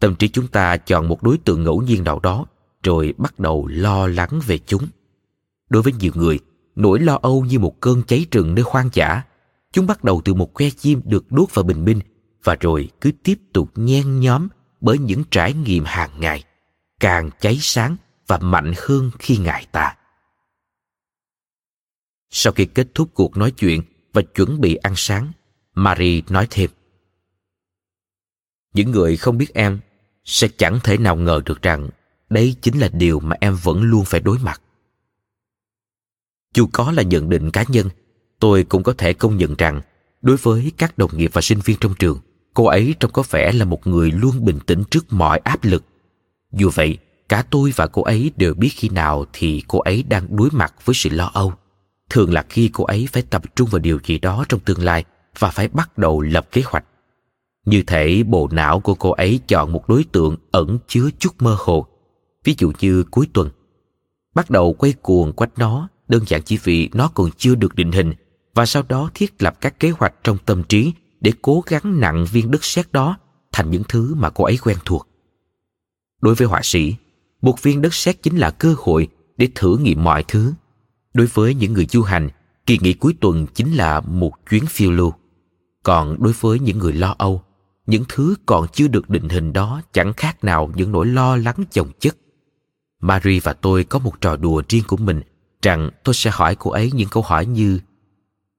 Tâm 0.00 0.14
trí 0.14 0.28
chúng 0.28 0.46
ta 0.46 0.76
chọn 0.76 1.08
một 1.08 1.22
đối 1.22 1.38
tượng 1.38 1.64
ngẫu 1.64 1.82
nhiên 1.82 2.04
nào 2.04 2.20
đó 2.20 2.46
rồi 2.84 3.14
bắt 3.16 3.38
đầu 3.38 3.66
lo 3.66 4.06
lắng 4.06 4.40
về 4.46 4.58
chúng. 4.58 4.86
Đối 5.68 5.82
với 5.82 5.92
nhiều 5.92 6.12
người, 6.14 6.38
nỗi 6.76 7.00
lo 7.00 7.18
âu 7.22 7.44
như 7.44 7.58
một 7.58 7.80
cơn 7.80 8.02
cháy 8.02 8.26
rừng 8.30 8.54
nơi 8.54 8.64
hoang 8.66 8.88
dã, 8.92 9.22
chúng 9.72 9.86
bắt 9.86 10.04
đầu 10.04 10.22
từ 10.24 10.34
một 10.34 10.54
que 10.54 10.70
chim 10.70 11.00
được 11.04 11.32
đốt 11.32 11.54
vào 11.54 11.62
bình 11.62 11.84
minh 11.84 12.00
và 12.44 12.56
rồi 12.60 12.90
cứ 13.00 13.12
tiếp 13.22 13.38
tục 13.52 13.70
nhen 13.74 14.20
nhóm 14.20 14.48
bởi 14.80 14.98
những 14.98 15.22
trải 15.30 15.52
nghiệm 15.52 15.84
hàng 15.84 16.10
ngày, 16.20 16.44
càng 17.00 17.30
cháy 17.40 17.58
sáng 17.60 17.96
và 18.26 18.38
mạnh 18.38 18.72
hơn 18.76 19.10
khi 19.18 19.36
ngài 19.36 19.66
ta 19.72 19.96
sau 22.36 22.52
khi 22.52 22.66
kết 22.66 22.86
thúc 22.94 23.10
cuộc 23.14 23.36
nói 23.36 23.50
chuyện 23.50 23.82
và 24.12 24.22
chuẩn 24.22 24.60
bị 24.60 24.74
ăn 24.74 24.92
sáng, 24.96 25.32
marie 25.74 26.22
nói 26.28 26.46
thêm, 26.50 26.70
những 28.74 28.90
người 28.90 29.16
không 29.16 29.38
biết 29.38 29.54
em 29.54 29.80
sẽ 30.24 30.48
chẳng 30.58 30.78
thể 30.84 30.98
nào 30.98 31.16
ngờ 31.16 31.40
được 31.44 31.62
rằng 31.62 31.90
đấy 32.30 32.56
chính 32.62 32.78
là 32.78 32.88
điều 32.92 33.20
mà 33.20 33.36
em 33.40 33.56
vẫn 33.62 33.82
luôn 33.82 34.04
phải 34.04 34.20
đối 34.20 34.38
mặt. 34.38 34.60
Dù 36.54 36.68
có 36.72 36.92
là 36.92 37.02
nhận 37.02 37.28
định 37.28 37.50
cá 37.50 37.64
nhân, 37.68 37.88
tôi 38.38 38.64
cũng 38.64 38.82
có 38.82 38.94
thể 38.98 39.12
công 39.12 39.36
nhận 39.36 39.54
rằng, 39.58 39.80
đối 40.22 40.36
với 40.36 40.72
các 40.76 40.98
đồng 40.98 41.16
nghiệp 41.16 41.30
và 41.34 41.40
sinh 41.40 41.60
viên 41.64 41.76
trong 41.80 41.94
trường, 41.94 42.18
cô 42.54 42.64
ấy 42.64 42.94
trông 43.00 43.12
có 43.12 43.22
vẻ 43.30 43.52
là 43.52 43.64
một 43.64 43.86
người 43.86 44.10
luôn 44.10 44.44
bình 44.44 44.58
tĩnh 44.66 44.82
trước 44.90 45.12
mọi 45.12 45.38
áp 45.38 45.64
lực. 45.64 45.84
Dù 46.52 46.70
vậy, 46.74 46.98
cả 47.28 47.44
tôi 47.50 47.72
và 47.76 47.86
cô 47.86 48.02
ấy 48.02 48.30
đều 48.36 48.54
biết 48.54 48.70
khi 48.74 48.88
nào 48.88 49.24
thì 49.32 49.62
cô 49.68 49.78
ấy 49.78 50.04
đang 50.08 50.36
đối 50.36 50.48
mặt 50.52 50.74
với 50.84 50.94
sự 50.94 51.10
lo 51.10 51.30
âu. 51.34 51.52
Thường 52.10 52.32
là 52.32 52.44
khi 52.48 52.70
cô 52.72 52.84
ấy 52.84 53.08
phải 53.12 53.22
tập 53.22 53.56
trung 53.56 53.68
vào 53.70 53.78
điều 53.78 53.98
gì 54.04 54.18
đó 54.18 54.44
trong 54.48 54.60
tương 54.60 54.84
lai 54.84 55.04
và 55.38 55.50
phải 55.50 55.68
bắt 55.68 55.98
đầu 55.98 56.20
lập 56.20 56.48
kế 56.52 56.62
hoạch. 56.64 56.84
Như 57.66 57.82
thể 57.86 58.22
bộ 58.22 58.48
não 58.52 58.80
của 58.80 58.94
cô 58.94 59.10
ấy 59.10 59.40
chọn 59.48 59.72
một 59.72 59.88
đối 59.88 60.04
tượng 60.12 60.36
ẩn 60.50 60.78
chứa 60.88 61.08
chút 61.18 61.34
mơ 61.38 61.56
hồ 61.58 61.86
ví 62.44 62.54
dụ 62.58 62.72
như 62.80 63.04
cuối 63.10 63.28
tuần. 63.32 63.50
Bắt 64.34 64.50
đầu 64.50 64.72
quay 64.72 64.92
cuồng 65.02 65.32
quanh 65.32 65.50
nó, 65.56 65.88
đơn 66.08 66.22
giản 66.26 66.42
chỉ 66.42 66.58
vì 66.64 66.90
nó 66.94 67.08
còn 67.14 67.30
chưa 67.36 67.54
được 67.54 67.74
định 67.74 67.92
hình, 67.92 68.14
và 68.54 68.66
sau 68.66 68.82
đó 68.88 69.10
thiết 69.14 69.42
lập 69.42 69.60
các 69.60 69.80
kế 69.80 69.90
hoạch 69.90 70.14
trong 70.24 70.38
tâm 70.46 70.62
trí 70.64 70.92
để 71.20 71.32
cố 71.42 71.62
gắng 71.66 72.00
nặng 72.00 72.26
viên 72.32 72.50
đất 72.50 72.64
sét 72.64 72.92
đó 72.92 73.16
thành 73.52 73.70
những 73.70 73.82
thứ 73.88 74.14
mà 74.14 74.30
cô 74.30 74.44
ấy 74.44 74.58
quen 74.62 74.76
thuộc. 74.84 75.08
Đối 76.20 76.34
với 76.34 76.48
họa 76.48 76.60
sĩ, 76.62 76.94
một 77.42 77.62
viên 77.62 77.82
đất 77.82 77.94
sét 77.94 78.22
chính 78.22 78.36
là 78.36 78.50
cơ 78.50 78.74
hội 78.78 79.08
để 79.36 79.48
thử 79.54 79.76
nghiệm 79.76 80.04
mọi 80.04 80.24
thứ. 80.28 80.52
Đối 81.14 81.26
với 81.26 81.54
những 81.54 81.72
người 81.72 81.86
du 81.86 82.02
hành, 82.02 82.28
kỳ 82.66 82.78
nghỉ 82.80 82.92
cuối 82.92 83.14
tuần 83.20 83.46
chính 83.54 83.72
là 83.72 84.00
một 84.00 84.32
chuyến 84.50 84.66
phiêu 84.66 84.90
lưu. 84.90 85.12
Còn 85.82 86.22
đối 86.22 86.32
với 86.40 86.58
những 86.58 86.78
người 86.78 86.92
lo 86.92 87.14
âu, 87.18 87.42
những 87.86 88.04
thứ 88.08 88.34
còn 88.46 88.66
chưa 88.72 88.88
được 88.88 89.10
định 89.10 89.28
hình 89.28 89.52
đó 89.52 89.82
chẳng 89.92 90.12
khác 90.12 90.44
nào 90.44 90.70
những 90.74 90.92
nỗi 90.92 91.06
lo 91.06 91.36
lắng 91.36 91.64
chồng 91.70 91.90
chất 92.00 92.16
marie 93.04 93.40
và 93.40 93.52
tôi 93.52 93.84
có 93.84 93.98
một 93.98 94.20
trò 94.20 94.36
đùa 94.36 94.62
riêng 94.68 94.84
của 94.86 94.96
mình, 94.96 95.22
rằng 95.62 95.90
tôi 96.04 96.14
sẽ 96.14 96.30
hỏi 96.34 96.56
cô 96.56 96.70
ấy 96.70 96.90
những 96.94 97.08
câu 97.08 97.22
hỏi 97.22 97.46
như, 97.46 97.78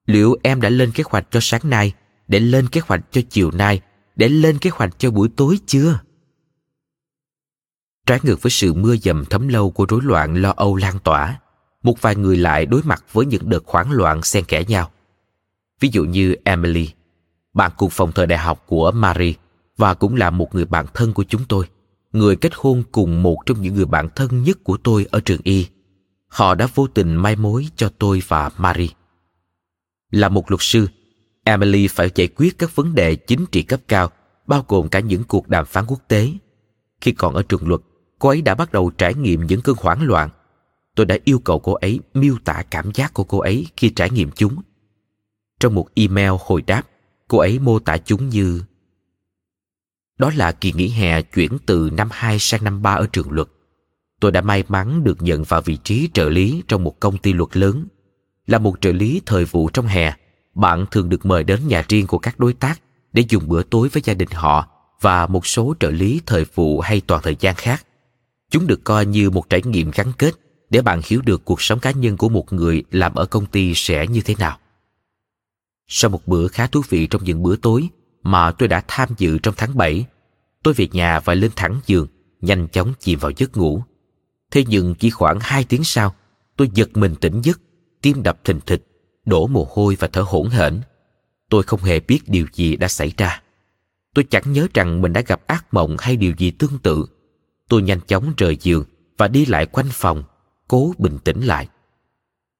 liệu 0.05 0.38
em 0.43 0.62
đã 0.62 0.69
lên 0.69 0.91
kế 0.91 1.03
hoạch 1.08 1.27
cho 1.31 1.39
sáng 1.41 1.62
nay 1.63 1.93
để 2.27 2.39
lên 2.39 2.67
kế 2.67 2.81
hoạch 2.88 3.01
cho 3.12 3.21
chiều 3.29 3.51
nay 3.51 3.81
để 4.15 4.29
lên 4.29 4.58
kế 4.58 4.69
hoạch 4.69 4.99
cho 4.99 5.12
buổi 5.12 5.29
tối 5.36 5.60
chưa? 5.65 5.99
Trái 8.05 8.19
ngược 8.23 8.41
với 8.41 8.51
sự 8.51 8.73
mưa 8.73 8.95
dầm 8.97 9.25
thấm 9.25 9.47
lâu 9.47 9.71
của 9.71 9.86
rối 9.89 9.99
loạn 10.03 10.36
lo 10.36 10.53
âu 10.55 10.75
lan 10.75 10.99
tỏa, 11.03 11.39
một 11.84 12.01
vài 12.01 12.15
người 12.15 12.38
lại 12.38 12.65
đối 12.65 12.81
mặt 12.84 13.03
với 13.13 13.25
những 13.25 13.49
đợt 13.49 13.65
hoảng 13.65 13.91
loạn 13.91 14.23
xen 14.23 14.45
kẽ 14.45 14.63
nhau. 14.67 14.91
Ví 15.79 15.89
dụ 15.91 16.03
như 16.03 16.36
emily, 16.43 16.89
bạn 17.53 17.71
cùng 17.77 17.89
phòng 17.89 18.12
thời 18.12 18.27
đại 18.27 18.39
học 18.39 18.63
của 18.67 18.91
marie 18.91 19.34
và 19.77 19.93
cũng 19.93 20.15
là 20.15 20.29
một 20.29 20.55
người 20.55 20.65
bạn 20.65 20.86
thân 20.93 21.13
của 21.13 21.23
chúng 21.23 21.45
tôi 21.45 21.65
người 22.15 22.36
kết 22.36 22.51
hôn 22.56 22.84
cùng 22.91 23.23
một 23.23 23.38
trong 23.45 23.62
những 23.62 23.75
người 23.75 23.86
bạn 23.86 24.10
thân 24.15 24.43
nhất 24.43 24.58
của 24.63 24.78
tôi 24.78 25.06
ở 25.12 25.19
trường 25.19 25.41
y. 25.43 25.67
Họ 26.28 26.56
đã 26.56 26.67
vô 26.75 26.88
tình 26.88 27.15
mai 27.15 27.36
mối 27.36 27.67
cho 27.75 27.89
tôi 27.99 28.21
và 28.28 28.49
marie 28.58 28.89
là 30.15 30.30
một 30.30 30.51
luật 30.51 30.62
sư, 30.62 30.88
emily 31.43 31.88
phải 31.88 32.12
giải 32.15 32.28
quyết 32.36 32.58
các 32.58 32.75
vấn 32.75 32.95
đề 32.95 33.15
chính 33.15 33.45
trị 33.51 33.63
cấp 33.63 33.80
cao, 33.88 34.12
bao 34.47 34.65
gồm 34.67 34.89
cả 34.89 34.99
những 34.99 35.23
cuộc 35.23 35.47
đàm 35.47 35.65
phán 35.65 35.86
quốc 35.88 35.99
tế. 36.08 36.32
Khi 37.01 37.12
còn 37.12 37.34
ở 37.36 37.43
trường 37.43 37.67
luật, 37.67 37.82
cô 38.19 38.30
ấy 38.30 38.41
đã 38.41 38.56
bắt 38.56 38.71
đầu 38.71 38.91
trải 38.97 39.13
nghiệm 39.13 39.45
những 39.45 39.62
cơn 39.62 39.75
hoảng 39.80 40.01
loạn. 40.01 40.30
Tôi 40.95 41.06
đã 41.06 41.17
yêu 41.23 41.39
cầu 41.39 41.60
cô 41.60 41.73
ấy 41.73 41.99
miêu 42.13 42.36
tả 42.45 42.63
cảm 42.71 42.91
giác 42.93 43.13
của 43.13 43.23
cô 43.23 43.39
ấy 43.39 43.67
khi 43.78 43.89
trải 43.89 44.10
nghiệm 44.10 44.32
chúng. 44.32 44.56
Trong 45.60 45.75
một 45.75 45.88
email 45.95 46.32
hồi 46.39 46.62
đáp, 46.62 46.84
cô 47.28 47.38
ấy 47.38 47.60
mô 47.60 47.80
tả 47.80 47.97
chúng 47.97 48.30
như 48.30 48.62
đó 50.17 50.32
là 50.36 50.51
kỳ 50.51 50.71
nghỉ 50.71 50.89
hè 50.89 51.21
chuyển 51.21 51.58
từ 51.65 51.89
năm 51.93 52.10
2 52.12 52.39
sang 52.39 52.63
năm 52.63 52.82
3 52.82 52.93
ở 52.93 53.08
trường 53.13 53.32
luật. 53.32 53.47
Tôi 54.19 54.32
đã 54.32 54.41
may 54.41 54.63
mắn 54.67 55.04
được 55.04 55.21
nhận 55.21 55.44
vào 55.44 55.62
vị 55.62 55.77
trí 55.83 56.10
trợ 56.13 56.29
lý 56.29 56.63
trong 56.67 56.83
một 56.83 57.00
công 57.00 57.17
ty 57.17 57.33
luật 57.33 57.58
lớn. 57.58 57.87
Là 58.48 58.58
một 58.58 58.81
trợ 58.81 58.92
lý 58.92 59.21
thời 59.25 59.46
vụ 59.46 59.69
trong 59.69 59.87
hè, 59.87 60.13
bạn 60.54 60.85
thường 60.92 61.10
được 61.10 61.25
mời 61.25 61.44
đến 61.44 61.67
nhà 61.67 61.85
riêng 61.90 62.08
của 62.08 62.17
các 62.17 62.40
đối 62.40 62.54
tác 62.54 62.81
để 63.13 63.23
dùng 63.29 63.48
bữa 63.48 63.63
tối 63.63 63.90
với 63.90 64.02
gia 64.06 64.13
đình 64.13 64.29
họ 64.31 64.67
và 65.02 65.27
một 65.27 65.48
số 65.48 65.75
trợ 65.79 65.92
lý 65.92 66.21
thời 66.25 66.46
vụ 66.56 66.79
hay 66.79 67.02
toàn 67.02 67.21
thời 67.23 67.35
gian 67.40 67.56
khác. 67.56 67.85
Chúng 68.52 68.67
được 68.67 68.83
coi 68.83 69.06
như 69.06 69.29
một 69.29 69.50
trải 69.50 69.62
nghiệm 69.65 69.92
gắn 69.92 70.12
kết 70.17 70.35
để 70.69 70.81
bạn 70.81 71.02
hiểu 71.06 71.21
được 71.21 71.46
cuộc 71.46 71.62
sống 71.62 71.79
cá 71.79 71.92
nhân 71.92 72.17
của 72.17 72.29
một 72.29 72.54
người 72.54 72.83
làm 72.92 73.15
ở 73.15 73.25
công 73.25 73.46
ty 73.46 73.73
sẽ 73.75 74.08
như 74.08 74.21
thế 74.21 74.35
nào. 74.40 74.58
Sau 75.87 76.12
một 76.12 76.27
bữa 76.27 76.48
khá 76.48 76.67
thú 76.67 76.81
vị 76.90 77.08
trong 77.08 77.23
những 77.23 77.44
bữa 77.44 77.56
tối 77.56 77.90
mà 78.26 78.52
tôi 78.52 78.67
đã 78.67 78.84
tham 78.88 79.10
dự 79.17 79.38
trong 79.38 79.54
tháng 79.58 79.78
7, 79.78 80.06
tôi 80.63 80.73
về 80.73 80.88
nhà 80.92 81.19
và 81.19 81.34
lên 81.34 81.52
thẳng 81.56 81.80
giường, 81.86 82.08
nhanh 82.42 82.67
chóng 82.67 82.94
chìm 83.00 83.19
vào 83.19 83.32
giấc 83.38 83.58
ngủ. 83.58 83.84
Thế 84.52 84.63
nhưng 84.67 84.96
chỉ 84.96 85.10
khoảng 85.10 85.40
2 85.42 85.63
tiếng 85.63 85.84
sau, 85.84 86.15
tôi 86.58 86.69
giật 86.73 86.90
mình 86.94 87.15
tỉnh 87.15 87.42
giấc, 87.42 87.60
tim 88.02 88.23
đập 88.23 88.40
thình 88.44 88.60
thịch, 88.65 88.88
đổ 89.26 89.48
mồ 89.48 89.67
hôi 89.71 89.98
và 90.00 90.08
thở 90.08 90.21
hổn 90.21 90.50
hển. 90.50 90.82
Tôi 91.50 91.63
không 91.63 91.80
hề 91.80 92.00
biết 92.00 92.19
điều 92.28 92.46
gì 92.54 92.76
đã 92.76 92.88
xảy 92.88 93.13
ra. 93.17 93.42
Tôi 94.15 94.26
chẳng 94.30 94.54
nhớ 94.54 94.67
rằng 94.73 95.02
mình 95.02 95.13
đã 95.13 95.21
gặp 95.21 95.48
ác 95.48 95.73
mộng 95.73 95.96
hay 96.00 96.15
điều 96.15 96.34
gì 96.38 96.52
tương 96.52 96.80
tự. 96.80 97.06
Tôi 97.69 97.82
nhanh 97.82 98.02
chóng 98.02 98.34
rời 98.38 98.58
giường 98.62 98.84
và 99.17 99.28
đi 99.28 99.46
lại 99.46 99.65
quanh 99.65 99.90
phòng, 99.92 100.23
cố 100.67 100.94
bình 100.98 101.17
tĩnh 101.23 101.42
lại. 101.42 101.67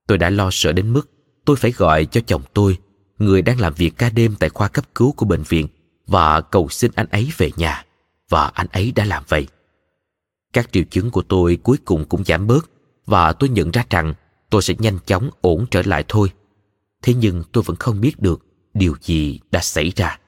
Tôi 0.08 0.18
đã 0.18 0.30
lo 0.30 0.50
sợ 0.52 0.74
đến 0.74 0.94
mức 0.94 1.12
tôi 1.46 1.56
phải 1.56 1.72
gọi 1.72 2.06
cho 2.06 2.22
chồng 2.28 2.42
tôi 2.54 2.78
người 3.20 3.42
đang 3.42 3.60
làm 3.60 3.74
việc 3.74 3.98
ca 3.98 4.10
đêm 4.10 4.36
tại 4.40 4.50
khoa 4.50 4.68
cấp 4.68 4.86
cứu 4.96 5.12
của 5.12 5.26
bệnh 5.26 5.44
viện 5.44 5.68
và 6.08 6.42
cầu 6.42 6.70
xin 6.70 6.92
anh 6.96 7.08
ấy 7.08 7.32
về 7.38 7.52
nhà. 7.58 7.86
Và 8.30 8.48
anh 8.48 8.68
ấy 8.72 8.92
đã 8.92 9.06
làm 9.06 9.24
vậy. 9.28 9.48
Các 10.54 10.72
triệu 10.72 10.84
chứng 10.84 11.12
của 11.12 11.22
tôi 11.22 11.58
cuối 11.64 11.78
cùng 11.86 12.06
cũng 12.06 12.24
giảm 12.24 12.48
bớt 12.48 12.70
và 13.06 13.34
tôi 13.34 13.50
nhận 13.50 13.72
ra 13.72 13.86
rằng 13.90 14.14
tôi 14.50 14.62
sẽ 14.62 14.74
nhanh 14.80 15.00
chóng 15.06 15.30
ổn 15.42 15.66
trở 15.72 15.82
lại 15.86 16.06
thôi. 16.08 16.32
Thế 17.02 17.14
nhưng 17.14 17.44
tôi 17.52 17.64
vẫn 17.64 17.76
không 17.76 18.02
biết 18.02 18.20
được 18.20 18.46
điều 18.74 18.96
gì 19.02 19.40
đã 19.52 19.60
xảy 19.60 19.92
ra. 19.96 20.20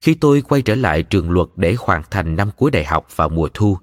Khi 0.00 0.14
tôi 0.14 0.42
quay 0.42 0.62
trở 0.62 0.74
lại 0.74 1.02
trường 1.02 1.30
luật 1.30 1.48
để 1.56 1.76
hoàn 1.78 2.02
thành 2.10 2.36
năm 2.36 2.50
cuối 2.56 2.70
đại 2.70 2.84
học 2.84 3.16
vào 3.16 3.28
mùa 3.28 3.48
thu, 3.54 3.78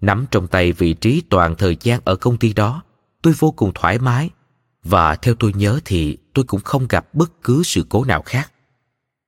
nắm 0.00 0.26
trong 0.30 0.46
tay 0.46 0.72
vị 0.72 0.92
trí 0.92 1.22
toàn 1.30 1.54
thời 1.56 1.76
gian 1.80 2.00
ở 2.04 2.16
công 2.16 2.36
ty 2.36 2.52
đó, 2.52 2.82
tôi 3.22 3.34
vô 3.38 3.50
cùng 3.50 3.72
thoải 3.74 3.98
mái. 3.98 4.30
Và 4.82 5.16
theo 5.16 5.34
tôi 5.34 5.52
nhớ 5.56 5.80
thì 5.84 6.18
tôi 6.32 6.44
cũng 6.44 6.60
không 6.60 6.86
gặp 6.88 7.14
bất 7.14 7.42
cứ 7.42 7.62
sự 7.62 7.86
cố 7.88 8.04
nào 8.04 8.22
khác. 8.22 8.52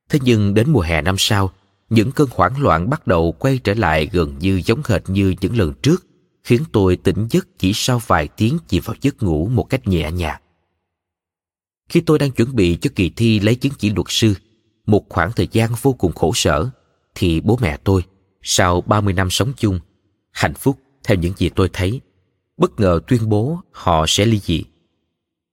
Thế 0.09 0.19
nhưng 0.23 0.55
đến 0.55 0.71
mùa 0.73 0.81
hè 0.81 1.03
năm 1.03 1.15
sau, 1.19 1.53
những 1.91 2.13
cơn 2.13 2.29
hoảng 2.31 2.63
loạn 2.63 2.91
bắt 2.91 3.07
đầu 3.07 3.33
quay 3.33 3.59
trở 3.59 3.75
lại 3.75 4.09
gần 4.13 4.39
như 4.39 4.63
giống 4.65 4.83
hệt 4.85 5.03
như 5.09 5.35
những 5.41 5.57
lần 5.57 5.73
trước, 5.83 6.07
khiến 6.45 6.63
tôi 6.73 6.97
tỉnh 6.97 7.27
giấc 7.31 7.59
chỉ 7.59 7.73
sau 7.75 8.01
vài 8.07 8.29
tiếng 8.29 8.59
chìm 8.69 8.83
vào 8.87 8.97
giấc 9.01 9.23
ngủ 9.23 9.49
một 9.49 9.65
cách 9.65 9.89
nhẹ 9.89 10.11
nhàng. 10.11 10.41
Khi 11.89 12.01
tôi 12.01 12.19
đang 12.19 12.31
chuẩn 12.31 12.57
bị 12.57 12.79
cho 12.81 12.91
kỳ 12.95 13.11
thi 13.11 13.41
lấy 13.41 13.55
chứng 13.55 13.73
chỉ 13.79 13.91
luật 13.91 14.07
sư, 14.09 14.35
một 14.87 15.09
khoảng 15.09 15.33
thời 15.33 15.49
gian 15.53 15.71
vô 15.83 15.93
cùng 15.93 16.13
khổ 16.13 16.33
sở, 16.35 16.71
thì 17.15 17.41
bố 17.41 17.59
mẹ 17.63 17.79
tôi, 17.85 18.03
sau 18.43 18.81
30 18.81 19.15
năm 19.15 19.31
sống 19.31 19.53
chung, 19.57 19.81
hạnh 20.31 20.55
phúc 20.55 20.79
theo 21.05 21.19
những 21.19 21.33
gì 21.37 21.49
tôi 21.49 21.71
thấy, 21.73 22.01
bất 22.57 22.81
ngờ 22.81 23.01
tuyên 23.09 23.29
bố 23.29 23.61
họ 23.71 24.05
sẽ 24.09 24.25
ly 24.25 24.39
dị. 24.39 24.65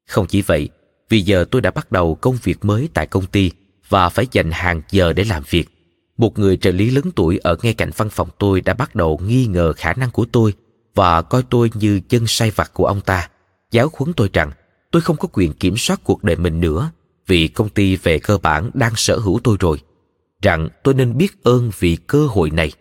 Không 0.07 0.27
chỉ 0.27 0.41
vậy 0.41 0.69
vì 1.09 1.21
giờ 1.21 1.45
tôi 1.51 1.61
đã 1.61 1.71
bắt 1.71 1.91
đầu 1.91 2.15
công 2.15 2.37
việc 2.43 2.65
mới 2.65 2.89
tại 2.93 3.07
công 3.07 3.25
ty 3.25 3.51
và 3.89 4.09
phải 4.09 4.27
dành 4.31 4.51
hàng 4.51 4.81
giờ 4.91 5.13
để 5.13 5.23
làm 5.23 5.43
việc. 5.49 5.69
Một 6.17 6.39
người 6.39 6.57
trợ 6.57 6.71
lý 6.71 6.89
lớn 6.89 7.05
tuổi 7.15 7.37
ở 7.37 7.57
ngay 7.63 7.73
cạnh 7.73 7.91
văn 7.97 8.09
phòng 8.09 8.29
tôi 8.37 8.61
đã 8.61 8.73
bắt 8.73 8.95
đầu 8.95 9.19
nghi 9.25 9.45
ngờ 9.45 9.73
khả 9.73 9.93
năng 9.93 10.11
của 10.11 10.25
tôi 10.31 10.53
và 10.95 11.21
coi 11.21 11.43
tôi 11.49 11.71
như 11.73 12.01
chân 12.09 12.27
sai 12.27 12.51
vặt 12.51 12.71
của 12.73 12.85
ông 12.85 13.01
ta, 13.01 13.29
giáo 13.71 13.89
huấn 13.97 14.13
tôi 14.13 14.29
rằng 14.33 14.51
tôi 14.91 15.01
không 15.01 15.17
có 15.17 15.27
quyền 15.33 15.53
kiểm 15.53 15.77
soát 15.77 16.01
cuộc 16.03 16.23
đời 16.23 16.35
mình 16.35 16.59
nữa 16.59 16.91
vì 17.27 17.47
công 17.47 17.69
ty 17.69 17.95
về 17.95 18.19
cơ 18.19 18.37
bản 18.37 18.71
đang 18.73 18.95
sở 18.95 19.17
hữu 19.19 19.39
tôi 19.43 19.57
rồi, 19.59 19.81
rằng 20.41 20.69
tôi 20.83 20.93
nên 20.93 21.17
biết 21.17 21.43
ơn 21.43 21.71
vì 21.79 21.95
cơ 21.95 22.27
hội 22.27 22.49
này. 22.49 22.71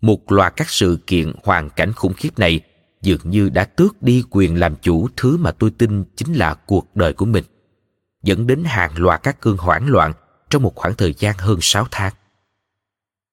Một 0.00 0.32
loạt 0.32 0.52
các 0.56 0.70
sự 0.70 0.98
kiện 1.06 1.32
hoàn 1.44 1.70
cảnh 1.70 1.92
khủng 1.92 2.14
khiếp 2.14 2.38
này 2.38 2.60
dường 3.02 3.20
như 3.24 3.48
đã 3.48 3.64
tước 3.64 4.02
đi 4.02 4.24
quyền 4.30 4.58
làm 4.58 4.76
chủ 4.76 5.08
thứ 5.16 5.36
mà 5.36 5.52
tôi 5.52 5.70
tin 5.70 6.04
chính 6.16 6.34
là 6.34 6.54
cuộc 6.54 6.96
đời 6.96 7.12
của 7.12 7.26
mình 7.26 7.44
dẫn 8.22 8.46
đến 8.46 8.64
hàng 8.64 8.90
loạt 8.96 9.22
các 9.22 9.40
cơn 9.40 9.56
hoảng 9.56 9.88
loạn 9.88 10.12
trong 10.50 10.62
một 10.62 10.74
khoảng 10.74 10.94
thời 10.94 11.14
gian 11.18 11.34
hơn 11.38 11.58
6 11.62 11.86
tháng. 11.90 12.12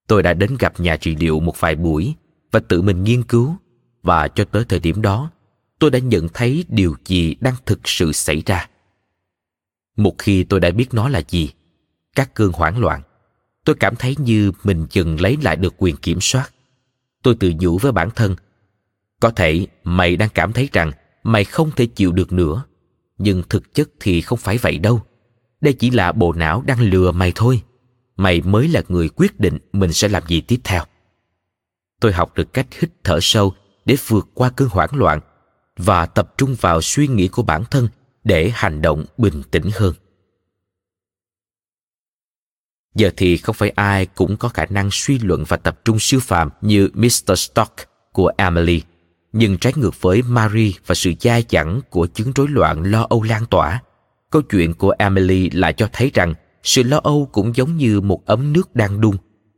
Tôi 0.08 0.24
đã 0.24 0.34
đến 0.34 0.56
gặp 0.60 0.80
nhà 0.80 0.98
trị 0.98 1.16
liệu 1.16 1.40
một 1.40 1.60
vài 1.60 1.76
buổi 1.76 2.16
và 2.52 2.60
tự 2.60 2.82
mình 2.82 3.04
nghiên 3.04 3.24
cứu 3.24 3.56
và 4.04 4.28
cho 4.28 4.46
tới 4.46 4.66
thời 4.70 4.80
điểm 4.80 5.02
đó, 5.02 5.32
tôi 5.80 5.92
đã 5.92 6.00
nhận 6.00 6.30
thấy 6.34 6.66
điều 6.70 6.96
gì 7.06 7.36
đang 7.40 7.56
thực 7.66 7.80
sự 7.84 8.12
xảy 8.12 8.44
ra. 8.46 8.70
Một 9.96 10.16
khi 10.18 10.44
tôi 10.44 10.60
đã 10.60 10.72
biết 10.72 10.94
nó 10.94 11.10
là 11.10 11.22
gì, 11.28 11.52
các 12.16 12.34
cơn 12.34 12.52
hoảng 12.52 12.80
loạn, 12.80 13.02
tôi 13.66 13.76
cảm 13.80 13.96
thấy 13.96 14.16
như 14.20 14.52
mình 14.64 14.88
dần 14.92 15.22
lấy 15.22 15.38
lại 15.42 15.56
được 15.56 15.74
quyền 15.78 15.98
kiểm 15.98 16.18
soát. 16.22 16.52
Tôi 17.24 17.36
tự 17.40 17.52
nhủ 17.60 17.78
với 17.78 17.92
bản 17.92 18.10
thân, 18.16 18.36
có 19.20 19.30
thể 19.30 19.68
mày 19.84 20.18
đang 20.18 20.30
cảm 20.34 20.54
thấy 20.54 20.70
rằng 20.74 20.92
mày 21.24 21.44
không 21.44 21.72
thể 21.72 21.86
chịu 21.86 22.12
được 22.12 22.34
nữa, 22.34 22.64
nhưng 23.18 23.44
thực 23.50 23.74
chất 23.74 23.90
thì 24.00 24.22
không 24.22 24.38
phải 24.38 24.58
vậy 24.58 24.78
đâu. 24.78 25.02
Đây 25.62 25.74
chỉ 25.74 25.90
là 25.90 26.12
bộ 26.12 26.34
não 26.34 26.64
đang 26.66 26.82
lừa 26.82 27.12
mày 27.12 27.32
thôi. 27.36 27.62
Mày 28.18 28.42
mới 28.42 28.68
là 28.68 28.82
người 28.88 29.10
quyết 29.10 29.40
định 29.40 29.58
mình 29.74 29.94
sẽ 29.94 30.08
làm 30.08 30.24
gì 30.28 30.42
tiếp 30.42 30.60
theo. 30.64 30.84
Tôi 32.00 32.14
học 32.14 32.36
được 32.36 32.54
cách 32.54 32.68
hít 32.80 32.90
thở 33.04 33.20
sâu 33.22 33.54
để 33.86 33.98
vượt 34.08 34.28
qua 34.34 34.50
cơn 34.50 34.70
hoảng 34.72 34.90
loạn 34.94 35.20
và 35.78 36.06
tập 36.06 36.34
trung 36.38 36.56
vào 36.62 36.82
suy 36.82 37.08
nghĩ 37.08 37.28
của 37.28 37.44
bản 37.44 37.64
thân 37.72 37.88
để 38.24 38.52
hành 38.54 38.82
động 38.82 39.06
bình 39.18 39.44
tĩnh 39.52 39.70
hơn. 39.74 39.94
Giờ 42.96 43.12
thì 43.18 43.38
không 43.38 43.56
phải 43.56 43.70
ai 43.70 44.06
cũng 44.06 44.38
có 44.38 44.50
khả 44.50 44.66
năng 44.66 44.90
suy 44.92 45.20
luận 45.20 45.44
và 45.48 45.58
tập 45.58 45.80
trung 45.86 45.98
siêu 46.00 46.20
phàm 46.20 46.50
như 46.62 46.90
Mr. 46.94 47.36
Stock 47.36 47.74
của 48.12 48.32
Emily, 48.38 48.82
nhưng 49.36 49.58
trái 49.58 49.74
ngược 49.76 50.02
với 50.02 50.22
Marie 50.22 50.72
và 50.86 50.96
sự 50.96 51.14
dai 51.20 51.44
dẳng 51.50 51.82
của 51.90 52.08
chứng 52.08 52.32
rối 52.36 52.48
loạn 52.50 52.84
lo 52.84 53.08
âu 53.10 53.24
lan 53.24 53.46
tỏa, 53.46 53.82
Câu 54.36 54.42
chuyện 54.42 54.74
của 54.74 54.94
Emily 55.00 55.50
lại 55.50 55.74
cho 55.74 55.90
thấy 55.94 56.12
rằng 56.14 56.34
sự 56.64 56.84
lo 56.84 57.00
âu 57.04 57.30
cũng 57.32 57.56
giống 57.56 57.78
như 57.78 58.02
một 58.02 58.26
ấm 58.26 58.54
nước 58.54 58.76
đang 58.76 59.02
đun, 59.02 59.18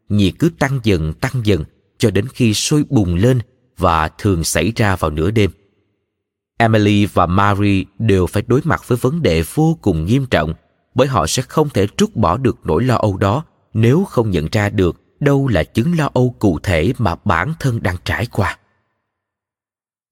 nhiệt 0.09 0.33
cứ 0.39 0.49
tăng 0.59 0.79
dần 0.83 1.13
tăng 1.13 1.41
dần 1.43 1.63
cho 1.97 2.11
đến 2.11 2.27
khi 2.33 2.53
sôi 2.53 2.83
bùng 2.89 3.15
lên 3.15 3.39
và 3.77 4.07
thường 4.07 4.43
xảy 4.43 4.73
ra 4.75 4.95
vào 4.95 5.11
nửa 5.11 5.31
đêm. 5.31 5.51
Emily 6.57 7.05
và 7.05 7.25
Marie 7.25 7.83
đều 7.99 8.27
phải 8.27 8.43
đối 8.47 8.61
mặt 8.63 8.87
với 8.87 8.97
vấn 9.01 9.21
đề 9.21 9.43
vô 9.53 9.77
cùng 9.81 10.05
nghiêm 10.05 10.25
trọng 10.25 10.53
bởi 10.95 11.07
họ 11.07 11.27
sẽ 11.27 11.43
không 11.43 11.69
thể 11.69 11.87
trút 11.97 12.15
bỏ 12.15 12.37
được 12.37 12.57
nỗi 12.63 12.83
lo 12.83 12.95
âu 12.95 13.17
đó 13.17 13.43
nếu 13.73 14.03
không 14.03 14.31
nhận 14.31 14.47
ra 14.51 14.69
được 14.69 15.01
đâu 15.19 15.47
là 15.47 15.63
chứng 15.63 15.97
lo 15.97 16.09
âu 16.13 16.35
cụ 16.39 16.59
thể 16.63 16.93
mà 16.97 17.15
bản 17.25 17.53
thân 17.59 17.83
đang 17.83 17.95
trải 18.05 18.25
qua. 18.25 18.57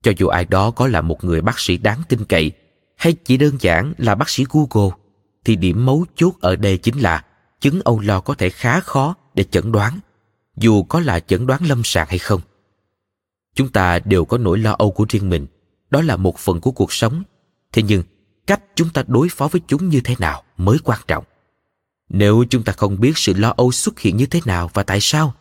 Cho 0.06 0.12
dù 0.18 0.28
ai 0.28 0.46
đó 0.46 0.72
có 0.72 0.88
là 0.88 1.02
một 1.02 1.24
người 1.24 1.42
bác 1.42 1.60
sĩ 1.60 1.78
đáng 1.78 2.02
tin 2.10 2.26
cậy 2.26 2.52
hay 2.96 3.14
chỉ 3.14 3.38
đơn 3.38 3.58
giản 3.60 3.94
là 3.98 4.16
bác 4.16 4.30
sĩ 4.30 4.46
Google, 4.50 4.96
thì 5.46 5.56
điểm 5.56 5.86
mấu 5.86 6.06
chốt 6.16 6.34
ở 6.42 6.56
đây 6.56 6.78
chính 6.78 7.00
là 7.00 7.26
chứng 7.60 7.82
âu 7.84 8.00
lo 8.00 8.20
có 8.20 8.34
thể 8.34 8.50
khá 8.50 8.80
khó 8.80 9.16
để 9.34 9.44
chẩn 9.44 9.72
đoán, 9.72 10.00
dù 10.58 10.84
có 10.84 11.00
là 11.00 11.20
chẩn 11.20 11.48
đoán 11.48 11.66
lâm 11.66 11.82
sàng 11.84 12.08
hay 12.10 12.18
không. 12.18 12.42
Chúng 13.56 13.70
ta 13.70 14.00
đều 14.00 14.26
có 14.26 14.38
nỗi 14.38 14.60
lo 14.60 14.76
âu 14.78 14.92
của 14.92 15.06
riêng 15.10 15.30
mình, 15.30 15.48
đó 15.90 16.02
là 16.02 16.16
một 16.18 16.38
phần 16.38 16.62
của 16.62 16.72
cuộc 16.72 16.94
sống. 16.94 17.24
Thế 17.72 17.84
nhưng, 17.84 18.04
cách 18.48 18.62
chúng 18.76 18.90
ta 18.90 19.04
đối 19.08 19.30
phó 19.30 19.48
với 19.48 19.62
chúng 19.68 19.90
như 19.90 20.02
thế 20.04 20.16
nào 20.20 20.44
mới 20.58 20.78
quan 20.84 21.00
trọng. 21.08 21.24
Nếu 22.10 22.46
chúng 22.50 22.64
ta 22.64 22.74
không 22.74 23.00
biết 23.00 23.18
sự 23.18 23.34
lo 23.34 23.54
âu 23.58 23.72
xuất 23.72 24.00
hiện 24.00 24.18
như 24.18 24.26
thế 24.26 24.40
nào 24.46 24.70
và 24.74 24.84
tại 24.84 24.98
sao, 25.02 25.34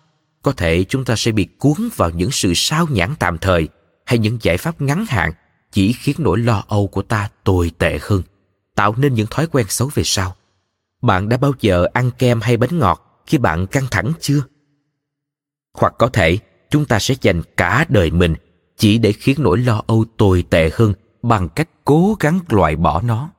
có 0.43 0.53
thể 0.53 0.85
chúng 0.85 1.05
ta 1.05 1.17
sẽ 1.17 1.33
bị 1.33 1.49
cuốn 1.59 1.89
vào 1.97 2.11
những 2.11 2.31
sự 2.31 2.53
sao 2.55 2.87
nhãn 2.91 3.15
tạm 3.19 3.39
thời 3.39 3.69
hay 4.05 4.19
những 4.19 4.39
giải 4.43 4.57
pháp 4.57 4.81
ngắn 4.81 5.05
hạn 5.09 5.33
chỉ 5.73 5.93
khiến 5.93 6.17
nỗi 6.19 6.39
lo 6.39 6.65
âu 6.69 6.87
của 6.87 7.03
ta 7.03 7.29
tồi 7.45 7.73
tệ 7.79 7.99
hơn, 8.03 8.23
tạo 8.75 8.95
nên 8.97 9.15
những 9.15 9.27
thói 9.31 9.47
quen 9.47 9.67
xấu 9.69 9.91
về 9.95 10.03
sau. 10.05 10.37
Bạn 11.03 11.29
đã 11.29 11.37
bao 11.37 11.53
giờ 11.61 11.87
ăn 11.93 12.11
kem 12.19 12.41
hay 12.41 12.57
bánh 12.57 12.79
ngọt 12.79 13.23
khi 13.27 13.39
bạn 13.39 13.67
căng 13.67 13.87
thẳng 13.91 14.13
chưa? 14.21 14.41
Hoặc 15.75 15.95
có 15.99 16.09
thể, 16.09 16.39
chúng 16.71 16.85
ta 16.85 16.99
sẽ 16.99 17.15
dành 17.21 17.43
cả 17.57 17.85
đời 17.89 18.11
mình 18.11 18.35
chỉ 18.77 18.99
để 18.99 19.13
khiến 19.13 19.37
nỗi 19.39 19.59
lo 19.59 19.83
âu 19.87 20.05
tồi 20.17 20.45
tệ 20.51 20.71
hơn 20.73 20.95
bằng 21.23 21.49
cách 21.49 21.69
cố 21.85 22.17
gắng 22.21 22.41
loại 22.49 22.77
bỏ 22.77 23.03
nó. 23.03 23.31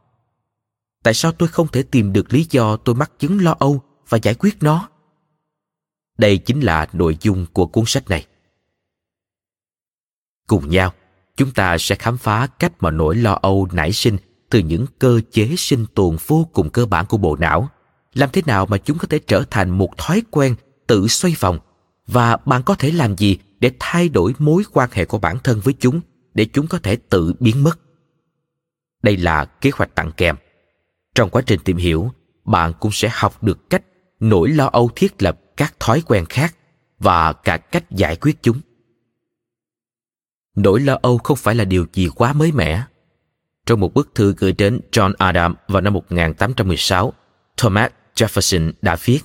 Tại 1.03 1.13
sao 1.13 1.31
tôi 1.31 1.49
không 1.49 1.67
thể 1.67 1.83
tìm 1.83 2.13
được 2.13 2.33
lý 2.33 2.47
do 2.49 2.77
tôi 2.77 2.95
mắc 2.95 3.11
chứng 3.19 3.43
lo 3.43 3.55
âu 3.59 3.81
và 4.09 4.17
giải 4.21 4.35
quyết 4.39 4.57
nó? 4.61 4.89
Đây 6.17 6.37
chính 6.37 6.59
là 6.59 6.87
nội 6.93 7.17
dung 7.21 7.45
của 7.53 7.65
cuốn 7.65 7.83
sách 7.87 8.09
này 8.09 8.25
cùng 10.47 10.69
nhau, 10.69 10.93
chúng 11.37 11.51
ta 11.51 11.77
sẽ 11.77 11.95
khám 11.95 12.17
phá 12.17 12.47
cách 12.47 12.73
mà 12.79 12.91
nỗi 12.91 13.15
lo 13.15 13.39
âu 13.41 13.67
nảy 13.71 13.91
sinh 13.91 14.17
từ 14.49 14.59
những 14.59 14.85
cơ 14.99 15.21
chế 15.31 15.55
sinh 15.57 15.85
tồn 15.93 16.17
vô 16.27 16.47
cùng 16.53 16.69
cơ 16.69 16.85
bản 16.85 17.05
của 17.05 17.17
bộ 17.17 17.35
não. 17.35 17.69
Làm 18.13 18.29
thế 18.33 18.41
nào 18.45 18.65
mà 18.65 18.77
chúng 18.77 18.97
có 18.97 19.07
thể 19.07 19.19
trở 19.19 19.43
thành 19.49 19.69
một 19.69 19.97
thói 19.97 20.21
quen 20.31 20.55
tự 20.87 21.07
xoay 21.07 21.35
vòng? 21.39 21.59
Và 22.07 22.37
bạn 22.37 22.63
có 22.63 22.75
thể 22.75 22.91
làm 22.91 23.17
gì 23.17 23.37
để 23.59 23.71
thay 23.79 24.09
đổi 24.09 24.33
mối 24.37 24.63
quan 24.73 24.89
hệ 24.91 25.05
của 25.05 25.17
bản 25.17 25.37
thân 25.43 25.59
với 25.59 25.73
chúng 25.79 26.01
để 26.33 26.45
chúng 26.45 26.67
có 26.67 26.79
thể 26.83 26.95
tự 26.95 27.33
biến 27.39 27.63
mất? 27.63 27.79
Đây 29.03 29.17
là 29.17 29.45
kế 29.45 29.71
hoạch 29.73 29.95
tặng 29.95 30.11
kèm. 30.17 30.35
Trong 31.15 31.29
quá 31.29 31.41
trình 31.45 31.59
tìm 31.63 31.77
hiểu, 31.77 32.11
bạn 32.45 32.73
cũng 32.79 32.91
sẽ 32.91 33.09
học 33.13 33.43
được 33.43 33.69
cách 33.69 33.83
nỗi 34.19 34.49
lo 34.49 34.65
âu 34.65 34.89
thiết 34.95 35.21
lập 35.21 35.39
các 35.57 35.79
thói 35.79 36.01
quen 36.05 36.25
khác 36.25 36.55
và 36.99 37.33
cả 37.33 37.57
cách 37.57 37.91
giải 37.91 38.15
quyết 38.15 38.37
chúng 38.41 38.59
nỗi 40.55 40.79
lo 40.79 40.99
âu 41.01 41.17
không 41.17 41.37
phải 41.37 41.55
là 41.55 41.65
điều 41.65 41.85
gì 41.93 42.09
quá 42.15 42.33
mới 42.33 42.51
mẻ. 42.51 42.83
Trong 43.65 43.79
một 43.79 43.93
bức 43.93 44.15
thư 44.15 44.33
gửi 44.37 44.51
đến 44.51 44.79
John 44.91 45.13
Adam 45.17 45.55
vào 45.67 45.81
năm 45.81 45.93
1816, 45.93 47.13
Thomas 47.57 47.91
Jefferson 48.15 48.71
đã 48.81 48.97
viết 49.03 49.19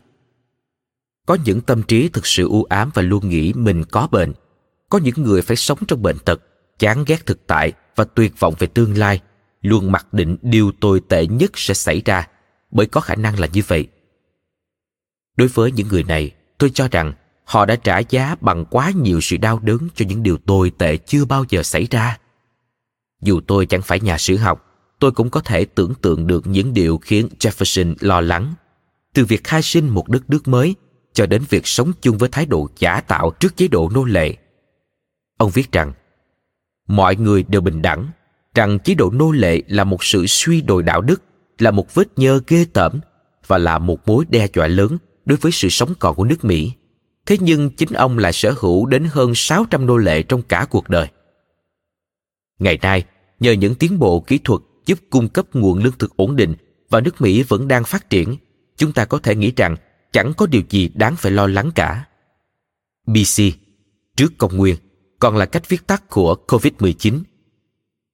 Có 1.27 1.37
những 1.45 1.61
tâm 1.61 1.83
trí 1.83 2.09
thực 2.09 2.27
sự 2.27 2.49
u 2.49 2.65
ám 2.65 2.91
và 2.95 3.03
luôn 3.03 3.29
nghĩ 3.29 3.53
mình 3.53 3.85
có 3.85 4.09
bệnh. 4.11 4.33
Có 4.89 4.99
những 4.99 5.15
người 5.17 5.43
phải 5.43 5.57
sống 5.57 5.79
trong 5.89 6.03
bệnh 6.03 6.19
tật, 6.19 6.43
chán 6.79 7.05
ghét 7.07 7.27
thực 7.27 7.47
tại 7.47 7.73
và 7.97 8.05
tuyệt 8.05 8.41
vọng 8.41 8.55
về 8.59 8.67
tương 8.67 8.99
lai, 8.99 9.21
luôn 9.63 9.93
mặc 9.93 10.13
định 10.13 10.37
điều 10.43 10.73
tồi 10.81 11.01
tệ 11.09 11.27
nhất 11.27 11.51
sẽ 11.55 11.75
xảy 11.75 12.03
ra, 12.05 12.29
bởi 12.71 12.87
có 12.87 13.01
khả 13.01 13.15
năng 13.15 13.41
là 13.41 13.49
như 13.53 13.63
vậy. 13.67 13.87
Đối 15.37 15.49
với 15.49 15.73
những 15.73 15.89
người 15.89 16.03
này, 16.03 16.31
tôi 16.59 16.71
cho 16.75 16.89
rằng 16.91 17.13
họ 17.51 17.67
đã 17.67 17.77
trả 17.77 17.99
giá 17.99 18.37
bằng 18.41 18.65
quá 18.65 18.93
nhiều 18.97 19.21
sự 19.21 19.37
đau 19.37 19.59
đớn 19.59 19.89
cho 19.95 20.05
những 20.09 20.23
điều 20.23 20.37
tồi 20.37 20.73
tệ 20.79 20.97
chưa 20.97 21.25
bao 21.25 21.45
giờ 21.49 21.63
xảy 21.63 21.87
ra. 21.91 22.19
Dù 23.23 23.41
tôi 23.47 23.67
chẳng 23.67 23.83
phải 23.83 24.01
nhà 24.01 24.19
sử 24.19 24.37
học 24.37 24.67
tôi 24.99 25.13
cũng 25.13 25.31
có 25.31 25.41
thể 25.41 25.65
tưởng 25.65 25.95
tượng 26.03 26.27
được 26.27 26.47
những 26.47 26.75
điều 26.75 26.99
khiến 26.99 27.29
jefferson 27.39 27.95
lo 28.01 28.21
lắng. 28.21 28.55
Từ 29.15 29.25
việc 29.25 29.45
khai 29.45 29.63
sinh 29.63 29.89
một 29.89 30.09
đất 30.09 30.31
nước 30.31 30.49
mới 30.49 30.75
cho 31.13 31.27
đến 31.27 31.43
việc 31.49 31.67
sống 31.67 31.93
chung 32.03 32.19
với 32.19 32.29
thái 32.29 32.47
độ 32.47 32.69
giả 32.79 33.01
tạo 33.01 33.31
trước 33.31 33.57
chế 33.57 33.69
độ 33.69 33.91
nô 33.95 34.05
lệ. 34.05 34.37
Ông 35.37 35.51
viết 35.51 35.73
rằng 35.73 35.93
mọi 36.89 37.17
người 37.17 37.43
đều 37.43 37.61
bình 37.61 37.83
đẳng, 37.83 38.09
rằng 38.55 38.79
chế 38.79 38.95
độ 38.95 39.11
nô 39.11 39.33
lệ 39.33 39.63
là 39.67 39.85
một 39.85 40.05
sự 40.05 40.27
suy 40.27 40.61
đồi 40.61 40.83
đạo 40.83 41.01
đức, 41.01 41.23
là 41.59 41.71
một 41.71 41.95
vết 41.95 42.19
nhơ 42.19 42.41
ghê 42.47 42.67
tởm 42.73 43.01
và 43.47 43.59
là 43.59 43.79
một 43.79 44.09
mối 44.09 44.25
đe 44.29 44.47
dọa 44.55 44.67
lớn 44.67 44.99
đối 45.25 45.39
với 45.39 45.53
sự 45.53 45.69
sống 45.69 45.95
còn 45.99 46.15
của 46.15 46.25
nước 46.25 46.45
Mỹ. 46.45 46.73
Thế 47.27 47.37
nhưng 47.41 47.71
chính 47.71 47.93
ông 47.93 48.19
lại 48.19 48.33
sở 48.33 48.55
hữu 48.59 48.87
đến 48.87 49.07
hơn 49.11 49.33
600 49.35 49.87
nô 49.87 49.97
lệ 49.97 50.23
trong 50.23 50.43
cả 50.43 50.67
cuộc 50.71 50.89
đời. 50.89 51.09
Ngày 52.59 52.79
nay, 52.83 53.05
nhờ 53.41 53.53
những 53.53 53.75
tiến 53.75 53.99
bộ 53.99 54.21
kỹ 54.21 54.39
thuật 54.39 54.61
giúp 54.87 54.99
cung 55.11 55.29
cấp 55.29 55.47
nguồn 55.53 55.83
lương 55.83 55.99
thực 55.99 56.17
ổn 56.17 56.37
định 56.37 56.55
và 56.91 57.01
nước 57.01 57.21
Mỹ 57.21 57.43
vẫn 57.43 57.69
đang 57.69 57.85
phát 57.85 58.11
triển, 58.11 58.37
chúng 58.77 58.93
ta 58.93 59.05
có 59.05 59.19
thể 59.19 59.35
nghĩ 59.35 59.53
rằng 59.57 59.77
chẳng 60.13 60.33
có 60.37 60.47
điều 60.47 60.63
gì 60.71 60.91
đáng 60.95 61.17
phải 61.17 61.33
lo 61.33 61.47
lắng 61.47 61.71
cả. 61.75 62.05
BC, 63.07 63.43
trước 64.17 64.33
công 64.39 64.57
nguyên, 64.57 64.77
còn 65.19 65.37
là 65.37 65.47
cách 65.47 65.69
viết 65.69 65.87
tắt 65.87 66.11
của 66.11 66.37
COVID-19. 66.49 67.23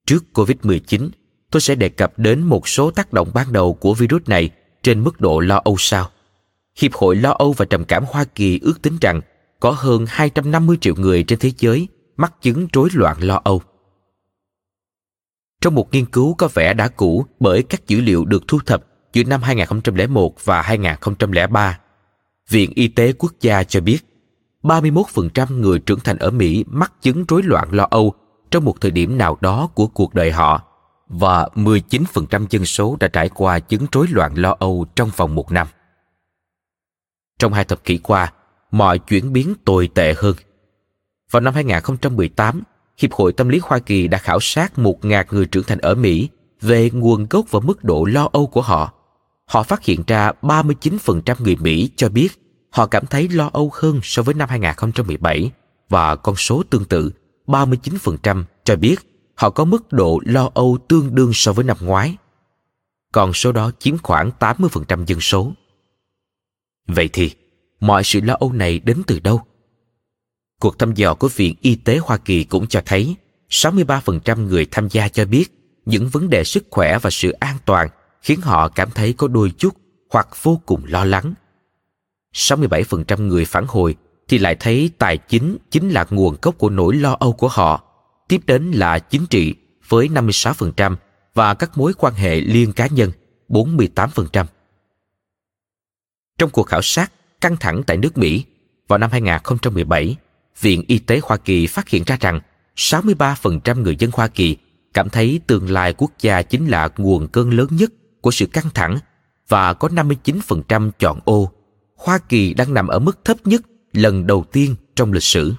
Trước 0.07 0.24
COVID-19, 0.34 1.09
tôi 1.50 1.61
sẽ 1.61 1.74
đề 1.74 1.88
cập 1.88 2.18
đến 2.18 2.42
một 2.42 2.68
số 2.68 2.90
tác 2.90 3.12
động 3.12 3.30
ban 3.34 3.52
đầu 3.52 3.74
của 3.74 3.94
virus 3.94 4.22
này 4.26 4.50
trên 4.82 5.04
mức 5.04 5.20
độ 5.20 5.40
lo 5.40 5.61
âu 5.64 5.76
sao. 5.78 6.11
Hiệp 6.77 6.93
hội 6.95 7.16
Lo 7.16 7.31
âu 7.31 7.53
và 7.53 7.64
trầm 7.64 7.85
cảm 7.85 8.05
Hoa 8.09 8.24
Kỳ 8.24 8.59
ước 8.62 8.83
tính 8.83 8.97
rằng 9.01 9.20
có 9.61 9.70
hơn 9.70 10.05
250 10.09 10.77
triệu 10.81 10.95
người 10.95 11.22
trên 11.22 11.39
thế 11.39 11.53
giới 11.59 11.89
mắc 12.16 12.43
chứng 12.43 12.66
rối 12.72 12.89
loạn 12.93 13.16
lo 13.20 13.41
âu. 13.45 13.62
Trong 15.61 15.74
một 15.74 15.93
nghiên 15.93 16.07
cứu 16.07 16.35
có 16.35 16.49
vẻ 16.55 16.74
đã 16.74 16.89
cũ 16.89 17.27
bởi 17.41 17.62
các 17.62 17.87
dữ 17.87 18.01
liệu 18.01 18.24
được 18.24 18.49
thu 18.49 18.59
thập 18.66 18.85
giữa 19.12 19.24
năm 19.24 19.43
2001 19.43 20.45
và 20.45 20.62
2003, 20.62 21.79
Viện 22.49 22.72
Y 22.74 22.89
tế 22.89 23.12
Quốc 23.12 23.33
gia 23.41 23.62
cho 23.62 23.81
biết 23.81 23.99
31% 24.62 25.61
người 25.61 25.79
trưởng 25.79 26.01
thành 26.01 26.18
ở 26.18 26.31
Mỹ 26.31 26.64
mắc 26.68 26.93
chứng 27.03 27.24
rối 27.29 27.43
loạn 27.43 27.68
lo 27.70 27.87
âu 27.91 28.14
trong 28.51 28.64
một 28.64 28.81
thời 28.81 28.91
điểm 28.91 29.18
nào 29.18 29.39
đó 29.41 29.70
của 29.74 29.87
cuộc 29.87 30.14
đời 30.14 30.33
họ 30.33 30.62
và 31.09 31.49
19% 31.55 32.47
dân 32.51 32.64
số 32.64 32.97
đã 33.01 33.09
trải 33.09 33.29
qua 33.29 33.59
chứng 33.59 33.87
rối 33.93 34.07
loạn 34.11 34.35
lo 34.35 34.57
âu 34.59 34.87
trong 34.97 35.11
vòng 35.16 35.35
một 35.35 35.53
năm. 35.53 35.66
Trong 37.39 37.53
hai 37.53 37.64
thập 37.64 37.84
kỷ 37.84 37.99
qua, 37.99 38.32
mọi 38.70 38.99
chuyển 38.99 39.32
biến 39.32 39.55
tồi 39.64 39.89
tệ 39.95 40.14
hơn. 40.16 40.34
Vào 41.30 41.41
năm 41.41 41.55
2018, 41.55 42.62
Hiệp 42.99 43.12
hội 43.12 43.32
Tâm 43.32 43.49
lý 43.49 43.61
Hoa 43.62 43.78
Kỳ 43.78 44.09
đã 44.09 44.18
khảo 44.18 44.41
sát 44.41 44.72
1.000 44.76 45.24
người 45.30 45.47
trưởng 45.47 45.64
thành 45.64 45.78
ở 45.78 45.95
Mỹ 45.95 46.28
về 46.61 46.91
nguồn 46.91 47.26
gốc 47.30 47.47
và 47.51 47.61
mức 47.61 47.84
độ 47.84 48.05
lo 48.05 48.28
âu 48.32 48.47
của 48.47 48.62
họ. 48.62 48.93
Họ 49.47 49.62
phát 49.62 49.84
hiện 49.84 50.03
ra 50.07 50.32
39% 50.43 51.34
người 51.39 51.57
Mỹ 51.57 51.91
cho 51.97 52.09
biết 52.09 52.28
họ 52.70 52.87
cảm 52.87 53.07
thấy 53.07 53.28
lo 53.28 53.51
âu 53.53 53.70
hơn 53.74 54.01
so 54.03 54.22
với 54.22 54.34
năm 54.34 54.49
2017 54.49 55.51
và 55.89 56.16
con 56.16 56.37
số 56.37 56.62
tương 56.70 56.84
tự 56.84 57.11
39% 57.47 58.45
cho 58.64 58.76
biết 58.76 58.97
họ 59.34 59.51
có 59.51 59.64
mức 59.64 59.93
độ 59.93 60.20
lo 60.24 60.51
âu 60.55 60.78
tương 60.89 61.14
đương 61.14 61.30
so 61.34 61.53
với 61.53 61.64
năm 61.64 61.76
ngoái. 61.80 62.16
Còn 63.12 63.32
số 63.32 63.53
đó 63.53 63.70
chiếm 63.78 63.99
khoảng 63.99 64.30
80% 64.39 65.05
dân 65.07 65.20
số. 65.20 65.53
Vậy 66.87 67.09
thì, 67.12 67.30
mọi 67.80 68.05
sự 68.05 68.20
lo 68.20 68.37
âu 68.41 68.53
này 68.53 68.78
đến 68.78 69.03
từ 69.07 69.20
đâu? 69.20 69.41
Cuộc 70.61 70.78
thăm 70.78 70.95
dò 70.95 71.14
của 71.14 71.28
Viện 71.28 71.55
Y 71.61 71.74
tế 71.74 71.99
Hoa 71.99 72.16
Kỳ 72.16 72.45
cũng 72.45 72.66
cho 72.66 72.82
thấy 72.87 73.16
63% 73.51 74.47
người 74.47 74.66
tham 74.70 74.89
gia 74.89 75.09
cho 75.09 75.24
biết 75.24 75.45
những 75.87 76.09
vấn 76.09 76.30
đề 76.30 76.45
sức 76.45 76.66
khỏe 76.70 76.99
và 76.99 77.11
sự 77.11 77.30
an 77.30 77.57
toàn 77.64 77.89
khiến 78.22 78.41
họ 78.41 78.68
cảm 78.68 78.91
thấy 78.91 79.12
có 79.12 79.28
đôi 79.28 79.53
chút 79.59 79.76
hoặc 80.11 80.28
vô 80.43 80.61
cùng 80.66 80.82
lo 80.87 81.05
lắng. 81.05 81.34
67% 82.34 83.26
người 83.26 83.45
phản 83.45 83.64
hồi 83.68 83.97
thì 84.28 84.39
lại 84.39 84.57
thấy 84.61 84.91
tài 84.99 85.18
chính 85.18 85.57
chính 85.70 85.91
là 85.91 86.07
nguồn 86.11 86.37
gốc 86.43 86.59
của 86.59 86.70
nỗi 86.70 86.97
lo 86.97 87.16
âu 87.20 87.32
của 87.32 87.49
họ. 87.49 87.82
Tiếp 88.28 88.41
đến 88.47 88.70
là 88.70 88.99
chính 88.99 89.26
trị 89.26 89.55
với 89.89 90.09
56% 90.09 90.97
và 91.34 91.55
các 91.55 91.78
mối 91.78 91.93
quan 91.99 92.14
hệ 92.14 92.41
liên 92.41 92.72
cá 92.72 92.87
nhân 92.87 93.12
48%. 93.49 94.45
Trong 96.39 96.51
cuộc 96.51 96.62
khảo 96.62 96.82
sát 96.82 97.12
căng 97.41 97.57
thẳng 97.57 97.82
tại 97.87 97.97
nước 97.97 98.18
Mỹ 98.18 98.45
vào 98.89 98.99
năm 98.99 99.11
2017, 99.11 100.16
Viện 100.61 100.84
Y 100.87 100.99
tế 100.99 101.20
Hoa 101.22 101.37
Kỳ 101.37 101.66
phát 101.66 101.89
hiện 101.89 102.03
ra 102.07 102.16
rằng 102.20 102.41
63% 102.76 103.82
người 103.82 103.97
dân 103.97 104.11
Hoa 104.14 104.28
Kỳ 104.28 104.57
cảm 104.95 105.09
thấy 105.09 105.41
tương 105.47 105.70
lai 105.70 105.95
quốc 105.99 106.12
gia 106.20 106.43
chính 106.43 106.66
là 106.66 106.89
nguồn 106.97 107.28
cơn 107.28 107.51
lớn 107.51 107.68
nhất 107.70 107.93
của 108.20 108.30
sự 108.30 108.47
căng 108.47 108.70
thẳng 108.74 108.99
và 109.49 109.74
có 109.74 109.89
59% 109.89 110.91
chọn 110.99 111.20
ô. 111.24 111.53
Hoa 111.97 112.18
Kỳ 112.18 112.55
đang 112.55 112.74
nằm 112.74 112.89
ở 112.89 112.99
mức 112.99 113.24
thấp 113.24 113.37
nhất 113.45 113.62
lần 113.93 114.26
đầu 114.26 114.45
tiên 114.53 114.76
trong 114.97 115.12
lịch 115.12 115.22
sử. 115.22 115.55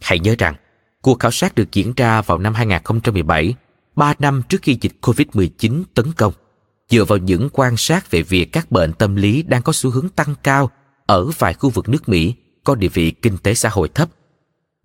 Hãy 0.00 0.18
nhớ 0.18 0.34
rằng, 0.38 0.54
cuộc 1.02 1.18
khảo 1.20 1.30
sát 1.30 1.54
được 1.54 1.72
diễn 1.72 1.92
ra 1.96 2.22
vào 2.22 2.38
năm 2.38 2.54
2017, 2.54 3.54
3 3.96 4.14
năm 4.18 4.42
trước 4.48 4.62
khi 4.62 4.78
dịch 4.80 4.92
COVID-19 5.00 5.82
tấn 5.94 6.12
công, 6.12 6.32
dựa 6.92 7.04
vào 7.04 7.18
những 7.18 7.48
quan 7.52 7.76
sát 7.76 8.10
về 8.10 8.22
việc 8.22 8.52
các 8.52 8.70
bệnh 8.70 8.92
tâm 8.92 9.16
lý 9.16 9.42
đang 9.42 9.62
có 9.62 9.72
xu 9.72 9.90
hướng 9.90 10.08
tăng 10.08 10.34
cao 10.42 10.70
ở 11.06 11.26
vài 11.38 11.54
khu 11.54 11.70
vực 11.70 11.88
nước 11.88 12.08
Mỹ 12.08 12.34
có 12.64 12.74
địa 12.74 12.88
vị 12.88 13.10
kinh 13.10 13.38
tế 13.38 13.54
xã 13.54 13.68
hội 13.68 13.88
thấp. 13.88 14.08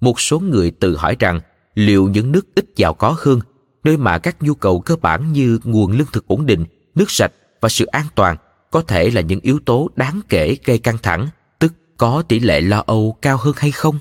Một 0.01 0.19
số 0.19 0.39
người 0.39 0.71
tự 0.71 0.97
hỏi 0.97 1.15
rằng 1.19 1.39
liệu 1.75 2.07
những 2.07 2.31
nước 2.31 2.55
ít 2.55 2.65
giàu 2.75 2.93
có 2.93 3.15
hơn, 3.19 3.39
nơi 3.83 3.97
mà 3.97 4.17
các 4.17 4.41
nhu 4.41 4.53
cầu 4.53 4.79
cơ 4.79 4.95
bản 4.95 5.33
như 5.33 5.59
nguồn 5.63 5.91
lương 5.91 6.07
thực 6.13 6.27
ổn 6.27 6.45
định, 6.45 6.65
nước 6.95 7.11
sạch 7.11 7.31
và 7.61 7.69
sự 7.69 7.85
an 7.85 8.05
toàn 8.15 8.37
có 8.71 8.81
thể 8.81 9.11
là 9.11 9.21
những 9.21 9.39
yếu 9.39 9.59
tố 9.65 9.89
đáng 9.95 10.21
kể 10.29 10.57
gây 10.65 10.79
căng 10.79 10.97
thẳng, 10.97 11.27
tức 11.59 11.73
có 11.97 12.23
tỷ 12.27 12.39
lệ 12.39 12.61
lo 12.61 12.83
âu 12.85 13.17
cao 13.21 13.37
hơn 13.37 13.53
hay 13.57 13.71
không? 13.71 13.99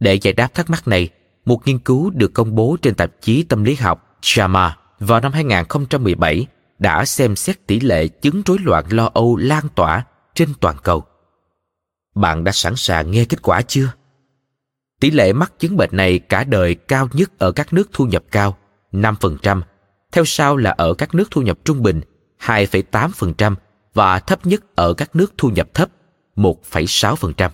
Để 0.00 0.14
giải 0.14 0.32
đáp 0.32 0.54
thắc 0.54 0.70
mắc 0.70 0.88
này, 0.88 1.08
một 1.44 1.66
nghiên 1.66 1.78
cứu 1.78 2.10
được 2.10 2.34
công 2.34 2.54
bố 2.54 2.76
trên 2.82 2.94
tạp 2.94 3.10
chí 3.20 3.42
tâm 3.42 3.64
lý 3.64 3.74
học 3.74 4.18
JAMA 4.22 4.70
vào 4.98 5.20
năm 5.20 5.32
2017 5.32 6.46
đã 6.78 7.04
xem 7.04 7.36
xét 7.36 7.66
tỷ 7.66 7.80
lệ 7.80 8.08
chứng 8.08 8.42
rối 8.46 8.58
loạn 8.62 8.84
lo 8.90 9.10
âu 9.14 9.36
lan 9.36 9.64
tỏa 9.74 10.04
trên 10.34 10.48
toàn 10.60 10.76
cầu. 10.82 11.04
Bạn 12.14 12.44
đã 12.44 12.52
sẵn 12.52 12.76
sàng 12.76 13.10
nghe 13.10 13.24
kết 13.24 13.42
quả 13.42 13.62
chưa? 13.62 13.92
Tỷ 15.00 15.10
lệ 15.10 15.32
mắc 15.32 15.52
chứng 15.58 15.76
bệnh 15.76 15.90
này 15.92 16.18
cả 16.18 16.44
đời 16.44 16.74
cao 16.74 17.08
nhất 17.12 17.38
ở 17.38 17.52
các 17.52 17.72
nước 17.72 17.90
thu 17.92 18.06
nhập 18.06 18.24
cao, 18.30 18.56
5%, 18.92 19.62
theo 20.12 20.24
sau 20.24 20.56
là 20.56 20.70
ở 20.70 20.94
các 20.94 21.14
nước 21.14 21.30
thu 21.30 21.42
nhập 21.42 21.58
trung 21.64 21.82
bình, 21.82 22.00
2,8% 22.40 23.54
và 23.94 24.18
thấp 24.18 24.46
nhất 24.46 24.76
ở 24.76 24.94
các 24.94 25.16
nước 25.16 25.32
thu 25.38 25.48
nhập 25.48 25.74
thấp, 25.74 25.88
1,6%. 26.36 27.50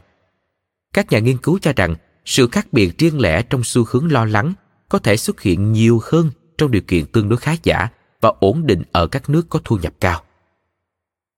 Các 0.93 1.13
nhà 1.13 1.19
nghiên 1.19 1.39
cứu 1.39 1.59
cho 1.63 1.73
rằng 1.77 1.95
sự 2.25 2.49
khác 2.53 2.67
biệt 2.73 2.99
riêng 2.99 3.21
lẻ 3.21 3.43
trong 3.43 3.65
xu 3.65 3.85
hướng 3.91 4.13
lo 4.13 4.25
lắng 4.25 4.53
có 4.89 4.99
thể 4.99 5.17
xuất 5.17 5.41
hiện 5.41 5.73
nhiều 5.73 6.01
hơn 6.03 6.31
trong 6.63 6.71
điều 6.71 6.83
kiện 6.83 7.07
tương 7.07 7.29
đối 7.29 7.37
khá 7.37 7.57
giả 7.63 7.89
và 8.21 8.33
ổn 8.41 8.67
định 8.67 8.83
ở 8.93 9.07
các 9.07 9.31
nước 9.31 9.47
có 9.49 9.61
thu 9.65 9.77
nhập 9.77 9.93
cao. 10.01 10.23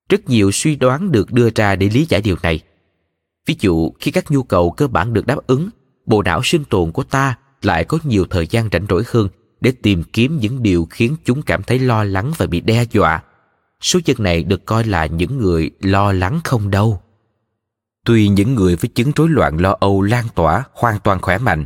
Rất 0.08 0.28
nhiều 0.28 0.50
suy 0.52 0.76
đoán 0.76 1.12
được 1.12 1.32
đưa 1.32 1.50
ra 1.54 1.76
để 1.76 1.88
lý 1.88 2.06
giải 2.08 2.20
điều 2.20 2.36
này. 2.42 2.60
Ví 3.46 3.56
dụ, 3.60 3.92
khi 4.00 4.10
các 4.10 4.30
nhu 4.30 4.42
cầu 4.42 4.70
cơ 4.70 4.86
bản 4.86 5.12
được 5.12 5.26
đáp 5.26 5.36
ứng, 5.46 5.68
bộ 6.06 6.22
não 6.22 6.40
sinh 6.44 6.64
tồn 6.64 6.92
của 6.92 7.02
ta 7.02 7.38
lại 7.62 7.84
có 7.84 7.98
nhiều 8.04 8.26
thời 8.30 8.46
gian 8.46 8.68
rảnh 8.72 8.86
rỗi 8.88 9.02
hơn 9.06 9.28
để 9.60 9.72
tìm 9.82 10.02
kiếm 10.12 10.38
những 10.40 10.62
điều 10.62 10.86
khiến 10.90 11.16
chúng 11.24 11.42
cảm 11.42 11.62
thấy 11.62 11.78
lo 11.78 12.04
lắng 12.04 12.32
và 12.36 12.46
bị 12.46 12.60
đe 12.60 12.84
dọa. 12.90 13.22
Số 13.80 14.00
dân 14.04 14.16
này 14.22 14.44
được 14.44 14.66
coi 14.66 14.84
là 14.84 15.06
những 15.06 15.38
người 15.38 15.70
lo 15.80 16.12
lắng 16.12 16.40
không 16.44 16.70
đâu. 16.70 17.02
Tuy 18.04 18.28
những 18.28 18.54
người 18.54 18.76
với 18.76 18.88
chứng 18.88 19.12
rối 19.16 19.28
loạn 19.28 19.56
lo 19.60 19.76
âu 19.80 20.02
lan 20.02 20.24
tỏa 20.34 20.64
hoàn 20.72 21.00
toàn 21.00 21.20
khỏe 21.20 21.38
mạnh, 21.38 21.64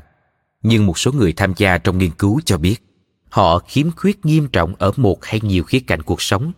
nhưng 0.63 0.87
một 0.87 0.99
số 0.99 1.13
người 1.13 1.33
tham 1.33 1.53
gia 1.57 1.79
trong 1.79 1.99
nghiên 1.99 2.11
cứu 2.11 2.41
cho 2.45 2.59
biết 2.59 2.88
họ 3.31 3.59
khiếm 3.59 3.91
khuyết 3.91 4.27
nghiêm 4.27 4.49
trọng 4.49 4.75
ở 4.79 4.93
một 4.97 5.25
hay 5.25 5.41
nhiều 5.43 5.65
khía 5.65 5.81
cạnh 5.81 6.03
cuộc 6.03 6.23
sống. 6.23 6.53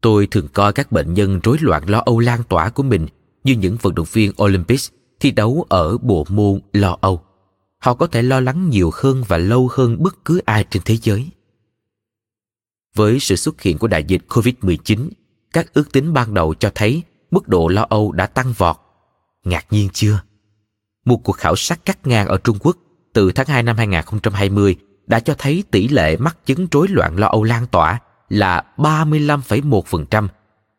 Tôi 0.00 0.26
thường 0.26 0.48
coi 0.52 0.72
các 0.72 0.92
bệnh 0.92 1.14
nhân 1.14 1.40
rối 1.42 1.56
loạn 1.60 1.90
lo 1.90 2.02
âu 2.06 2.18
lan 2.18 2.42
tỏa 2.48 2.70
của 2.70 2.82
mình 2.82 3.06
như 3.44 3.52
những 3.52 3.76
vận 3.82 3.94
động 3.94 4.06
viên 4.12 4.32
Olympics 4.42 4.90
thi 5.20 5.30
đấu 5.30 5.66
ở 5.68 5.98
bộ 5.98 6.26
môn 6.28 6.60
lo 6.72 6.96
âu. 7.00 7.22
Họ 7.78 7.94
có 7.94 8.06
thể 8.06 8.22
lo 8.22 8.40
lắng 8.40 8.70
nhiều 8.70 8.90
hơn 8.94 9.22
và 9.28 9.38
lâu 9.38 9.68
hơn 9.72 10.02
bất 10.02 10.24
cứ 10.24 10.40
ai 10.44 10.64
trên 10.70 10.82
thế 10.84 10.96
giới. 10.96 11.30
Với 12.94 13.20
sự 13.20 13.36
xuất 13.36 13.62
hiện 13.62 13.78
của 13.78 13.88
đại 13.88 14.04
dịch 14.04 14.22
COVID-19, 14.28 15.08
các 15.52 15.74
ước 15.74 15.92
tính 15.92 16.12
ban 16.12 16.34
đầu 16.34 16.54
cho 16.54 16.70
thấy 16.74 17.02
mức 17.30 17.48
độ 17.48 17.68
lo 17.68 17.86
âu 17.88 18.12
đã 18.12 18.26
tăng 18.26 18.52
vọt. 18.52 18.76
Ngạc 19.44 19.66
nhiên 19.70 19.88
chưa? 19.92 20.22
Một 21.04 21.20
cuộc 21.24 21.32
khảo 21.32 21.56
sát 21.56 21.84
cắt 21.84 22.06
ngang 22.06 22.28
ở 22.28 22.38
Trung 22.38 22.58
Quốc 22.60 22.76
từ 23.12 23.32
tháng 23.32 23.46
2 23.46 23.62
năm 23.62 23.76
2020 23.76 24.76
đã 25.06 25.20
cho 25.20 25.34
thấy 25.38 25.64
tỷ 25.70 25.88
lệ 25.88 26.16
mắc 26.16 26.36
chứng 26.46 26.66
rối 26.72 26.88
loạn 26.88 27.18
lo 27.18 27.26
âu 27.26 27.42
lan 27.42 27.66
tỏa 27.66 27.98
là 28.28 28.64
35,1%. 28.76 30.28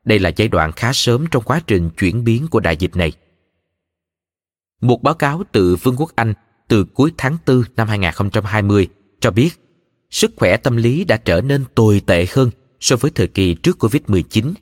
Đây 0.06 0.20
là 0.20 0.32
giai 0.36 0.48
đoạn 0.48 0.72
khá 0.72 0.94
sớm 0.94 1.26
trong 1.32 1.44
quá 1.44 1.62
trình 1.68 1.90
chuyển 1.90 2.24
biến 2.24 2.48
của 2.48 2.60
đại 2.60 2.78
dịch 2.78 2.96
này. 2.96 3.12
Một 4.82 5.04
báo 5.04 5.14
cáo 5.14 5.44
từ 5.52 5.76
Vương 5.76 5.96
quốc 5.98 6.12
Anh 6.16 6.34
từ 6.68 6.84
cuối 6.84 7.12
tháng 7.18 7.38
4 7.48 7.64
năm 7.76 7.88
2020 7.88 8.88
cho 9.20 9.32
biết 9.32 9.50
sức 10.10 10.32
khỏe 10.36 10.58
tâm 10.58 10.78
lý 10.78 11.04
đã 11.04 11.18
trở 11.18 11.42
nên 11.42 11.64
tồi 11.76 12.02
tệ 12.06 12.26
hơn 12.30 12.50
so 12.80 12.96
với 12.96 13.12
thời 13.12 13.28
kỳ 13.28 13.54
trước 13.54 13.84
Covid-19. 13.84 14.54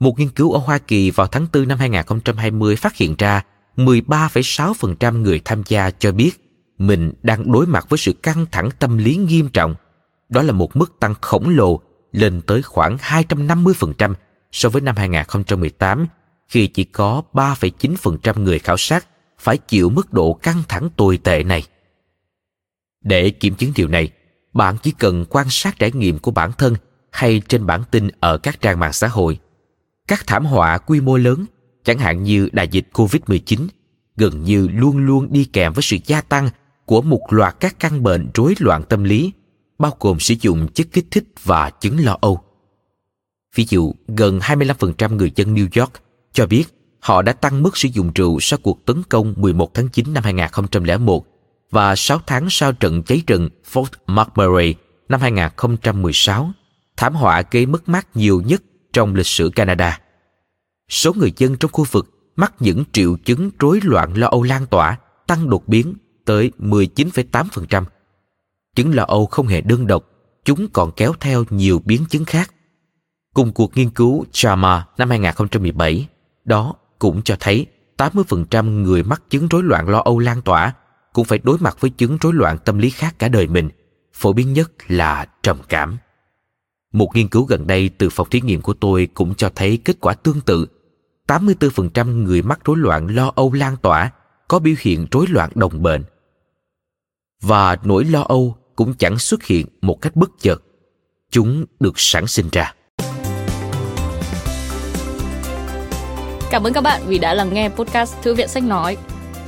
Một 0.00 0.18
nghiên 0.18 0.28
cứu 0.28 0.52
ở 0.52 0.58
Hoa 0.58 0.78
Kỳ 0.78 1.10
vào 1.10 1.26
tháng 1.26 1.46
4 1.52 1.68
năm 1.68 1.78
2020 1.78 2.76
phát 2.76 2.96
hiện 2.96 3.14
ra 3.18 3.42
13,6% 3.76 5.22
người 5.22 5.40
tham 5.44 5.62
gia 5.66 5.90
cho 5.90 6.12
biết 6.12 6.47
mình 6.78 7.12
đang 7.22 7.52
đối 7.52 7.66
mặt 7.66 7.86
với 7.88 7.98
sự 7.98 8.12
căng 8.12 8.46
thẳng 8.52 8.70
tâm 8.78 8.98
lý 8.98 9.16
nghiêm 9.16 9.48
trọng. 9.48 9.74
Đó 10.28 10.42
là 10.42 10.52
một 10.52 10.76
mức 10.76 11.00
tăng 11.00 11.14
khổng 11.20 11.48
lồ 11.48 11.80
lên 12.12 12.40
tới 12.40 12.62
khoảng 12.62 12.96
250% 12.96 14.14
so 14.52 14.68
với 14.68 14.82
năm 14.82 14.96
2018 14.96 16.06
khi 16.48 16.66
chỉ 16.66 16.84
có 16.84 17.22
3,9% 17.32 18.42
người 18.42 18.58
khảo 18.58 18.76
sát 18.76 19.06
phải 19.38 19.56
chịu 19.56 19.90
mức 19.90 20.12
độ 20.12 20.32
căng 20.32 20.62
thẳng 20.68 20.88
tồi 20.96 21.18
tệ 21.18 21.42
này. 21.42 21.62
Để 23.04 23.30
kiểm 23.30 23.54
chứng 23.54 23.72
điều 23.74 23.88
này, 23.88 24.10
bạn 24.52 24.76
chỉ 24.82 24.90
cần 24.90 25.24
quan 25.30 25.46
sát 25.50 25.78
trải 25.78 25.92
nghiệm 25.92 26.18
của 26.18 26.30
bản 26.30 26.52
thân 26.58 26.74
hay 27.12 27.42
trên 27.48 27.66
bản 27.66 27.82
tin 27.90 28.08
ở 28.20 28.38
các 28.38 28.60
trang 28.60 28.80
mạng 28.80 28.92
xã 28.92 29.08
hội. 29.08 29.38
Các 30.08 30.26
thảm 30.26 30.44
họa 30.44 30.78
quy 30.78 31.00
mô 31.00 31.16
lớn, 31.16 31.44
chẳng 31.84 31.98
hạn 31.98 32.22
như 32.22 32.48
đại 32.52 32.68
dịch 32.68 32.88
COVID-19, 32.92 33.66
gần 34.16 34.42
như 34.42 34.68
luôn 34.72 34.96
luôn 34.96 35.32
đi 35.32 35.44
kèm 35.44 35.72
với 35.72 35.82
sự 35.82 35.96
gia 36.06 36.20
tăng 36.20 36.50
của 36.88 37.02
một 37.02 37.32
loạt 37.32 37.56
các 37.60 37.76
căn 37.80 38.02
bệnh 38.02 38.30
rối 38.34 38.54
loạn 38.58 38.82
tâm 38.88 39.04
lý, 39.04 39.32
bao 39.78 39.96
gồm 40.00 40.20
sử 40.20 40.34
dụng 40.40 40.68
chất 40.68 40.86
kích 40.92 41.06
thích 41.10 41.24
và 41.44 41.70
chứng 41.70 42.04
lo 42.04 42.16
âu. 42.20 42.40
Ví 43.54 43.66
dụ, 43.68 43.94
gần 44.08 44.38
25% 44.38 45.16
người 45.16 45.32
dân 45.36 45.54
New 45.54 45.80
York 45.80 45.92
cho 46.32 46.46
biết 46.46 46.64
họ 47.00 47.22
đã 47.22 47.32
tăng 47.32 47.62
mức 47.62 47.76
sử 47.76 47.88
dụng 47.92 48.12
rượu 48.14 48.40
sau 48.40 48.58
cuộc 48.62 48.84
tấn 48.86 49.02
công 49.08 49.34
11 49.36 49.74
tháng 49.74 49.88
9 49.88 50.14
năm 50.14 50.24
2001 50.24 51.26
và 51.70 51.96
6 51.96 52.20
tháng 52.26 52.46
sau 52.50 52.72
trận 52.72 53.02
cháy 53.02 53.22
rừng 53.26 53.48
Fort 53.72 53.86
McMurray 54.06 54.74
năm 55.08 55.20
2016, 55.20 56.50
thảm 56.96 57.14
họa 57.14 57.42
gây 57.50 57.66
mất 57.66 57.88
mát 57.88 58.16
nhiều 58.16 58.42
nhất 58.46 58.62
trong 58.92 59.14
lịch 59.14 59.26
sử 59.26 59.50
Canada. 59.54 60.00
Số 60.88 61.12
người 61.12 61.32
dân 61.36 61.56
trong 61.56 61.72
khu 61.72 61.84
vực 61.90 62.32
mắc 62.36 62.54
những 62.60 62.84
triệu 62.92 63.16
chứng 63.24 63.50
rối 63.58 63.80
loạn 63.82 64.12
lo 64.16 64.28
âu 64.28 64.42
lan 64.42 64.66
tỏa 64.66 64.98
tăng 65.26 65.50
đột 65.50 65.68
biến 65.68 65.94
tới 66.28 66.50
19,8%. 66.58 67.84
Chứng 68.76 68.94
lo 68.94 69.04
âu 69.04 69.26
không 69.26 69.46
hề 69.46 69.60
đơn 69.60 69.86
độc, 69.86 70.04
chúng 70.44 70.68
còn 70.72 70.92
kéo 70.96 71.12
theo 71.20 71.44
nhiều 71.50 71.82
biến 71.84 72.04
chứng 72.08 72.24
khác. 72.24 72.54
Cùng 73.34 73.52
cuộc 73.52 73.76
nghiên 73.76 73.90
cứu 73.90 74.24
JAMA 74.32 74.80
năm 74.98 75.10
2017, 75.10 76.08
đó 76.44 76.74
cũng 76.98 77.22
cho 77.22 77.36
thấy 77.40 77.66
80% 77.96 78.82
người 78.82 79.02
mắc 79.02 79.22
chứng 79.30 79.48
rối 79.48 79.62
loạn 79.62 79.88
lo 79.88 79.98
âu 79.98 80.18
lan 80.18 80.42
tỏa 80.42 80.72
cũng 81.12 81.24
phải 81.24 81.38
đối 81.42 81.58
mặt 81.58 81.76
với 81.80 81.90
chứng 81.90 82.18
rối 82.20 82.32
loạn 82.32 82.58
tâm 82.64 82.78
lý 82.78 82.90
khác 82.90 83.14
cả 83.18 83.28
đời 83.28 83.46
mình, 83.46 83.68
phổ 84.14 84.32
biến 84.32 84.52
nhất 84.52 84.70
là 84.88 85.26
trầm 85.42 85.58
cảm. 85.68 85.98
Một 86.92 87.10
nghiên 87.14 87.28
cứu 87.28 87.44
gần 87.44 87.66
đây 87.66 87.88
từ 87.88 88.10
phòng 88.10 88.28
thí 88.30 88.40
nghiệm 88.40 88.62
của 88.62 88.74
tôi 88.74 89.08
cũng 89.14 89.34
cho 89.34 89.50
thấy 89.54 89.76
kết 89.84 89.96
quả 90.00 90.14
tương 90.14 90.40
tự. 90.40 90.66
84% 91.28 92.22
người 92.22 92.42
mắc 92.42 92.60
rối 92.64 92.76
loạn 92.76 93.06
lo 93.06 93.32
âu 93.34 93.52
lan 93.52 93.76
tỏa 93.76 94.10
có 94.48 94.58
biểu 94.58 94.74
hiện 94.78 95.06
rối 95.10 95.26
loạn 95.28 95.50
đồng 95.54 95.82
bệnh. 95.82 96.04
Và 97.42 97.76
nỗi 97.82 98.04
lo 98.04 98.24
âu 98.28 98.56
cũng 98.76 98.94
chẳng 98.94 99.18
xuất 99.18 99.44
hiện 99.44 99.66
một 99.82 100.00
cách 100.00 100.16
bất 100.16 100.30
chợt. 100.40 100.56
Chúng 101.30 101.64
được 101.80 102.00
sản 102.00 102.26
sinh 102.26 102.48
ra. 102.52 102.74
Cảm 106.50 106.62
ơn 106.66 106.72
các 106.72 106.80
bạn 106.80 107.02
vì 107.06 107.18
đã 107.18 107.34
lắng 107.34 107.54
nghe 107.54 107.68
podcast 107.68 108.14
Thư 108.22 108.34
viện 108.34 108.48
Sách 108.48 108.62
Nói. 108.62 108.96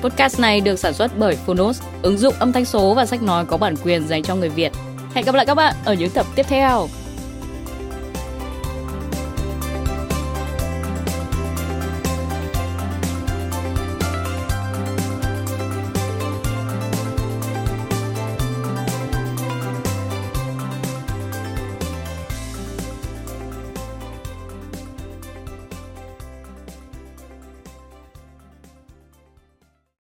Podcast 0.03 0.41
này 0.41 0.61
được 0.61 0.77
sản 0.77 0.95
xuất 0.95 1.19
bởi 1.19 1.37
Phonos, 1.37 1.83
ứng 2.03 2.19
dụng 2.19 2.35
âm 2.39 2.53
thanh 2.53 2.65
số 2.65 2.95
và 2.95 3.07
sách 3.07 3.23
nói 3.23 3.45
có 3.45 3.57
bản 3.57 3.75
quyền 3.85 4.09
dành 4.09 4.23
cho 4.23 4.37
người 4.37 4.49
Việt. 4.49 4.73
Hẹn 5.15 5.25
gặp 5.25 5.35
lại 5.35 5.47
các 5.47 5.55
bạn 5.55 5.75
ở 5.85 5.95
những 5.95 6.11
tập 6.11 6.27
tiếp 6.35 6.47
theo. 6.49 6.89